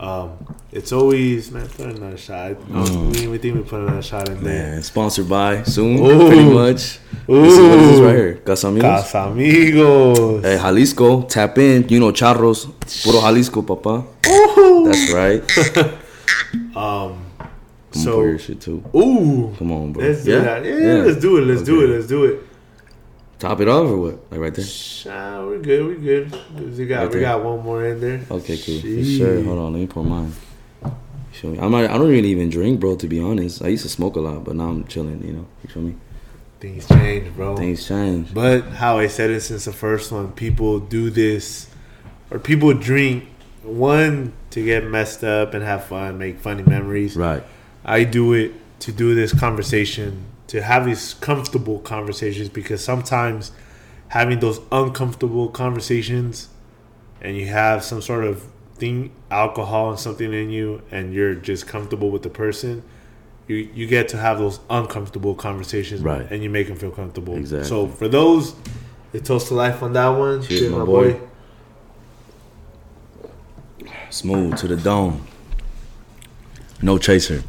um, 0.00 0.36
it's 0.70 0.92
always 0.92 1.50
man 1.50 1.66
put 1.68 1.86
another 1.86 2.16
shot. 2.16 2.52
Um, 2.72 3.10
we, 3.12 3.26
we 3.28 3.38
think 3.38 3.56
we 3.56 3.62
put 3.62 3.80
another 3.80 4.02
shot 4.02 4.28
in 4.28 4.42
there. 4.44 4.72
Man, 4.74 4.82
sponsored 4.82 5.28
by 5.28 5.62
soon, 5.64 5.98
Ooh. 5.98 6.28
pretty 6.28 6.44
much. 6.50 6.98
This 7.26 7.52
is, 7.54 7.58
what 7.60 7.78
is 7.78 7.90
this 7.90 8.00
right 8.00 8.16
here? 8.16 8.34
Casamigos? 8.44 9.02
Casamigos. 9.02 10.42
Hey, 10.44 10.56
Jalisco, 10.58 11.22
tap 11.22 11.58
in. 11.58 11.88
You 11.88 12.00
know, 12.00 12.12
charros. 12.12 12.66
Puro 13.04 13.20
Jalisco, 13.20 13.62
papa. 13.62 14.04
That's 14.22 15.12
right. 15.12 15.42
Um, 16.76 17.24
Come 17.92 18.02
So- 18.02 18.22
your 18.22 18.38
shit 18.38 18.60
too. 18.60 18.82
ooh, 18.94 19.54
Come 19.58 19.72
on, 19.72 19.92
bro. 19.92 20.04
let's 20.04 20.22
do 20.24 20.40
that. 20.40 20.64
Yeah, 20.64 21.02
let's 21.04 21.20
do 21.20 21.38
it. 21.38 21.42
Let's 21.42 21.62
do 21.62 21.82
it. 21.84 21.88
Let's 21.88 22.06
do 22.06 22.24
it. 22.26 22.40
Top 23.38 23.60
it 23.60 23.68
off 23.68 23.88
or 23.88 23.96
what? 23.98 24.30
Like 24.30 24.40
right 24.40 24.54
there? 24.54 24.64
Ah, 25.12 25.44
we're 25.44 25.58
good. 25.58 25.86
We're 25.86 25.94
good. 25.94 26.76
We 26.76 26.86
got 26.86 27.04
Right 27.04 27.14
we 27.14 27.20
got 27.20 27.44
one 27.44 27.62
more 27.62 27.86
in 27.86 28.00
there. 28.00 28.20
Okay, 28.30 28.58
cool. 28.58 28.80
For 28.80 29.04
sure. 29.04 29.42
Hold 29.44 29.58
on, 29.58 29.72
let 29.74 29.78
me 29.78 29.86
pour 29.86 30.04
mine. 30.04 30.32
Show 31.32 31.50
me. 31.50 31.58
I'm 31.60 31.70
not, 31.70 31.84
I 31.84 31.98
don't 31.98 32.08
really 32.08 32.30
even 32.30 32.50
drink, 32.50 32.80
bro. 32.80 32.96
To 32.96 33.06
be 33.06 33.20
honest, 33.20 33.62
I 33.62 33.68
used 33.68 33.84
to 33.84 33.88
smoke 33.88 34.16
a 34.16 34.20
lot, 34.20 34.42
but 34.42 34.56
now 34.56 34.70
I'm 34.70 34.84
chilling. 34.86 35.24
You 35.24 35.34
know, 35.34 35.46
you 35.62 35.70
feel 35.70 35.82
me? 35.84 35.94
Things 36.58 36.88
change, 36.88 37.32
bro. 37.36 37.56
Things 37.56 37.86
change. 37.86 38.34
But 38.34 38.64
how 38.64 38.98
I 38.98 39.06
said 39.06 39.30
it 39.30 39.42
since 39.42 39.66
the 39.66 39.72
first 39.72 40.10
one, 40.10 40.32
people 40.32 40.80
do 40.80 41.08
this, 41.08 41.68
or 42.32 42.40
people 42.40 42.74
drink 42.74 43.28
one 43.62 44.32
to 44.50 44.64
get 44.64 44.84
messed 44.84 45.22
up 45.22 45.54
and 45.54 45.62
have 45.62 45.84
fun, 45.84 46.18
make 46.18 46.40
funny 46.40 46.64
memories. 46.64 47.14
Right. 47.14 47.44
I 47.84 48.02
do 48.02 48.32
it 48.32 48.52
to 48.80 48.92
do 48.92 49.14
this 49.14 49.32
conversation, 49.32 50.24
to 50.48 50.62
have 50.62 50.84
these 50.84 51.14
comfortable 51.14 51.78
conversations, 51.78 52.48
because 52.48 52.82
sometimes 52.82 53.52
having 54.08 54.40
those 54.40 54.60
uncomfortable 54.72 55.48
conversations, 55.48 56.48
and 57.20 57.36
you 57.36 57.46
have 57.46 57.84
some 57.84 58.00
sort 58.02 58.24
of 58.24 58.44
thing, 58.74 59.12
alcohol 59.30 59.90
and 59.90 59.98
something 59.98 60.32
in 60.32 60.50
you, 60.50 60.82
and 60.90 61.12
you're 61.12 61.34
just 61.34 61.66
comfortable 61.66 62.10
with 62.10 62.22
the 62.22 62.30
person. 62.30 62.82
You, 63.46 63.56
you 63.56 63.86
get 63.86 64.08
to 64.08 64.18
have 64.18 64.38
those 64.38 64.60
uncomfortable 64.68 65.34
conversations, 65.34 66.02
Right. 66.02 66.30
And 66.30 66.42
you 66.42 66.50
make 66.50 66.68
them 66.68 66.76
feel 66.76 66.90
comfortable. 66.90 67.36
Exactly. 67.36 67.68
So 67.68 67.86
for 67.86 68.08
those, 68.08 68.54
the 69.12 69.20
toast 69.20 69.48
to 69.48 69.54
life 69.54 69.82
on 69.82 69.94
that 69.94 70.08
one. 70.08 70.42
Cheers, 70.42 70.70
my 70.70 70.84
boy. 70.84 71.18
Smooth 74.10 74.56
to 74.58 74.68
the 74.68 74.76
dome. 74.76 75.26
No 76.80 76.98
chaser. 76.98 77.42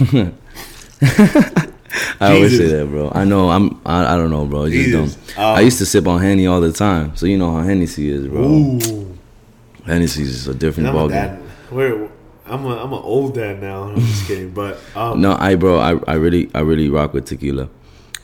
I 2.20 2.34
always 2.34 2.56
say 2.56 2.66
that, 2.68 2.86
bro. 2.86 3.10
I 3.14 3.24
know. 3.24 3.50
I'm. 3.50 3.80
I, 3.84 4.14
I 4.14 4.16
don't 4.16 4.30
know, 4.30 4.46
bro. 4.46 4.64
It's 4.64 4.74
just 4.74 5.18
Jesus. 5.18 5.38
Um, 5.38 5.44
I 5.56 5.60
used 5.60 5.78
to 5.78 5.86
sip 5.86 6.06
on 6.06 6.20
henny 6.20 6.46
all 6.46 6.60
the 6.60 6.72
time, 6.72 7.14
so 7.16 7.26
you 7.26 7.36
know 7.38 7.52
how 7.54 7.62
Hennessy 7.62 8.08
is, 8.10 8.26
bro. 8.28 8.42
Ooh, 8.42 9.18
Hennessy's 9.84 10.28
is 10.28 10.48
a 10.48 10.54
different 10.54 10.88
ballgame. 10.90 11.40
Where 11.70 12.08
I'm 12.46 12.64
a 12.64 12.76
I'm 12.82 12.92
an 12.92 13.02
old 13.02 13.34
dad 13.34 13.60
now. 13.60 13.84
I'm 13.84 13.96
just 14.00 14.26
kidding, 14.28 14.50
but 14.52 14.78
um, 14.94 15.20
No, 15.20 15.36
I 15.38 15.54
bro, 15.56 15.78
I, 15.78 15.98
I 16.10 16.14
really 16.14 16.50
I 16.54 16.60
really 16.60 16.88
rock 16.88 17.12
with 17.14 17.26
tequila. 17.26 17.68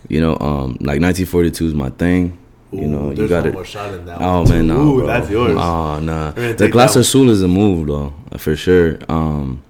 You 0.08 0.20
know, 0.20 0.32
um, 0.40 0.72
like 0.80 1.00
1942 1.02 1.66
is 1.66 1.74
my 1.74 1.90
thing. 1.90 2.38
You 2.70 2.86
know, 2.86 3.10
you 3.10 3.26
got 3.28 3.46
it. 3.46 3.54
more 3.54 3.64
shot 3.64 3.94
in 3.94 4.04
that 4.06 4.18
Oh 4.20 4.42
one, 4.42 4.50
man, 4.50 4.66
no, 4.66 4.80
Ooh, 4.80 4.98
bro. 4.98 5.06
that's 5.06 5.30
yours. 5.30 5.56
Oh 5.58 5.98
nah, 6.00 6.32
the 6.32 6.68
Clase 6.70 6.96
Azul 6.96 7.30
is 7.30 7.40
the 7.40 7.48
move 7.48 7.86
though, 7.86 8.12
for 8.38 8.54
sure. 8.56 8.98
Um, 9.08 9.62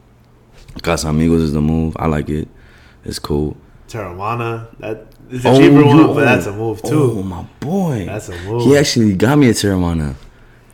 Casamigos 0.78 1.40
is 1.40 1.52
the 1.52 1.60
move. 1.60 1.96
I 1.98 2.06
like 2.06 2.28
it. 2.28 2.48
It's 3.04 3.18
cool. 3.18 3.56
Teremana. 3.88 4.68
That 4.78 5.06
it's 5.30 5.44
a 5.44 5.48
oh, 5.50 5.58
cheaper 5.58 5.84
one, 5.84 6.06
but 6.14 6.24
that's 6.24 6.46
a 6.46 6.52
move 6.52 6.82
too. 6.82 7.18
Oh 7.18 7.22
my 7.22 7.42
boy, 7.60 8.04
That's 8.06 8.28
a 8.28 8.38
move. 8.42 8.62
He 8.64 8.76
actually 8.76 9.14
got 9.14 9.38
me 9.38 9.48
a 9.48 9.52
Teremana. 9.52 10.14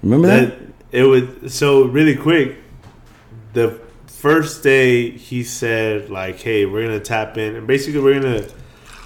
Remember 0.02 0.26
that? 0.28 0.58
that 0.58 0.68
it 0.92 1.04
would 1.04 1.50
so 1.50 1.84
really 1.84 2.16
quick. 2.16 2.56
The 3.52 3.78
first 4.06 4.62
day 4.62 5.10
he 5.10 5.42
said 5.44 6.10
like, 6.10 6.40
"Hey, 6.40 6.66
we're 6.66 6.82
gonna 6.82 7.00
tap 7.00 7.36
in," 7.38 7.56
and 7.56 7.66
basically 7.66 8.00
we're 8.00 8.20
gonna 8.20 8.46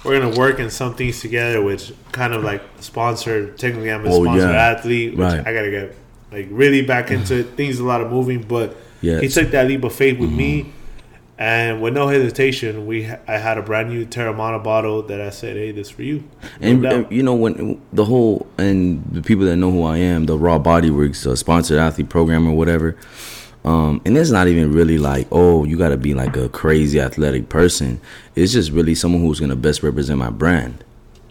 we're 0.03 0.19
gonna 0.19 0.37
work 0.37 0.59
in 0.59 0.69
some 0.69 0.95
things 0.95 1.19
together, 1.21 1.61
which 1.61 1.93
kind 2.11 2.33
of 2.33 2.43
like 2.43 2.61
sponsored. 2.79 3.57
Technically, 3.57 3.91
I'm 3.91 4.05
a 4.05 4.09
Oh, 4.09 4.23
sponsored 4.23 4.49
yeah. 4.49 4.71
athlete, 4.71 5.11
which 5.11 5.19
Right. 5.19 5.47
I 5.47 5.53
gotta 5.53 5.71
get 5.71 5.95
like 6.31 6.47
really 6.51 6.81
back 6.83 7.11
into 7.11 7.39
it. 7.39 7.47
Things 7.55 7.79
a 7.79 7.83
lot 7.83 8.01
of 8.01 8.11
moving, 8.11 8.41
but 8.43 8.75
Yes. 9.01 9.21
he 9.21 9.27
took 9.29 9.51
that 9.51 9.67
leap 9.67 9.83
of 9.83 9.93
faith 9.93 10.19
with 10.19 10.31
me. 10.31 10.61
Mm-hmm. 10.61 10.71
And 11.39 11.81
with 11.81 11.93
no 11.93 12.09
hesitation, 12.09 12.85
we 12.85 13.09
I 13.25 13.37
had 13.37 13.57
a 13.57 13.61
brand 13.61 13.89
new 13.89 14.05
Teremana 14.05 14.61
bottle 14.61 15.03
that 15.03 15.21
I 15.21 15.29
said, 15.29 15.55
"Hey, 15.55 15.71
this 15.71 15.89
for 15.89 16.03
you." 16.03 16.25
And, 16.59 16.85
and, 16.85 17.09
you 17.09 17.23
know 17.23 17.33
when 17.33 17.81
the 17.93 18.03
whole 18.03 18.45
and 18.57 19.01
the 19.09 19.21
people 19.21 19.45
that 19.45 19.55
know 19.55 19.71
who 19.71 19.83
I 19.83 19.99
am, 19.99 20.25
the 20.25 20.37
Raawbody 20.37 20.91
Works 20.91 21.25
uh, 21.25 21.37
sponsored 21.37 21.79
athlete 21.79 22.09
program 22.09 22.45
or 22.45 22.53
whatever. 22.55 22.97
Um, 23.63 24.01
and 24.05 24.17
it's 24.17 24.31
not 24.31 24.49
even 24.49 24.73
really 24.73 24.97
like, 24.97 25.27
oh, 25.31 25.63
you 25.63 25.77
got 25.77 25.89
to 25.89 25.97
be 25.97 26.13
like 26.13 26.35
a 26.37 26.47
crazy 26.49 26.99
athletic 26.99 27.49
person. 27.49 27.99
It's 28.35 28.53
just 28.53 28.71
really 28.71 28.95
someone 28.95 29.21
who's 29.21 29.39
gonna 29.39 29.55
best 29.55 29.81
represent 29.81 30.19
my 30.19 30.29
brand. 30.29 30.83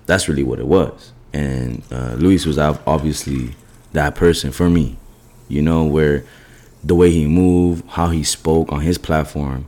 That's 0.07 0.27
really 0.27 0.43
what 0.43 0.59
it 0.59 0.67
was. 0.67 1.13
And 1.35 1.83
uh, 1.93 2.15
Luis 2.15 2.47
was 2.47 2.57
obviously 2.57 3.57
that 3.93 4.15
person 4.15 4.53
for 4.53 4.71
me. 4.71 4.97
You 5.49 5.61
know 5.61 5.85
where 5.85 6.25
the 6.83 6.95
way 6.95 7.11
he 7.11 7.27
moved, 7.27 7.87
how 7.89 8.09
he 8.09 8.23
spoke 8.23 8.73
on 8.73 8.81
his 8.81 8.97
platform, 8.97 9.67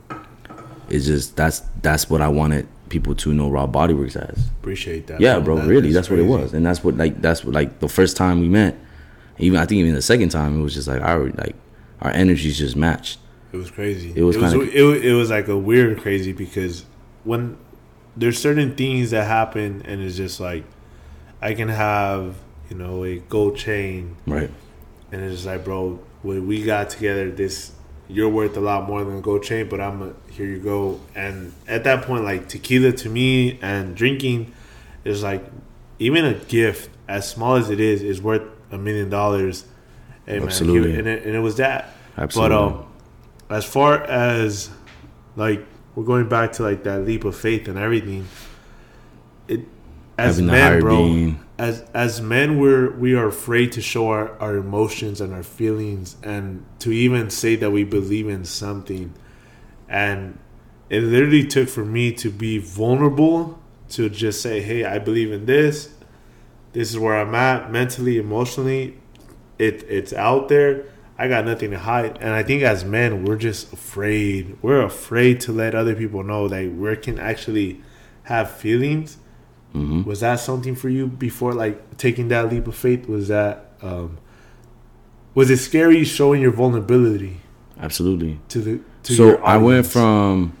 it's 0.91 1.05
just 1.05 1.35
that's 1.35 1.61
that's 1.81 2.09
what 2.09 2.21
I 2.21 2.27
wanted 2.27 2.67
people 2.89 3.15
to 3.15 3.33
know 3.33 3.49
Raawbody 3.49 3.97
Works 3.97 4.15
as. 4.15 4.47
Appreciate 4.59 5.07
that. 5.07 5.21
Yeah, 5.21 5.35
man. 5.35 5.43
bro, 5.45 5.55
That 5.57 5.67
really, 5.67 5.91
that's 5.91 6.09
what 6.09 6.19
it 6.19 6.23
was, 6.25 6.53
and 6.53 6.65
that's 6.65 6.83
what 6.83 6.95
like 6.97 7.21
that's 7.21 7.43
what 7.43 7.53
like 7.53 7.79
the 7.79 7.89
first 7.89 8.17
time 8.17 8.39
we 8.39 8.49
met. 8.49 8.75
Even 9.37 9.59
I 9.59 9.65
think 9.65 9.79
even 9.79 9.95
the 9.95 10.01
second 10.01 10.29
time 10.29 10.59
it 10.59 10.61
was 10.63 10.73
just 10.73 10.87
like 10.87 11.01
our 11.01 11.29
like 11.31 11.55
our 12.01 12.11
energies 12.11 12.57
just 12.57 12.75
matched. 12.75 13.19
It 13.53 13.57
was 13.57 13.71
crazy. 13.71 14.13
It 14.15 14.23
was 14.23 14.35
it 14.35 14.41
was, 14.41 14.53
it, 14.53 15.05
it 15.05 15.13
was 15.13 15.29
like 15.29 15.47
a 15.47 15.57
weird 15.57 15.99
crazy 16.01 16.31
because 16.33 16.85
when 17.23 17.57
there's 18.15 18.37
certain 18.39 18.75
things 18.75 19.11
that 19.11 19.25
happen 19.25 19.81
and 19.85 20.01
it's 20.01 20.17
just 20.17 20.39
like 20.39 20.63
I 21.41 21.53
can 21.53 21.69
have 21.69 22.35
you 22.69 22.77
know 22.77 23.03
a 23.03 23.17
gold 23.19 23.57
chain 23.57 24.15
Right. 24.25 24.49
and 25.11 25.21
it's 25.21 25.35
just 25.35 25.45
like 25.45 25.63
bro 25.65 25.99
when 26.21 26.47
we 26.47 26.63
got 26.63 26.89
together 26.89 27.29
this 27.31 27.71
you're 28.11 28.29
worth 28.29 28.57
a 28.57 28.59
lot 28.59 28.87
more 28.87 29.03
than 29.03 29.17
a 29.17 29.21
gold 29.21 29.43
chain 29.43 29.67
but 29.69 29.79
I'm 29.79 30.01
a, 30.01 30.13
here 30.31 30.45
you 30.45 30.59
go 30.59 30.99
and 31.15 31.53
at 31.67 31.83
that 31.85 32.03
point 32.03 32.23
like 32.23 32.47
tequila 32.47 32.91
to 32.91 33.09
me 33.09 33.57
and 33.61 33.95
drinking 33.95 34.53
is 35.03 35.23
like 35.23 35.43
even 35.99 36.25
a 36.25 36.33
gift 36.33 36.89
as 37.07 37.29
small 37.29 37.55
as 37.55 37.69
it 37.69 37.79
is 37.79 38.03
is 38.03 38.21
worth 38.21 38.43
a 38.71 38.77
million 38.77 39.09
dollars 39.09 39.65
Hey, 40.25 40.37
man, 40.37 40.47
Absolutely. 40.49 40.97
and, 40.97 41.07
it, 41.07 41.25
and 41.25 41.35
it 41.35 41.39
was 41.39 41.55
that 41.57 41.93
Absolutely. 42.17 42.55
but 42.55 42.63
um, 42.63 42.85
as 43.49 43.65
far 43.65 44.03
as 44.03 44.69
like 45.35 45.65
we're 45.95 46.03
going 46.03 46.29
back 46.29 46.53
to 46.53 46.63
like 46.63 46.83
that 46.83 47.05
leap 47.05 47.25
of 47.25 47.35
faith 47.35 47.67
and 47.67 47.77
everything, 47.77 48.27
it 49.47 49.61
as 50.17 50.37
Having 50.37 50.45
men, 50.47 50.79
bro, 50.79 50.95
being. 51.03 51.39
As 51.61 51.85
as 51.93 52.19
men, 52.19 52.59
we're 52.59 52.89
we 52.89 53.13
are 53.13 53.27
afraid 53.27 53.71
to 53.73 53.81
show 53.81 54.07
our, 54.09 54.35
our 54.39 54.55
emotions 54.55 55.21
and 55.21 55.31
our 55.31 55.43
feelings, 55.43 56.15
and 56.23 56.65
to 56.79 56.91
even 56.91 57.29
say 57.29 57.55
that 57.55 57.69
we 57.69 57.83
believe 57.83 58.27
in 58.27 58.45
something, 58.45 59.13
and 59.87 60.39
it 60.89 61.03
literally 61.03 61.45
took 61.45 61.69
for 61.69 61.85
me 61.85 62.13
to 62.13 62.31
be 62.31 62.57
vulnerable 62.57 63.59
to 63.89 64.09
just 64.09 64.41
say, 64.41 64.59
"Hey, 64.59 64.83
I 64.85 64.97
believe 64.97 65.31
in 65.31 65.45
this. 65.45 65.93
This 66.73 66.89
is 66.89 66.97
where 66.97 67.15
I'm 67.15 67.35
at 67.35 67.71
mentally, 67.71 68.17
emotionally. 68.17 68.97
It 69.59 69.83
it's 69.87 70.13
out 70.13 70.49
there. 70.49 70.85
I 71.19 71.27
got 71.27 71.45
nothing 71.45 71.69
to 71.71 71.77
hide." 71.77 72.17
And 72.21 72.31
I 72.31 72.41
think 72.41 72.63
as 72.63 72.83
men, 72.83 73.23
we're 73.23 73.35
just 73.35 73.71
afraid. 73.71 74.57
We're 74.63 74.81
afraid 74.81 75.39
to 75.41 75.51
let 75.51 75.75
other 75.75 75.93
people 75.93 76.23
know 76.23 76.47
that 76.47 76.71
we 76.71 76.95
can 76.95 77.19
actually 77.19 77.81
have 78.23 78.49
feelings. 78.49 79.17
Hmm 79.73 80.03
Was 80.03 80.19
that 80.19 80.39
something 80.39 80.75
for 80.75 80.89
you 80.89 81.07
before, 81.07 81.53
like 81.53 81.97
taking 81.97 82.27
that 82.29 82.49
leap 82.51 82.67
of 82.67 82.75
faith? 82.75 83.07
Was 83.07 83.27
that 83.29 83.71
um, 83.81 84.17
was 85.33 85.49
it 85.49 85.57
scary 85.57 86.03
showing 86.03 86.41
your 86.41 86.51
vulnerability 86.51 87.37
Absolutely. 87.79 88.39
to 88.49 88.59
the 88.59 88.79
to 89.03 89.13
so 89.15 89.37
I 89.37 89.57
went 89.57 89.85
from, 89.87 90.53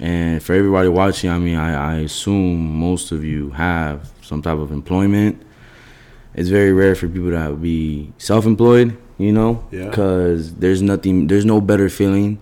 and 0.00 0.42
for 0.42 0.54
everybody 0.54 0.88
watching, 0.88 1.30
I 1.30 1.38
mean, 1.38 1.56
I, 1.56 1.92
I 1.92 1.96
assume 2.00 2.78
most 2.78 3.12
of 3.12 3.22
you 3.24 3.50
have 3.50 4.10
some 4.22 4.42
type 4.42 4.58
of 4.58 4.72
employment. 4.72 5.40
It's 6.34 6.48
very 6.48 6.72
rare 6.72 6.96
for 6.96 7.06
people 7.06 7.30
to 7.30 7.52
be 7.54 8.12
self-employed, 8.18 8.96
you 9.18 9.30
know, 9.32 9.62
Yeah. 9.70 9.88
because 9.90 10.52
there's 10.56 10.82
nothing, 10.82 11.28
there's 11.28 11.44
no 11.44 11.60
better 11.60 11.88
feeling 11.88 12.40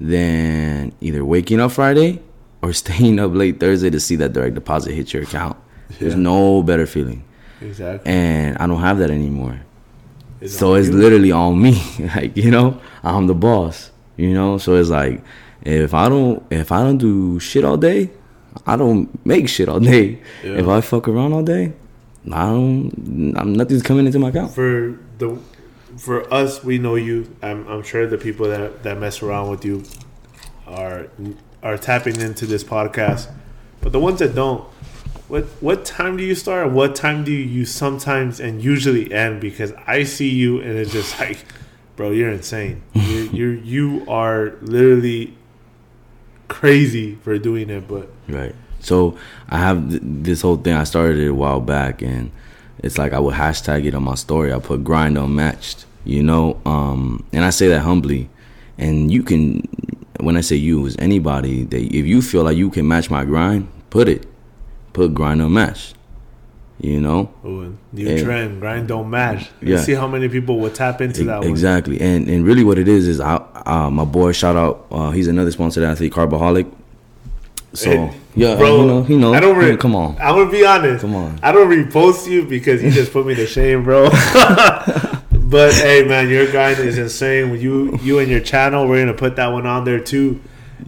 than 0.00 0.92
either 1.00 1.24
waking 1.24 1.58
up 1.58 1.72
Friday 1.72 2.20
or 2.62 2.72
staying 2.72 3.18
up 3.18 3.32
late 3.34 3.58
Thursday 3.60 3.90
to 3.90 4.00
see 4.00 4.16
that 4.16 4.32
direct 4.32 4.54
deposit 4.54 4.94
hit 4.94 5.12
your 5.12 5.22
account. 5.24 5.56
There's 6.00 6.14
no 6.16 6.62
better 6.62 6.86
feeling, 6.86 7.24
exactly. 7.60 8.10
and 8.10 8.56
I 8.58 8.66
don't 8.66 8.80
have 8.80 8.98
that 8.98 9.10
anymore. 9.10 9.60
It's 10.40 10.56
So 10.56 10.74
it's 10.74 10.88
you. 10.88 10.94
literally 10.94 11.30
on 11.32 11.60
me. 11.60 11.80
like, 12.16 12.36
you 12.36 12.50
know, 12.50 12.80
I'm 13.04 13.26
the 13.26 13.34
boss. 13.34 13.90
You 14.16 14.32
know? 14.32 14.58
So 14.58 14.74
it's 14.76 14.88
like 14.88 15.22
if 15.62 15.92
I 15.94 16.08
don't 16.08 16.42
if 16.50 16.72
I 16.72 16.82
don't 16.82 16.98
do 16.98 17.38
shit 17.40 17.64
all 17.64 17.76
day, 17.76 18.10
I 18.66 18.76
don't 18.76 19.08
make 19.26 19.48
shit 19.48 19.68
all 19.68 19.80
day. 19.80 20.20
Yeah. 20.42 20.58
If 20.60 20.66
I 20.68 20.80
fuck 20.80 21.08
around 21.08 21.32
all 21.34 21.42
day, 21.44 21.72
I 22.32 22.46
don't 22.46 23.34
I'm, 23.36 23.52
nothing's 23.52 23.82
coming 23.82 24.06
into 24.06 24.18
my 24.18 24.30
account. 24.30 24.52
for 24.54 24.98
the 25.18 25.38
for 25.98 26.32
us 26.32 26.64
we 26.64 26.78
know 26.78 26.94
you 26.94 27.36
I'm, 27.42 27.66
I'm 27.68 27.82
sure 27.82 28.06
the 28.06 28.18
people 28.18 28.48
that 28.48 28.82
that 28.82 28.98
mess 28.98 29.22
around 29.22 29.50
with 29.50 29.64
you 29.64 29.84
are 30.66 31.08
are 31.62 31.78
tapping 31.78 32.20
into 32.20 32.46
this 32.46 32.64
podcast 32.64 33.30
but 33.80 33.92
the 33.92 34.00
ones 34.00 34.18
that 34.18 34.34
don't 34.34 34.64
what 35.28 35.44
what 35.60 35.84
time 35.84 36.16
do 36.16 36.24
you 36.24 36.34
start 36.34 36.70
what 36.70 36.94
time 36.94 37.24
do 37.24 37.32
you 37.32 37.64
sometimes 37.64 38.40
and 38.40 38.62
usually 38.62 39.12
end 39.12 39.40
because 39.40 39.72
i 39.86 40.02
see 40.02 40.28
you 40.28 40.60
and 40.60 40.72
it's 40.72 40.92
just 40.92 41.18
like 41.20 41.44
bro 41.96 42.10
you're 42.10 42.30
insane 42.30 42.82
you're, 42.92 43.24
you're 43.26 43.54
you 43.54 44.04
are 44.08 44.52
literally 44.60 45.36
crazy 46.48 47.14
for 47.16 47.38
doing 47.38 47.70
it 47.70 47.88
but 47.88 48.08
Right. 48.28 48.54
So 48.80 49.16
I 49.48 49.58
have 49.58 49.90
th- 49.90 50.02
this 50.02 50.42
whole 50.42 50.56
thing. 50.56 50.74
I 50.74 50.84
started 50.84 51.18
it 51.18 51.28
a 51.28 51.34
while 51.34 51.60
back, 51.60 52.02
and 52.02 52.30
it's 52.78 52.98
like 52.98 53.12
I 53.12 53.18
would 53.20 53.34
hashtag 53.34 53.84
it 53.84 53.94
on 53.94 54.02
my 54.02 54.14
story. 54.14 54.52
I 54.52 54.58
put 54.58 54.82
grind 54.82 55.18
unmatched, 55.18 55.84
you 56.04 56.22
know. 56.22 56.60
Um, 56.64 57.24
and 57.32 57.44
I 57.44 57.50
say 57.50 57.68
that 57.68 57.80
humbly. 57.80 58.28
And 58.78 59.12
you 59.12 59.22
can, 59.22 59.68
when 60.22 60.36
I 60.36 60.40
say 60.40 60.56
you, 60.56 60.86
is 60.86 60.96
anybody 60.98 61.64
that 61.64 61.80
if 61.82 62.06
you 62.06 62.22
feel 62.22 62.44
like 62.44 62.56
you 62.56 62.70
can 62.70 62.86
match 62.88 63.10
my 63.10 63.24
grind, 63.24 63.68
put 63.90 64.08
it, 64.08 64.26
put 64.92 65.14
grind 65.14 65.42
unmatched. 65.42 65.94
You 66.80 67.00
know. 67.00 67.30
ooh, 67.44 67.76
new 67.92 68.08
Yeah. 68.08 68.24
trend 68.24 68.58
grind 68.60 68.88
don't 68.88 69.08
match 69.08 69.50
Let's 69.60 69.62
Yeah. 69.62 69.76
see 69.82 69.92
how 69.94 70.08
many 70.08 70.28
people 70.28 70.58
will 70.58 70.70
tap 70.70 71.00
into 71.00 71.22
E- 71.22 71.24
that 71.26 71.40
one 71.40 71.48
exactly. 71.48 72.00
And 72.00 72.26
and 72.28 72.44
really, 72.44 72.64
what 72.64 72.76
it 72.76 72.88
is 72.88 73.06
is, 73.06 73.20
I, 73.20 73.36
uh, 73.66 73.88
my 73.90 74.04
boy, 74.04 74.32
shout 74.32 74.56
out. 74.56 74.86
Uh, 74.90 75.10
he's 75.12 75.28
another 75.28 75.52
sponsor 75.52 75.80
that 75.80 75.90
athlete, 75.92 76.12
Carbaholic. 76.12 76.66
So 77.74 77.88
Hey, 77.90 78.10
yeah, 78.34 78.56
bro, 78.56 78.80
you 78.80 78.86
know, 78.86 79.02
he 79.04 79.16
knows. 79.16 79.36
I 79.36 79.40
don't 79.40 79.56
re- 79.56 79.76
come 79.76 79.94
on. 79.94 80.16
I'm 80.20 80.34
gonna 80.34 80.50
be 80.50 80.66
honest. 80.66 81.02
Come 81.02 81.14
on. 81.14 81.38
I 81.42 81.52
don't 81.52 81.68
repost 81.70 82.28
you 82.28 82.44
because 82.46 82.82
you 82.82 82.90
just 82.90 83.12
put 83.12 83.26
me 83.26 83.34
to 83.36 83.46
shame, 83.46 83.84
bro. 83.84 84.08
but 85.52 85.72
hey, 85.74 86.02
man, 86.04 86.28
your 86.28 86.50
grind 86.50 86.78
is 86.80 86.98
insane. 86.98 87.50
When 87.50 87.60
you 87.60 87.96
you 88.02 88.18
and 88.18 88.28
your 88.28 88.40
channel, 88.40 88.88
we're 88.88 89.00
gonna 89.04 89.16
put 89.16 89.36
that 89.36 89.48
one 89.48 89.66
on 89.66 89.84
there 89.84 90.00
too. 90.00 90.40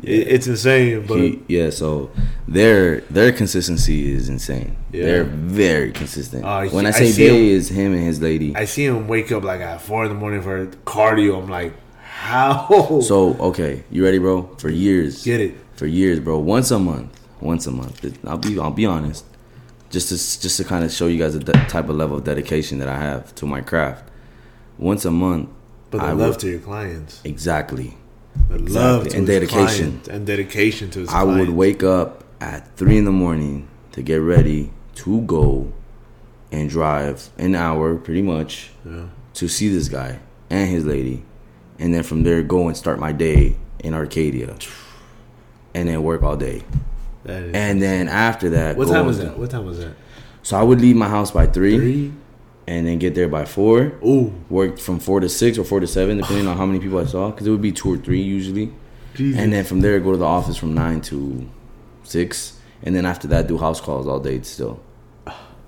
It, 0.02 0.26
it's 0.34 0.46
insane, 0.48 1.06
but 1.06 1.18
He- 1.18 1.40
yeah, 1.46 1.70
so 1.70 2.10
their 2.48 3.00
their 3.02 3.30
consistency 3.30 4.12
is 4.12 4.28
insane. 4.28 4.76
Yeah. 4.90 5.04
They're 5.04 5.24
very 5.24 5.92
consistent. 5.92 6.44
Uh, 6.44 6.66
when 6.68 6.86
I 6.86 6.88
I 6.88 6.92
say 6.92 7.12
see 7.12 7.28
they, 7.28 7.36
him- 7.36 7.56
is 7.56 7.68
him 7.68 7.92
and 7.92 8.02
his 8.02 8.20
lady. 8.20 8.56
I 8.56 8.64
see 8.64 8.84
him 8.86 9.06
wake 9.06 9.30
up 9.30 9.44
like 9.44 9.60
at 9.60 9.80
four 9.82 10.04
in 10.04 10.08
the 10.08 10.18
morning 10.18 10.42
for 10.42 10.66
cardio. 10.84 11.40
I'm 11.42 11.48
like, 11.48 11.74
how? 12.02 13.00
so 13.02 13.34
okay, 13.50 13.84
you 13.90 14.02
ready, 14.02 14.18
bro? 14.18 14.42
For 14.58 14.70
years, 14.70 15.24
get 15.24 15.40
it. 15.40 15.54
for 15.76 15.86
years, 15.86 16.18
bro. 16.20 16.38
Once 16.38 16.70
a 16.70 16.78
month, 16.78 17.20
once 17.40 17.66
a 17.66 17.70
month. 17.70 18.18
I'll 18.26 18.38
be 18.38 18.58
I'll 18.58 18.70
be 18.70 18.86
honest, 18.86 19.24
just 19.90 20.08
to 20.08 20.14
just 20.14 20.56
to 20.56 20.64
kind 20.64 20.84
of 20.84 20.90
show 20.90 21.06
you 21.06 21.18
guys 21.18 21.38
the 21.38 21.52
type 21.68 21.88
of 21.88 21.96
level 21.96 22.16
of 22.16 22.24
dedication 22.24 22.78
that 22.78 22.88
I 22.88 22.98
have 22.98 23.34
to 23.36 23.46
my 23.46 23.60
craft. 23.60 24.10
Once 24.78 25.04
a 25.04 25.10
month, 25.10 25.48
But 25.90 25.98
the 25.98 26.04
I 26.04 26.12
love 26.12 26.30
would- 26.30 26.38
to 26.40 26.50
your 26.50 26.58
clients, 26.60 27.20
exactly. 27.24 27.96
the 28.48 28.56
Exactly. 28.56 28.74
love 28.74 29.08
to 29.08 29.16
And 29.18 29.26
dedication. 29.26 30.00
and 30.10 30.26
dedication 30.26 30.90
to 30.90 31.00
his. 31.00 31.08
I 31.08 31.22
would 31.22 31.50
wake 31.50 31.82
up 31.84 32.24
at 32.40 32.76
three 32.76 32.96
in 32.98 33.04
the 33.04 33.12
morning 33.12 33.68
to 33.92 34.02
get 34.02 34.16
ready 34.16 34.70
to 34.96 35.20
go 35.22 35.68
and 36.50 36.68
drive 36.68 37.30
an 37.38 37.54
hour, 37.54 37.94
pretty 37.96 38.22
much, 38.22 38.70
Yeah. 38.84 39.04
to 39.34 39.48
see 39.48 39.68
this 39.68 39.88
guy 39.88 40.18
and 40.50 40.68
his 40.68 40.84
lady, 40.84 41.22
and 41.78 41.94
then 41.94 42.02
from 42.02 42.22
there 42.24 42.42
go 42.42 42.66
and 42.68 42.76
start 42.76 42.98
my 42.98 43.12
day 43.12 43.56
in 43.82 43.94
Arcadia, 43.94 44.54
and 45.74 45.88
then 45.88 46.02
work 46.02 46.22
all 46.22 46.36
day, 46.36 46.62
That 47.24 47.42
is- 47.44 47.54
and 47.54 47.80
then 47.80 48.08
after 48.08 48.50
that, 48.50 48.76
what 48.76 48.88
time 48.88 49.06
was 49.06 49.18
that? 49.18 49.38
What 49.38 49.50
time 49.50 49.64
was 49.66 49.78
that? 49.78 49.92
So 50.42 50.56
I 50.58 50.62
would 50.62 50.80
leave 50.80 50.96
my 50.96 51.08
house 51.08 51.30
by 51.30 51.46
three, 51.46 51.76
Three. 51.78 52.12
And 52.66 52.86
then 52.86 52.98
get 52.98 53.14
there 53.14 53.28
by 53.28 53.44
four. 53.44 53.92
Ooh, 54.04 54.32
Work 54.48 54.78
from 54.78 54.98
four 54.98 55.20
to 55.20 55.28
six 55.28 55.58
or 55.58 55.64
four 55.64 55.80
to 55.80 55.86
seven, 55.86 56.18
depending 56.18 56.46
on 56.46 56.56
how 56.56 56.66
many 56.66 56.78
people 56.80 56.98
I 56.98 57.04
saw, 57.04 57.30
because 57.30 57.46
it 57.46 57.50
would 57.50 57.62
be 57.62 57.72
two 57.72 57.92
or 57.92 57.96
three 57.98 58.20
usually. 58.22 58.72
Jesus. 59.14 59.40
And 59.40 59.52
then 59.52 59.64
from 59.64 59.80
there, 59.80 60.00
go 60.00 60.12
to 60.12 60.16
the 60.18 60.24
office 60.24 60.56
from 60.56 60.74
nine 60.74 61.00
to 61.02 61.48
six, 62.02 62.58
and 62.82 62.94
then 62.96 63.06
after 63.06 63.28
that, 63.28 63.46
do 63.46 63.58
house 63.58 63.80
calls 63.80 64.06
all 64.06 64.18
day 64.20 64.40
still. 64.42 64.80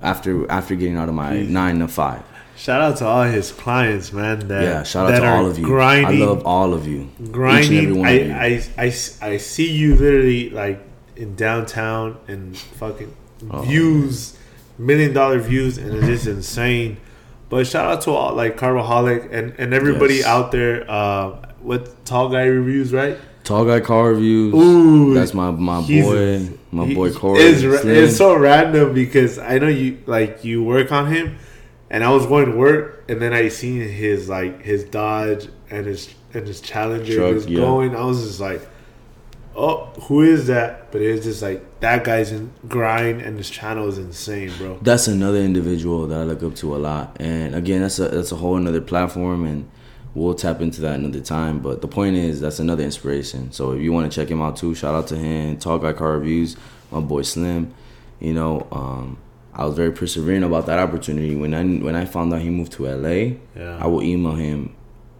After 0.03 0.51
after 0.51 0.75
getting 0.75 0.97
out 0.97 1.09
of 1.09 1.15
my 1.15 1.33
Jeez. 1.33 1.49
nine 1.49 1.79
to 1.79 1.89
five, 1.89 2.23
Shout 2.57 2.81
out 2.81 2.97
to 2.99 3.07
all 3.07 3.25
his 3.25 3.53
clients, 3.53 4.13
man. 4.13 4.49
That, 4.49 4.63
yeah. 4.63 4.83
Shout 4.83 5.13
out 5.13 5.21
to 5.21 5.27
all 5.29 5.47
of 5.47 5.59
you. 5.59 5.65
Grinding, 5.65 6.23
I 6.23 6.25
love 6.27 6.47
all 6.47 6.73
of 6.75 6.87
you. 6.87 7.03
Each 7.21 7.27
and 7.29 7.29
every 7.29 7.93
grinding. 7.93 8.33
I, 8.33 8.47
you. 8.47 8.61
I, 8.79 8.83
I, 8.85 8.87
I 9.33 9.37
see 9.37 9.71
you 9.71 9.95
literally 9.97 10.51
like 10.51 10.81
in 11.17 11.35
downtown 11.37 12.19
and 12.29 12.57
fucking 12.57 13.15
Oh, 13.51 13.61
views, 13.63 14.37
million 14.79 15.13
dollar 15.13 15.39
views, 15.39 15.79
and 15.79 15.95
it's 15.95 16.07
just 16.07 16.27
insane. 16.27 16.99
But 17.49 17.67
shout 17.67 17.87
out 17.91 18.01
to 18.03 18.11
all 18.11 18.35
like 18.35 18.57
Carboholic 18.57 19.29
and 19.31 19.55
and 19.59 19.73
everybody 19.73 20.17
Yes. 20.17 20.27
out 20.27 20.53
there. 20.53 20.85
Uh, 20.91 21.43
with 21.67 22.05
tall 22.05 22.29
guy 22.29 22.45
reviews, 22.45 22.93
right? 22.93 23.19
Tall 23.45 23.65
guy 23.65 23.81
car 23.81 24.11
reviews. 24.11 24.55
Ooh, 24.55 25.15
That's 25.15 25.35
my 25.35 25.51
my 25.51 25.81
boy, 25.81 26.49
my 26.71 26.95
boy 26.95 27.13
Corey. 27.13 27.43
It's, 27.43 27.63
it's 27.63 28.17
so 28.17 28.37
random 28.37 28.95
because 28.95 29.39
I 29.39 29.59
know 29.59 29.69
you 29.69 29.99
like 30.07 30.45
you 30.45 30.63
work 30.63 30.93
on 30.93 31.13
him, 31.13 31.37
and 31.91 32.05
I 32.05 32.11
was 32.11 32.27
going 32.27 32.51
to 32.51 32.57
work, 32.57 33.05
and 33.09 33.21
then 33.21 33.33
I 33.33 33.49
seen 33.49 33.81
his 33.81 34.29
like 34.29 34.63
his 34.63 34.85
Dodge 34.85 35.49
and 35.71 35.87
his 35.87 36.15
and 36.35 36.47
his 36.47 36.61
Challenger 36.61 37.17
Truck, 37.17 37.35
was 37.35 37.47
yeah. 37.47 37.59
going. 37.59 37.97
I 37.97 38.05
was 38.05 38.23
just 38.25 38.41
like, 38.41 38.67
oh, 39.57 39.87
who 40.03 40.23
is 40.23 40.47
that? 40.47 40.93
But 40.93 41.01
it's 41.03 41.25
just 41.25 41.43
like 41.43 41.81
that 41.81 42.05
guy's 42.05 42.31
in 42.33 42.53
grind 42.69 43.21
and 43.23 43.37
his 43.39 43.51
channel 43.51 43.89
is 43.89 43.99
insane, 43.99 44.53
bro. 44.59 44.79
That's 44.83 45.09
another 45.09 45.39
individual 45.39 46.07
that 46.09 46.21
I 46.21 46.25
look 46.25 46.43
up 46.43 46.55
to 46.57 46.77
a 46.77 46.79
lot, 46.79 47.17
and 47.21 47.55
again, 47.55 47.83
that's 47.83 47.99
a 47.99 48.09
that's 48.09 48.33
a 48.33 48.37
whole 48.37 48.57
another 48.57 48.81
platform, 48.81 49.45
and 49.45 49.69
we'll 50.15 50.35
tap 50.35 50.61
into 50.61 50.81
that 50.83 50.99
another 50.99 51.21
time. 51.21 51.59
But 51.61 51.81
the 51.83 51.89
point 51.89 52.17
is, 52.17 52.41
that's 52.41 52.59
another 52.59 52.85
inspiration. 52.85 53.53
So 53.53 53.73
if 53.73 53.83
you 53.83 53.93
want 53.93 54.11
to 54.11 54.15
check 54.21 54.31
him 54.31 54.41
out 54.41 54.57
too, 54.57 54.75
shout 54.75 54.95
out 54.95 55.07
to 55.09 55.17
him. 55.17 55.59
Tall 55.59 55.79
Guy 55.79 55.93
Car 55.93 56.13
Reviews, 56.19 56.57
my 56.91 57.01
boy 57.01 57.23
Slim. 57.23 57.75
You 58.21 58.33
know, 58.33 58.67
um, 58.73 59.19
I 59.53 59.65
was 59.67 59.75
very 59.77 59.93
persevering 59.93 60.43
about 60.43 60.67
that 60.67 60.79
opportunity. 60.79 61.35
When 61.37 61.53
I 61.55 61.65
when 61.65 61.97
I 61.97 62.05
found 62.07 62.33
out 62.33 62.41
he 62.41 62.51
moved 62.51 62.73
to 62.73 62.87
LA, 62.87 63.37
Yeah. 63.55 63.79
I 63.81 63.87
will 63.87 64.03
email 64.03 64.35
him 64.35 64.75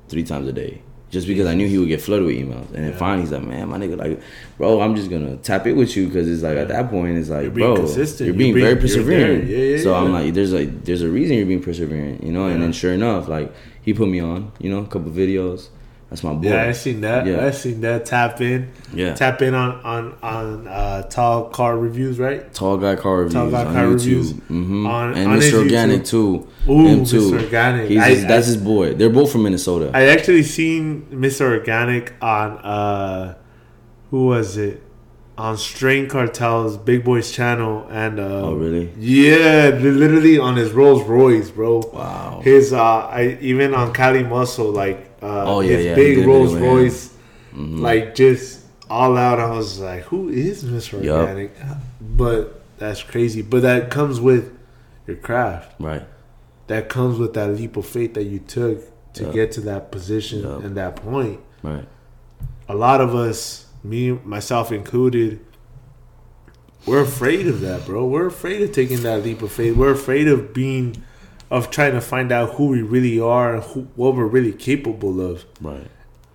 three 0.09 0.25
times 0.25 0.49
a 0.49 0.53
day. 0.53 0.83
Just 1.09 1.29
because 1.29 1.47
I 1.47 1.55
knew 1.55 1.69
he 1.69 1.79
would 1.79 1.87
get 1.89 2.01
flooded 2.01 2.27
with 2.27 2.35
emails, 2.37 2.67
and 2.75 2.85
then 2.85 2.91
Yeah. 2.91 2.97
finally 2.99 3.23
he's 3.23 3.31
like, 3.33 3.47
"Man, 3.47 3.69
my 3.69 3.79
nigga, 3.79 3.97
like, 3.97 4.21
bro, 4.59 4.81
I'm 4.81 4.97
just 4.97 5.09
gonna 5.09 5.37
tap 5.37 5.65
it 5.69 5.75
with 5.75 5.97
you 5.97 6.07
because 6.09 6.29
it's 6.29 6.43
like 6.43 6.57
at 6.57 6.67
that 6.69 6.91
point, 6.91 7.17
it's 7.17 7.29
like, 7.31 7.43
You're 7.45 7.51
bro, 7.53 7.77
consistent. 7.77 8.27
you're 8.27 8.35
You're 8.35 8.39
being 8.39 8.55
being- 8.55 8.65
very 8.65 8.75
you're 8.75 8.81
persevering. 8.83 9.49
Yeah, 9.49 9.79
so 9.85 9.95
I'm 9.95 10.13
like, 10.13 10.35
there's 10.35 10.53
like, 10.53 10.85
there's 10.85 11.03
a 11.03 11.09
reason 11.09 11.37
you're 11.37 11.47
being 11.47 11.63
persevering, 11.63 12.21
you 12.25 12.33
know. 12.33 12.47
And 12.47 12.61
then 12.61 12.73
sure 12.73 12.93
enough, 12.93 13.29
like 13.29 13.53
he 13.83 13.95
put 13.95 14.09
me 14.09 14.19
on, 14.19 14.51
you 14.59 14.69
know, 14.69 14.79
a 14.81 14.87
couple 14.87 15.13
videos. 15.13 15.69
That's 16.09 16.23
my 16.23 16.35
boy. 16.35 16.49
Yeah, 16.49 16.63
I 16.69 16.73
seen 16.73 17.01
that. 17.01 17.27
Yeah. 17.27 17.45
I 17.45 17.51
seen 17.51 17.81
that. 17.81 18.07
Tap 18.07 18.41
in. 18.41 18.71
Yeah. 18.95 19.15
Tap 19.15 19.43
in 19.43 19.55
on 19.55 19.81
on 19.81 20.15
on 20.23 20.69
uh, 20.69 21.03
tall 21.03 21.49
car 21.51 21.77
reviews, 21.77 22.19
right? 22.21 22.53
Tall 22.55 22.77
guy 22.79 22.95
car 22.95 23.17
reviews 23.19 23.35
Tall 23.35 23.51
Guy 23.51 23.65
on 23.65 23.73
Car 23.75 23.85
YouTube, 23.87 23.93
Reviews. 23.95 24.31
hmm 24.33 24.87
On- 24.87 25.15
and 25.17 25.33
on 25.33 25.39
Mr. 25.41 25.63
Organic 25.65 26.03
YouTube. 26.03 26.09
too. 26.67 26.73
Ooh, 26.73 27.05
too. 27.05 27.33
Mr. 27.33 27.43
Organic. 27.43 27.89
He's 27.91 27.99
I- 28.03 28.09
his, 28.11 28.27
that's 28.27 28.47
his 28.47 28.57
boy. 28.57 28.95
They're 28.95 29.11
both 29.11 29.33
from 29.33 29.43
Minnesota. 29.43 29.91
I 29.95 30.07
actually 30.07 30.45
seen 30.45 31.07
Mr. 31.11 31.41
Organic 31.51 32.13
on 32.23 32.59
uh 32.59 33.35
who 34.11 34.27
was 34.27 34.57
it? 34.57 34.83
On 35.39 35.55
Strain 35.59 36.09
Cartel's 36.09 36.79
Big 36.79 37.05
Boys 37.05 37.31
channel 37.33 37.87
and 37.91 38.19
uh 38.21 38.43
Oh, 38.45 38.55
really? 38.55 38.91
Yeah, 38.97 39.71
literally 39.79 40.39
on 40.39 40.57
his 40.57 40.71
Rolls 40.73 41.03
Royce, 41.03 41.51
bro. 41.51 41.81
Wow. 41.93 42.41
His 42.45 42.73
uh 42.73 42.81
I 43.09 43.37
even 43.41 43.75
on 43.75 43.93
Cali 43.93 44.23
Muscle, 44.23 44.71
like 44.71 45.16
uh 45.27 45.45
Oh, 45.47 45.61
yeah, 45.61 45.77
his 45.77 45.87
yeah, 45.87 45.95
big 45.95 46.27
Rolls. 46.27 46.55
Royce 46.55 47.15
Mhm. 47.55 47.81
like 47.81 48.15
just 48.15 48.61
all 48.91 49.17
out. 49.17 49.39
I 49.41 49.51
was 49.51 49.81
like, 49.81 50.03
who 50.05 50.29
is 50.29 50.63
Mr. 50.65 51.03
Yup. 51.03 51.21
Organic? 51.21 51.51
But 52.01 52.61
that's 52.79 53.03
crazy. 53.03 53.43
But 53.43 53.63
that 53.63 53.91
comes 53.91 54.21
with 54.21 54.53
your 55.07 55.17
craft. 55.17 55.75
right. 55.81 56.05
That 56.69 56.89
comes 56.89 57.19
with 57.19 57.33
that 57.35 57.49
leap 57.57 57.77
of 57.77 57.87
faith 57.87 58.15
that 58.15 58.25
you 58.25 58.41
took 58.41 58.79
to 59.15 59.25
Yup. 59.25 59.33
get 59.35 59.53
to 59.53 59.61
that 59.63 59.91
position 59.93 60.41
Yup. 60.43 60.65
and 60.65 60.77
that 60.77 60.97
point 60.97 61.39
Right. 61.63 61.87
a 62.69 62.75
lot 62.75 63.01
of 63.01 63.15
us, 63.15 63.67
me 63.85 64.19
myself 64.25 64.73
included, 64.73 65.39
we're 66.85 67.01
afraid 67.03 67.47
of 67.49 67.61
that, 67.63 67.87
bro. 67.87 68.07
We're 68.07 68.27
afraid 68.27 68.63
of 68.63 68.73
taking 68.73 69.03
that 69.03 69.23
leap 69.25 69.43
of 69.43 69.51
faith. 69.53 69.77
We're 69.77 69.93
afraid 69.93 70.29
of 70.29 70.53
being, 70.53 70.97
of 71.51 71.71
trying 71.71 71.93
to 71.93 72.01
find 72.01 72.33
out 72.33 72.55
who 72.55 72.69
we 72.69 72.83
really 72.83 73.21
are 73.21 73.55
and 73.55 73.63
who, 73.63 73.83
what 73.95 74.15
we're 74.15 74.27
really 74.27 74.53
capable 74.53 75.21
of. 75.21 75.45
Right. 75.61 75.87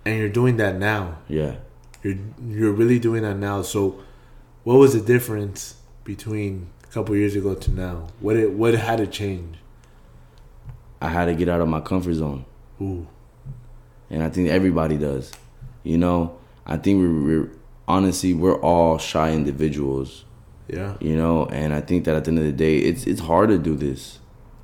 And 0.04 0.18
you're 0.18 0.28
doing 0.28 0.56
that 0.56 0.76
now. 0.76 1.18
Yeah. 1.28 1.56
You're 2.02 2.16
you're 2.46 2.72
really 2.72 2.98
doing 2.98 3.22
that 3.22 3.36
now. 3.36 3.62
So, 3.62 4.00
what 4.64 4.74
was 4.74 4.94
the 4.94 5.00
difference 5.00 5.76
between 6.04 6.68
a 6.82 6.86
couple 6.88 7.14
years 7.14 7.36
ago 7.36 7.54
to 7.54 7.70
now? 7.70 8.08
What 8.20 8.36
it 8.36 8.52
what 8.52 8.74
had 8.74 8.98
to 8.98 9.06
change? 9.06 9.58
I 11.00 11.08
had 11.08 11.26
to 11.26 11.34
get 11.34 11.48
out 11.48 11.60
of 11.60 11.68
my 11.68 11.80
comfort 11.80 12.14
zone. 12.14 12.44
Ooh, 12.80 13.06
and 14.10 14.22
I 14.22 14.30
think 14.30 14.48
everybody 14.48 14.96
does. 14.96 15.30
You 15.84 15.98
know, 15.98 16.36
I 16.66 16.76
think 16.76 17.00
we're, 17.00 17.22
we're 17.22 17.50
honestly 17.86 18.34
we're 18.34 18.60
all 18.60 18.98
shy 18.98 19.32
individuals. 19.32 20.24
yeah, 20.68 20.96
You 21.00 21.16
know, 21.16 21.46
and 21.46 21.72
I 21.72 21.80
think 21.80 22.04
that 22.06 22.14
at 22.16 22.24
the 22.24 22.30
end 22.30 22.38
of 22.38 22.44
the 22.44 22.52
day, 22.52 22.78
it's 22.78 23.06
it's 23.06 23.20
hard 23.20 23.48
to 23.50 23.58
do 23.58 23.76
this. 23.76 24.18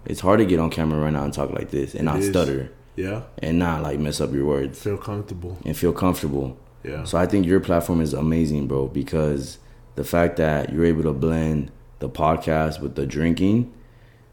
It's 0.09 0.21
hard 0.21 0.39
to 0.41 0.47
get 0.47 0.59
on 0.59 0.71
camera 0.71 0.99
right 1.01 1.13
now 1.13 1.25
and 1.25 1.33
talk 1.33 1.51
like 1.51 1.71
this 1.71 1.95
and 1.95 2.07
not 2.07 2.17
It 2.17 2.25
is. 2.25 2.29
stutter 2.31 2.71
yeah. 2.97 3.23
and 3.43 3.59
not 3.59 3.83
like 3.83 3.99
mess 4.01 4.21
up 4.21 4.33
your 4.33 4.47
words 4.47 4.83
Feel 4.83 4.97
comfortable. 4.99 5.59
and 5.65 5.77
feel 5.77 5.93
comfortable. 5.93 6.57
Yeah, 6.85 7.05
So 7.05 7.19
I 7.19 7.27
think 7.27 7.45
your 7.47 7.61
platform 7.61 8.01
is 8.01 8.15
amazing, 8.15 8.67
bro, 8.69 8.87
because 8.89 9.59
the 9.97 10.05
fact 10.05 10.37
that 10.39 10.73
you're 10.73 10.85
able 10.87 11.03
to 11.05 11.13
blend 11.13 11.71
the 11.99 12.09
podcast 12.09 12.81
with 12.81 12.95
the 12.95 13.05
drinking 13.07 13.73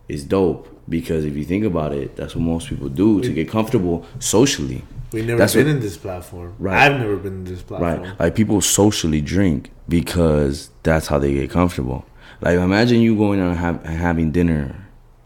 is 0.07 0.23
dope. 0.23 0.69
Because 0.87 1.25
if 1.25 1.35
you 1.35 1.43
think 1.43 1.65
about 1.65 1.91
it, 1.93 2.15
that's 2.15 2.35
what 2.35 2.43
most 2.43 2.69
people 2.69 2.87
do 2.89 3.19
to 3.21 3.33
get 3.33 3.49
comfortable 3.49 4.05
socially. 4.19 4.83
we 5.11 5.23
never 5.23 5.39
that's 5.39 5.55
been 5.55 5.65
what- 5.65 5.75
in 5.77 5.81
this 5.81 5.97
platform. 5.97 6.53
Right. 6.59 6.77
I've 6.91 6.99
never 6.99 7.15
been 7.17 7.33
in 7.33 7.43
this 7.45 7.63
platform. 7.63 8.03
Right. 8.03 8.19
Like 8.19 8.35
people 8.35 8.61
socially 8.61 9.21
drink 9.21 9.71
because 9.89 10.69
that's 10.83 11.07
how 11.07 11.17
they 11.17 11.33
get 11.33 11.49
comfortable. 11.49 12.05
Like 12.41 12.59
imagine 12.59 13.01
you 13.01 13.15
going 13.17 13.39
out 13.41 13.49
and, 13.49 13.57
have, 13.57 13.83
and 13.85 13.97
having 13.97 14.31
dinner, 14.31 14.84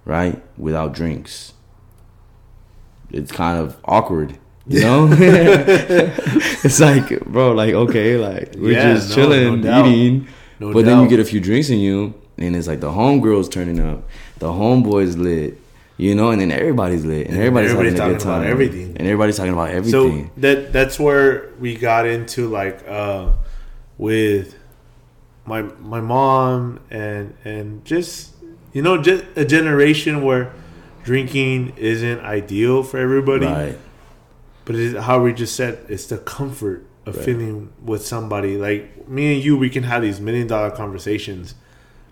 right, 0.10 0.42
without 0.58 0.94
drinks. 0.94 1.54
It's 3.12 3.32
kind 3.32 3.58
of 3.60 3.78
awkward, 3.86 4.38
you 4.68 4.82
know. 4.82 5.08
it's 6.64 6.80
like, 6.80 7.20
bro, 7.26 7.52
like 7.54 7.74
okay, 7.74 8.18
like 8.18 8.54
we're 8.58 8.74
Yeah, 8.74 8.94
just 8.96 9.10
no, 9.10 9.16
chilling, 9.16 9.62
no 9.62 9.86
eating, 9.86 10.28
No 10.60 10.74
but 10.74 10.86
then 10.86 11.02
you 11.02 11.08
get 11.10 11.20
a 11.20 11.26
few 11.26 11.40
drinks 11.40 11.70
in 11.70 11.80
you, 11.80 12.14
and 12.38 12.56
it's 12.56 12.68
like 12.68 12.80
the 12.80 12.92
homegirls 12.92 13.50
turning 13.52 13.80
up, 13.80 14.04
the 14.40 14.48
homeboys 14.48 15.18
lit. 15.18 15.58
You 15.98 16.16
know, 16.16 16.32
and 16.32 16.40
then 16.40 16.50
everybody's 16.52 17.04
lit, 17.04 17.28
and 17.28 17.36
everybody's, 17.36 17.72
everybody's 17.72 18.00
having 18.00 18.16
a 18.16 18.18
good 18.18 18.24
talking 18.24 18.32
about 18.32 18.42
time. 18.44 18.52
everything. 18.52 18.88
and 18.96 19.02
everybody's 19.02 19.36
talking 19.36 19.52
about 19.52 19.68
So 19.86 20.06
everything. 20.08 20.32
that 20.38 20.72
that's 20.72 20.98
where 20.98 21.50
we 21.60 21.76
got 21.76 22.06
into 22.08 22.48
like 22.48 22.88
uh 22.88 23.34
with 23.98 24.56
my 25.46 25.64
my 25.82 26.00
mom 26.00 26.80
and 26.90 27.34
and 27.44 27.84
just 27.84 28.32
you 28.74 28.82
know 28.82 29.02
just 29.02 29.24
a 29.36 29.46
generation 29.46 30.24
where 30.24 30.52
drinking 31.04 31.74
isn't 31.78 32.20
ideal 32.22 32.84
for 32.84 32.98
everybody. 32.98 33.46
Right, 33.46 33.78
but 34.66 34.76
it's 34.76 35.00
how 35.00 35.22
we 35.22 35.34
just 35.34 35.56
said 35.56 35.80
it's 35.90 36.08
the 36.08 36.18
comfort 36.18 36.86
of 37.06 37.16
Right. 37.16 37.26
feeling 37.26 37.70
with 37.84 38.06
somebody. 38.06 38.58
Like 38.58 39.08
me 39.08 39.34
and 39.36 39.44
you 39.44 39.58
we 39.58 39.70
can 39.70 39.84
have 39.84 40.02
these 40.02 40.20
million 40.20 40.48
dollar 40.48 40.72
conversations. 40.72 41.56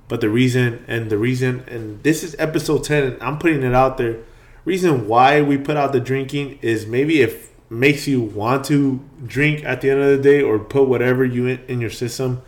But 0.08 0.22
the 0.22 0.30
reason 0.30 0.84
and 0.88 1.10
the 1.10 1.18
reason 1.18 1.64
and 1.68 2.02
this 2.04 2.24
is 2.24 2.36
episode 2.40 2.84
10 2.86 3.04
and 3.04 3.22
i'm 3.22 3.38
putting 3.38 3.62
it 3.64 3.74
out 3.76 3.98
there. 3.98 4.18
Reason 4.66 5.08
why 5.08 5.42
we 5.42 5.58
put 5.58 5.78
out 5.78 5.92
the 5.94 6.00
drinking 6.00 6.60
is 6.62 6.86
maybe 6.86 7.22
if 7.22 7.50
makes 7.70 8.08
you 8.08 8.22
want 8.22 8.64
to 8.66 9.02
drink 9.26 9.64
at 9.66 9.82
the 9.82 9.90
end 9.90 10.00
of 10.02 10.08
the 10.18 10.24
day 10.24 10.42
or 10.42 10.58
put 10.58 10.88
whatever 10.88 11.26
you 11.26 11.46
in, 11.48 11.60
in 11.68 11.82
your 11.82 11.90
system 11.90 12.42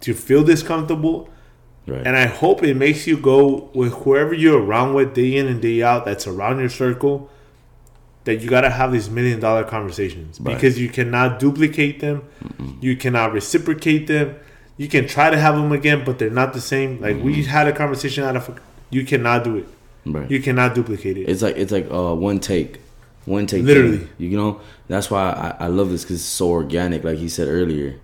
to 0.00 0.12
feel 0.12 0.44
discomfortable 0.44 1.28
right, 1.88 2.06
and 2.06 2.16
I 2.16 2.26
hope 2.26 2.62
it 2.62 2.74
makes 2.74 3.06
you 3.06 3.16
go 3.16 3.70
with 3.74 3.92
whoever 3.92 4.34
you're 4.34 4.60
around 4.62 4.94
with 4.94 5.14
day 5.14 5.36
in 5.36 5.46
and 5.46 5.60
day 5.62 5.82
out 5.82 6.04
that's 6.04 6.26
around 6.26 6.60
your 6.60 6.68
circle. 6.68 7.30
That 8.24 8.42
you 8.42 8.50
got 8.50 8.60
to 8.60 8.68
have 8.70 8.92
these 8.92 9.08
million 9.08 9.40
dollar 9.40 9.64
conversations 9.64 10.38
Right. 10.38 10.54
because 10.54 10.78
you 10.78 10.90
cannot 10.90 11.38
duplicate 11.38 12.00
them, 12.00 12.24
you 12.80 12.94
cannot 12.94 13.32
reciprocate 13.32 14.06
them. 14.06 14.36
You 14.76 14.86
can 14.86 15.08
try 15.08 15.30
to 15.30 15.38
have 15.38 15.54
them 15.56 15.72
again, 15.72 16.04
but 16.04 16.18
they're 16.18 16.28
not 16.28 16.52
the 16.52 16.60
same. 16.60 17.00
Like 17.00 17.16
we 17.22 17.42
had 17.44 17.66
a 17.68 17.72
conversation 17.72 18.24
out 18.24 18.36
of, 18.36 18.60
you 18.90 19.04
cannot 19.06 19.44
do 19.44 19.56
it. 19.56 19.66
right. 20.04 20.30
You 20.30 20.42
cannot 20.42 20.74
duplicate 20.74 21.16
it. 21.16 21.22
It's 21.28 21.40
like 21.42 21.56
it's 21.56 21.72
like 21.72 21.90
uh, 21.90 22.14
one 22.14 22.38
take, 22.38 22.80
one 23.24 23.46
take. 23.46 23.62
Literally. 23.64 23.98
thing, 23.98 24.08
you 24.18 24.36
know. 24.36 24.60
That's 24.88 25.10
why 25.10 25.30
I, 25.58 25.64
I 25.64 25.66
love 25.68 25.88
this 25.90 26.02
because 26.02 26.16
it's 26.16 26.24
so 26.24 26.50
organic. 26.50 27.04
Like 27.04 27.16
he 27.18 27.28
said 27.30 27.48
earlier, 27.48 27.98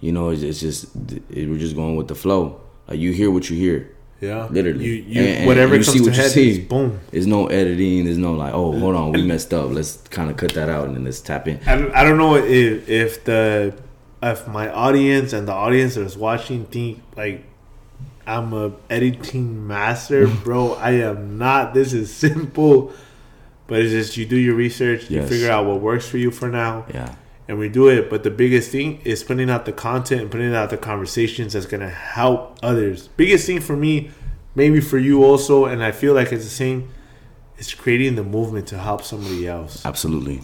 you 0.00 0.12
know, 0.12 0.28
it's, 0.28 0.42
it's 0.42 0.60
just 0.60 0.94
it, 1.30 1.48
we're 1.48 1.58
just 1.58 1.74
going 1.74 1.96
with 1.96 2.08
the 2.08 2.14
flow. 2.14 2.60
Like 2.90 2.98
you 2.98 3.12
hear 3.12 3.30
what 3.30 3.48
you 3.48 3.56
hear. 3.56 3.90
yeah, 4.20 4.46
literally. 4.50 4.84
You, 4.84 4.92
you 4.92 5.20
And- 5.22 5.28
and 5.38 5.46
whatever 5.46 5.76
you 5.76 5.84
comes 5.84 5.96
see 5.98 6.04
to 6.04 6.10
head, 6.12 6.30
see. 6.30 6.60
boom. 6.60 7.00
There's 7.10 7.26
no 7.26 7.46
editing. 7.46 8.04
There's 8.04 8.18
no 8.18 8.32
like, 8.34 8.52
oh, 8.52 8.78
hold 8.78 8.94
on, 8.96 9.12
we 9.12 9.22
messed 9.22 9.54
up. 9.54 9.70
Let's 9.70 9.96
kind 10.08 10.30
of 10.30 10.36
cut 10.36 10.52
that 10.54 10.68
out 10.68 10.86
and 10.88 10.96
then 10.96 11.04
let's 11.04 11.20
tap 11.20 11.48
in. 11.48 11.58
I 11.66 11.76
don't, 11.76 11.92
I 11.94 12.04
don't 12.04 12.18
know 12.18 12.34
if 12.36 12.88
if 12.88 13.24
the 13.24 13.72
if 14.22 14.46
my 14.48 14.70
audience 14.70 15.32
and 15.32 15.48
the 15.48 15.52
audience 15.52 15.94
that's 15.94 16.16
watching 16.16 16.66
think 16.66 17.00
like 17.16 17.44
I'm 18.26 18.52
a 18.52 18.72
editing 18.90 19.66
master, 19.66 20.26
bro. 20.44 20.74
I 20.74 20.90
am 21.08 21.38
not. 21.38 21.72
This 21.72 21.92
is 21.94 22.12
simple, 22.12 22.92
but 23.66 23.80
it's 23.80 23.92
just 23.92 24.16
you 24.18 24.26
do 24.26 24.36
your 24.36 24.54
research, 24.54 25.10
you 25.10 25.22
figure 25.26 25.50
out 25.50 25.64
what 25.64 25.80
works 25.80 26.06
for 26.06 26.18
you 26.18 26.30
for 26.30 26.48
now, 26.50 26.84
Yeah, 26.92 27.14
and 27.50 27.58
we 27.58 27.68
do 27.68 27.88
it. 27.88 28.08
But 28.08 28.22
the 28.22 28.30
biggest 28.30 28.70
thing 28.70 29.00
is 29.04 29.24
putting 29.24 29.50
out 29.50 29.64
the 29.64 29.72
content 29.72 30.22
and 30.22 30.30
putting 30.30 30.54
out 30.54 30.70
the 30.70 30.78
conversations 30.78 31.52
that's 31.52 31.66
gonna 31.66 31.90
help 31.90 32.60
others. 32.62 33.08
Biggest 33.16 33.44
thing 33.44 33.60
for 33.60 33.76
me, 33.76 34.12
maybe 34.54 34.80
for 34.80 34.98
you 34.98 35.24
also, 35.24 35.64
and 35.64 35.82
I 35.82 35.90
feel 35.90 36.14
like 36.14 36.32
it's 36.32 36.44
the 36.44 36.50
same. 36.50 36.88
Is 37.58 37.74
creating 37.74 38.14
the 38.14 38.22
movement 38.22 38.68
to 38.68 38.78
help 38.78 39.02
somebody 39.02 39.46
else 39.46 39.84
absolutely. 39.84 40.40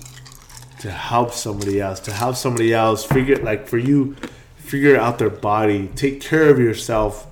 to 0.81 0.91
help 0.91 1.33
somebody 1.33 1.81
else, 1.81 2.01
to 2.01 2.13
help 2.13 2.37
somebody 2.37 2.75
else 2.75 3.05
figure 3.05 3.37
like 3.37 3.69
for 3.69 3.79
you, 3.79 4.17
figure 4.57 4.99
out 4.99 5.19
their 5.19 5.31
body, 5.31 5.89
take 5.95 6.21
care 6.21 6.51
of 6.51 6.59
yourself, 6.59 7.27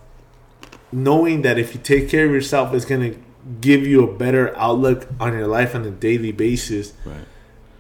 knowing 0.91 1.43
that 1.43 1.59
if 1.59 1.75
you 1.75 1.81
take 1.81 2.09
care 2.09 2.25
of 2.25 2.33
yourself, 2.33 2.73
it's 2.73 2.87
gonna 2.87 3.15
give 3.61 3.87
you 3.87 4.09
a 4.09 4.17
better 4.17 4.57
outlook 4.57 5.07
on 5.21 5.35
your 5.35 5.49
life 5.49 5.75
on 5.75 5.85
a 5.85 5.91
daily 5.91 6.33
basis. 6.33 6.95
Right. 7.05 7.27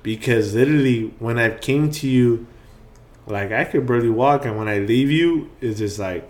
Because 0.05 0.55
literally, 0.55 1.13
when 1.19 1.39
I 1.39 1.51
came 1.51 1.91
to 1.91 2.07
you 2.09 2.47
like 3.27 3.51
I 3.53 3.65
could 3.65 3.87
barely 3.87 4.11
walk, 4.11 4.45
and 4.45 4.57
when 4.57 4.69
I 4.69 4.79
leave 4.79 5.11
you, 5.11 5.51
it's 5.61 5.79
just 5.79 5.99
like 5.99 6.29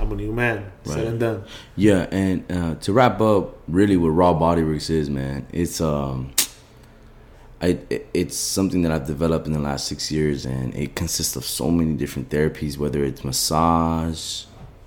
I'm 0.00 0.12
a 0.12 0.14
new 0.14 0.32
man, 0.32 0.70
said 0.84 1.06
and 1.08 1.18
done. 1.20 1.44
Yeah, 1.76 2.06
and 2.12 2.44
uh, 2.50 2.74
to 2.76 2.92
wrap 2.92 3.20
up, 3.20 3.58
really, 3.66 3.96
what 3.96 4.12
Raawbody 4.12 4.64
Works 4.64 4.88
is, 4.88 5.10
man, 5.10 5.46
it's 5.52 5.80
um, 5.80 6.30
I 7.60 7.78
it- 7.90 8.06
it's 8.14 8.36
something 8.36 8.82
that 8.82 8.92
I've 8.92 9.06
developed 9.08 9.46
in 9.48 9.52
the 9.52 9.58
last 9.58 9.88
six 9.88 10.12
years, 10.12 10.46
and 10.46 10.72
it 10.76 10.94
consists 10.94 11.34
of 11.34 11.44
so 11.44 11.70
many 11.72 11.94
different 11.94 12.28
therapies, 12.30 12.78
whether 12.78 13.02
it's 13.02 13.24
massage, 13.24 14.44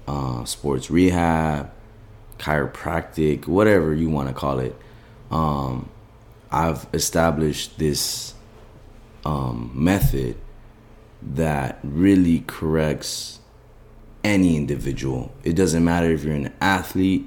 uh, 0.07 0.45
sports 0.45 0.89
rehab, 0.89 1.69
chiropractic, 2.39 3.45
whatever 3.47 3.93
you 3.93 4.09
want 4.09 4.29
to 4.29 4.33
call 4.33 4.59
it. 4.59 4.75
Um, 5.29 5.89
I've 6.51 6.85
established 6.93 7.79
this 7.79 8.33
um, 9.25 9.71
method 9.73 10.35
that 11.21 11.79
really 11.83 12.43
corrects 12.47 13.39
any 14.23 14.57
individual. 14.57 15.31
It 15.43 15.53
doesn't 15.55 15.83
matter 15.83 16.11
if 16.11 16.23
you're 16.23 16.35
an 16.35 16.53
athlete. 16.61 17.25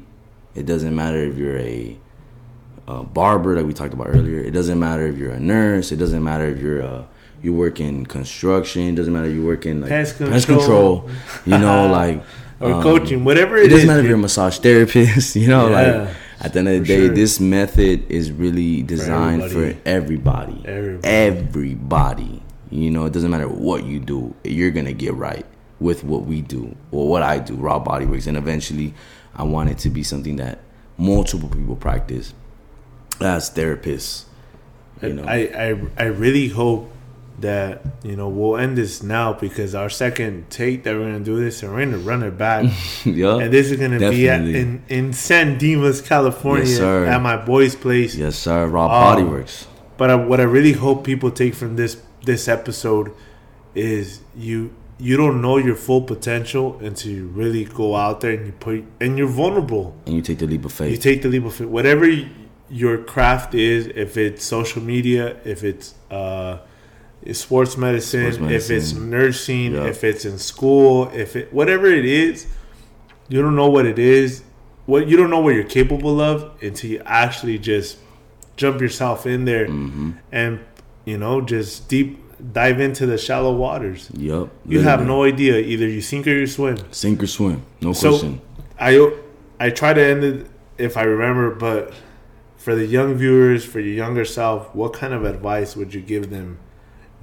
It 0.54 0.66
doesn't 0.66 0.94
matter 0.94 1.18
if 1.18 1.36
you're 1.36 1.58
a, 1.58 1.96
a 2.86 3.02
barber, 3.02 3.56
like 3.56 3.66
we 3.66 3.72
talked 3.72 3.94
about 3.94 4.08
earlier. 4.08 4.40
It 4.40 4.52
doesn't 4.52 4.78
matter 4.78 5.06
if 5.06 5.16
you're 5.16 5.32
a 5.32 5.40
nurse. 5.40 5.90
It 5.92 5.96
doesn't 5.96 6.22
matter 6.22 6.46
if 6.46 6.58
you're 6.60 6.80
a 6.80 7.06
you 7.42 7.52
work 7.52 7.78
in 7.78 8.06
construction. 8.06 8.82
It 8.88 8.94
doesn't 8.94 9.12
matter 9.12 9.26
if 9.26 9.34
you 9.34 9.44
work 9.44 9.66
in 9.66 9.80
like 9.82 9.90
Pest 9.90 10.18
pest 10.18 10.46
control. 10.46 11.02
control. 11.02 11.10
You 11.46 11.58
know, 11.58 11.88
like 11.88 12.22
Or 12.60 12.72
um, 12.72 12.82
coaching, 12.82 13.24
whatever 13.24 13.56
it 13.56 13.66
it 13.66 13.68
doesn't 13.70 13.80
is, 13.80 13.86
matter 13.86 14.00
if 14.00 14.06
you're 14.06 14.14
a 14.14 14.18
massage 14.18 14.58
therapist. 14.58 15.34
You 15.42 15.48
know, 15.48 15.68
Yeah, 15.68 15.92
like 16.02 16.16
at 16.40 16.52
the 16.52 16.58
end 16.60 16.68
of 16.68 16.74
the 16.74 16.80
for 16.80 16.86
day, 16.86 17.06
sure. 17.06 17.14
this 17.14 17.40
method 17.40 18.10
is 18.10 18.32
really 18.32 18.82
designed 18.82 19.50
for 19.50 19.74
everybody. 19.84 20.62
everybody. 20.64 20.64
Everybody. 20.66 21.08
Everybody. 21.08 22.42
You 22.70 22.90
know, 22.90 23.06
it 23.06 23.12
doesn't 23.12 23.30
matter 23.30 23.48
what 23.48 23.84
you 23.84 24.00
do, 24.00 24.34
you're 24.42 24.70
gonna 24.70 24.92
get 24.92 25.14
right 25.14 25.46
with 25.80 26.02
what 26.02 26.24
we 26.24 26.40
do 26.40 26.74
or 26.90 27.08
what 27.08 27.22
I 27.22 27.38
do, 27.38 27.54
Raw 27.54 27.78
body 27.78 28.06
Bodyworks. 28.06 28.26
And 28.26 28.36
eventually, 28.36 28.94
I 29.34 29.44
want 29.44 29.70
it 29.70 29.78
to 29.78 29.90
be 29.90 30.02
something 30.02 30.36
that 30.36 30.58
multiple 30.96 31.48
people 31.48 31.76
practice 31.76 32.34
as 33.20 33.50
therapists. 33.50 34.24
You 35.02 35.14
know, 35.14 35.24
I, 35.24 35.36
I 35.36 35.80
I 35.98 36.04
really 36.06 36.48
hope 36.48 36.90
that 37.40 37.82
you 38.04 38.14
know 38.16 38.28
we'll 38.28 38.56
end 38.56 38.78
this 38.78 39.02
now 39.02 39.32
because 39.32 39.74
our 39.74 39.90
second 39.90 40.48
take 40.50 40.84
that 40.84 40.94
we're 40.94 41.04
gonna 41.10 41.20
do 41.20 41.38
this 41.42 41.62
and 41.62 41.72
we're 41.72 41.84
gonna 41.84 41.98
run 41.98 42.22
it 42.22 42.38
back 42.38 42.64
yeah, 43.04 43.38
and 43.38 43.52
this 43.52 43.70
is 43.70 43.78
gonna 43.78 43.98
be 43.98 44.28
at, 44.28 44.40
in 44.42 44.82
in 44.88 45.12
San 45.12 45.58
Dimas, 45.58 46.00
California, 46.00 46.64
Yes, 46.66 46.80
at 46.80 47.20
my 47.20 47.36
boy's 47.36 47.74
place. 47.74 48.14
yes, 48.14 48.36
sir. 48.36 48.66
Raw 48.66 48.86
Um, 48.86 49.16
Bodyworks. 49.18 49.66
But 49.96 50.10
I, 50.10 50.14
what 50.16 50.40
I 50.40 50.44
really 50.44 50.72
hope 50.72 51.04
people 51.04 51.30
take 51.30 51.54
from 51.54 51.76
this 51.76 51.96
this 52.24 52.46
episode 52.48 53.12
is 53.74 54.20
you 54.36 54.70
you 54.98 55.16
don't 55.16 55.42
know 55.42 55.56
your 55.58 55.74
full 55.74 56.02
potential 56.02 56.78
until 56.80 57.10
you 57.12 57.26
really 57.26 57.64
go 57.64 57.96
out 57.96 58.20
there 58.20 58.32
and 58.32 58.46
you 58.46 58.52
put 58.52 58.84
and 59.00 59.18
you're 59.18 59.26
vulnerable. 59.26 59.94
And 60.06 60.14
you 60.14 60.22
take 60.22 60.38
the 60.38 60.46
leap 60.46 60.64
of 60.64 60.72
faith. 60.72 60.90
You 60.92 60.96
take 60.98 61.22
the 61.22 61.28
leap 61.28 61.44
of 61.44 61.54
faith. 61.54 61.66
Whatever 61.68 62.06
your 62.70 62.98
craft 62.98 63.54
is, 63.54 63.86
if 63.88 64.16
it's 64.16 64.44
social 64.44 64.80
media, 64.82 65.36
if 65.44 65.64
it's 65.64 65.94
uh, 66.10 66.58
sports 67.32 67.76
medicine, 67.76 68.32
Sports 68.32 68.52
if 68.52 68.70
it's 68.70 68.92
nursing, 68.92 69.74
Yeah. 69.74 69.84
if 69.86 70.04
it's 70.04 70.24
in 70.24 70.38
school, 70.38 71.10
if 71.14 71.36
it 71.36 71.52
whatever 71.52 71.86
it 71.86 72.04
is, 72.04 72.46
you 73.28 73.40
don't 73.40 73.56
know 73.56 73.68
what 73.70 73.86
it 73.86 73.98
is. 73.98 74.42
What 74.86 75.08
you 75.08 75.16
don't 75.16 75.30
know 75.30 75.40
what 75.40 75.54
you're 75.54 75.64
capable 75.64 76.20
of 76.20 76.50
until 76.62 76.90
you 76.90 77.02
actually 77.06 77.58
just 77.58 77.96
jump 78.56 78.80
yourself 78.80 79.26
in 79.26 79.46
there 79.46 79.66
hmm 79.66 80.12
and 80.30 80.60
you 81.04 81.18
know 81.18 81.40
just 81.40 81.88
deep 81.88 82.20
dive 82.52 82.78
into 82.80 83.06
the 83.06 83.16
shallow 83.16 83.54
waters. 83.54 84.10
Yep. 84.14 84.48
You 84.66 84.80
have 84.80 85.06
no 85.06 85.24
idea. 85.24 85.56
Either 85.58 85.88
you 85.88 86.02
sink 86.02 86.26
or 86.26 86.30
you 86.32 86.46
swim. 86.46 86.76
sink 86.90 87.22
or 87.22 87.26
swim. 87.26 87.62
No 87.80 87.92
So- 87.94 88.10
question. 88.10 88.40
I 88.78 89.10
I 89.58 89.70
try 89.70 89.94
to 89.94 90.02
end 90.04 90.24
it 90.24 90.46
if 90.76 90.96
I 90.98 91.02
remember, 91.04 91.50
but 91.54 91.94
for 92.58 92.74
the 92.74 92.84
young 92.84 93.14
viewers, 93.14 93.64
for 93.64 93.78
your 93.80 93.94
younger 93.94 94.24
self, 94.24 94.74
what 94.74 94.92
kind 94.92 95.14
of 95.14 95.24
advice 95.24 95.74
would 95.76 95.94
you 95.94 96.00
give 96.02 96.28
them 96.30 96.58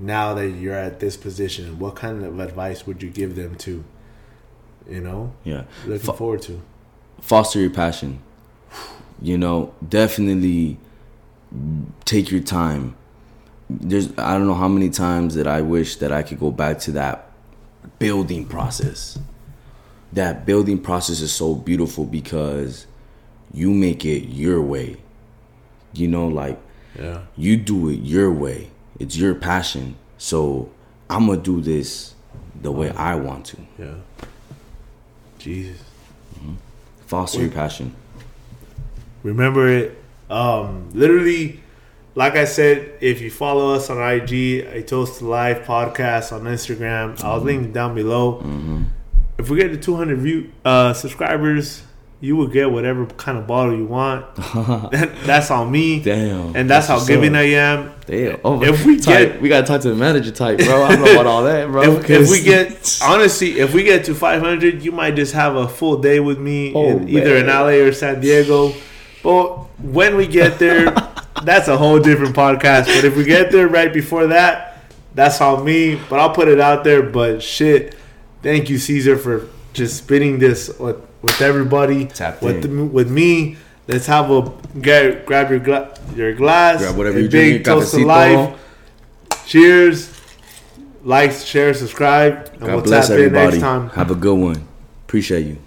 now 0.01 0.33
that 0.33 0.49
you're 0.49 0.75
at 0.75 0.99
this 0.99 1.15
position? 1.15 1.77
What 1.79 1.95
kind 1.95 2.23
of 2.23 2.39
advice 2.39 2.85
would 2.87 3.01
you 3.03 3.09
give 3.09 3.35
them 3.35 3.55
to, 3.57 3.83
you 4.89 5.01
know, 5.01 5.33
Yeah. 5.43 5.63
looking 5.85 5.99
Fo- 6.07 6.13
forward 6.13 6.41
to? 6.43 6.61
foster 7.21 7.59
your 7.59 7.69
passion. 7.69 8.19
You 9.21 9.37
know, 9.37 9.73
definitely 9.87 10.77
take 12.05 12.31
your 12.31 12.41
time. 12.41 12.95
There's 13.69 14.09
I 14.17 14.37
don't 14.37 14.47
know 14.47 14.55
how 14.55 14.67
many 14.67 14.89
times 14.89 15.35
that 15.35 15.47
I 15.47 15.61
wish 15.61 15.97
that 15.97 16.11
I 16.11 16.23
could 16.23 16.39
go 16.39 16.51
back 16.51 16.79
to 16.79 16.91
that 16.93 17.29
building 17.99 18.45
process. 18.45 19.19
That 20.13 20.45
building 20.45 20.79
process 20.79 21.21
is 21.21 21.31
so 21.31 21.55
beautiful 21.55 22.05
because 22.05 22.85
you 23.53 23.69
make 23.71 24.03
it 24.03 24.27
your 24.29 24.61
way. 24.61 24.97
You 25.93 26.07
know, 26.07 26.27
like 26.27 26.59
Yeah, 26.99 27.19
you 27.37 27.55
do 27.57 27.89
it 27.89 27.99
your 28.01 28.31
way. 28.31 28.71
It's 29.01 29.15
your 29.17 29.33
passion. 29.35 29.95
So 30.17 30.69
I'm 31.09 31.27
gonna 31.27 31.41
do 31.41 31.59
this 31.61 32.13
the 32.61 32.71
way 32.71 32.89
I 32.91 33.15
want 33.15 33.45
to. 33.47 33.57
yeah. 33.79 33.95
Jesus. 35.39 35.81
Foster 37.07 37.41
your 37.41 37.49
passion. 37.51 37.93
remember 39.23 39.67
it 39.67 39.97
um 40.29 40.89
literally 40.93 41.59
like 42.15 42.35
i 42.35 42.45
said 42.45 42.89
if 43.01 43.19
you 43.21 43.29
follow 43.29 43.73
us 43.75 43.89
on 43.89 43.97
ig 44.13 44.31
a 44.31 44.81
toast 44.81 45.19
to 45.19 45.25
life 45.27 45.65
podcast 45.65 46.31
on 46.31 46.43
instagram 46.43 47.21
i'll 47.23 47.39
link 47.39 47.73
down 47.73 47.93
below 47.93 48.41
if 49.37 49.49
we 49.49 49.57
get 49.57 49.67
to 49.69 49.77
200 49.77 50.17
view 50.19 50.51
uh 50.63 50.93
subscribers 50.93 51.83
you 52.23 52.35
will 52.35 52.47
get 52.47 52.71
whatever 52.71 53.05
kind 53.07 53.35
of 53.37 53.47
bottle 53.47 53.75
you 53.75 53.85
want 53.85 54.23
that's 55.25 55.49
on 55.49 55.71
me 55.71 55.99
Damn. 56.01 56.55
and 56.55 56.69
that's, 56.69 56.87
how 56.87 57.03
giving 57.03 57.33
up. 57.35 57.39
i 57.39 57.43
am 57.43 57.93
Damn. 58.05 58.39
Oh, 58.45 58.61
If 58.63 58.85
we 58.85 58.99
type, 58.99 59.33
get- 59.33 59.41
we 59.41 59.49
gotta 59.49 59.65
talk 59.65 59.81
to 59.81 59.89
the 59.89 59.95
manager 59.95 60.31
type, 60.31 60.59
bro. 60.59 60.83
I 60.83 60.91
don't 60.95 61.05
know 61.05 61.11
about 61.13 61.25
all 61.27 61.43
that, 61.45 61.67
bro. 61.69 61.81
if, 61.83 62.09
if 62.09 62.29
we 62.29 62.41
get 62.43 62.99
honestly 63.03 63.59
if 63.59 63.73
we 63.73 63.83
get 63.83 64.05
to 64.05 64.13
500 64.15 64.83
you 64.83 64.91
might 64.91 65.15
just 65.15 65.33
have 65.33 65.55
a 65.55 65.67
full 65.67 65.97
day 65.99 66.19
with 66.19 66.37
me 66.39 66.73
Oh, 66.75 66.89
in, 66.97 67.09
either 67.09 67.37
in 67.37 67.47
la 67.47 67.65
or 67.67 67.91
san 67.91 68.19
diego 68.21 68.73
but 69.23 69.57
when 69.81 70.15
we 70.15 70.27
get 70.27 70.59
there 70.59 70.91
that's 71.43 71.67
a 71.67 71.77
whole 71.77 71.99
different 71.99 72.35
podcast 72.35 72.85
but 72.85 73.03
if 73.03 73.15
we 73.17 73.23
get 73.23 73.51
there 73.51 73.67
right 73.67 73.91
before 73.93 74.27
that 74.27 74.77
that's 75.15 75.41
on 75.41 75.63
me 75.65 75.95
but 76.09 76.19
i'll 76.19 76.33
put 76.33 76.47
it 76.47 76.59
out 76.59 76.83
there 76.83 77.01
but 77.01 77.41
shit 77.41 77.95
thank 78.43 78.69
you 78.69 78.77
Cesar 78.77 79.17
for 79.17 79.47
just 79.73 79.97
spinning 79.97 80.37
this 80.39 80.69
with 81.21 81.41
everybody 81.41 82.05
Tapped 82.05 82.41
with, 82.41 82.65
in. 82.65 82.77
the, 82.77 82.85
with 82.85 83.09
me 83.09 83.57
let's 83.87 84.05
have 84.05 84.29
a 84.31 84.51
get, 84.79 85.25
grab 85.25 85.49
your 85.49 85.59
gla- 85.59 85.93
your 86.15 86.33
glass 86.33 86.79
Grab 86.79 86.97
whatever 86.97 87.19
you're 87.19 87.29
big 87.29 87.63
toast 87.63 87.93
to 87.93 88.05
life 88.05 88.57
cheers 89.45 90.17
like, 91.03 91.31
share, 91.31 91.73
subscribe, 91.73 92.49
and 92.53 92.59
God 92.59 92.67
we'll 92.75 92.81
bless 92.83 93.07
tap 93.07 93.17
in 93.17 93.25
everybody. 93.25 93.51
next 93.53 93.61
time. 93.61 93.89
Have 93.89 94.11
a 94.11 94.15
good 94.15 94.35
one. 94.37 94.67
Appreciate 95.07 95.47
you. 95.47 95.57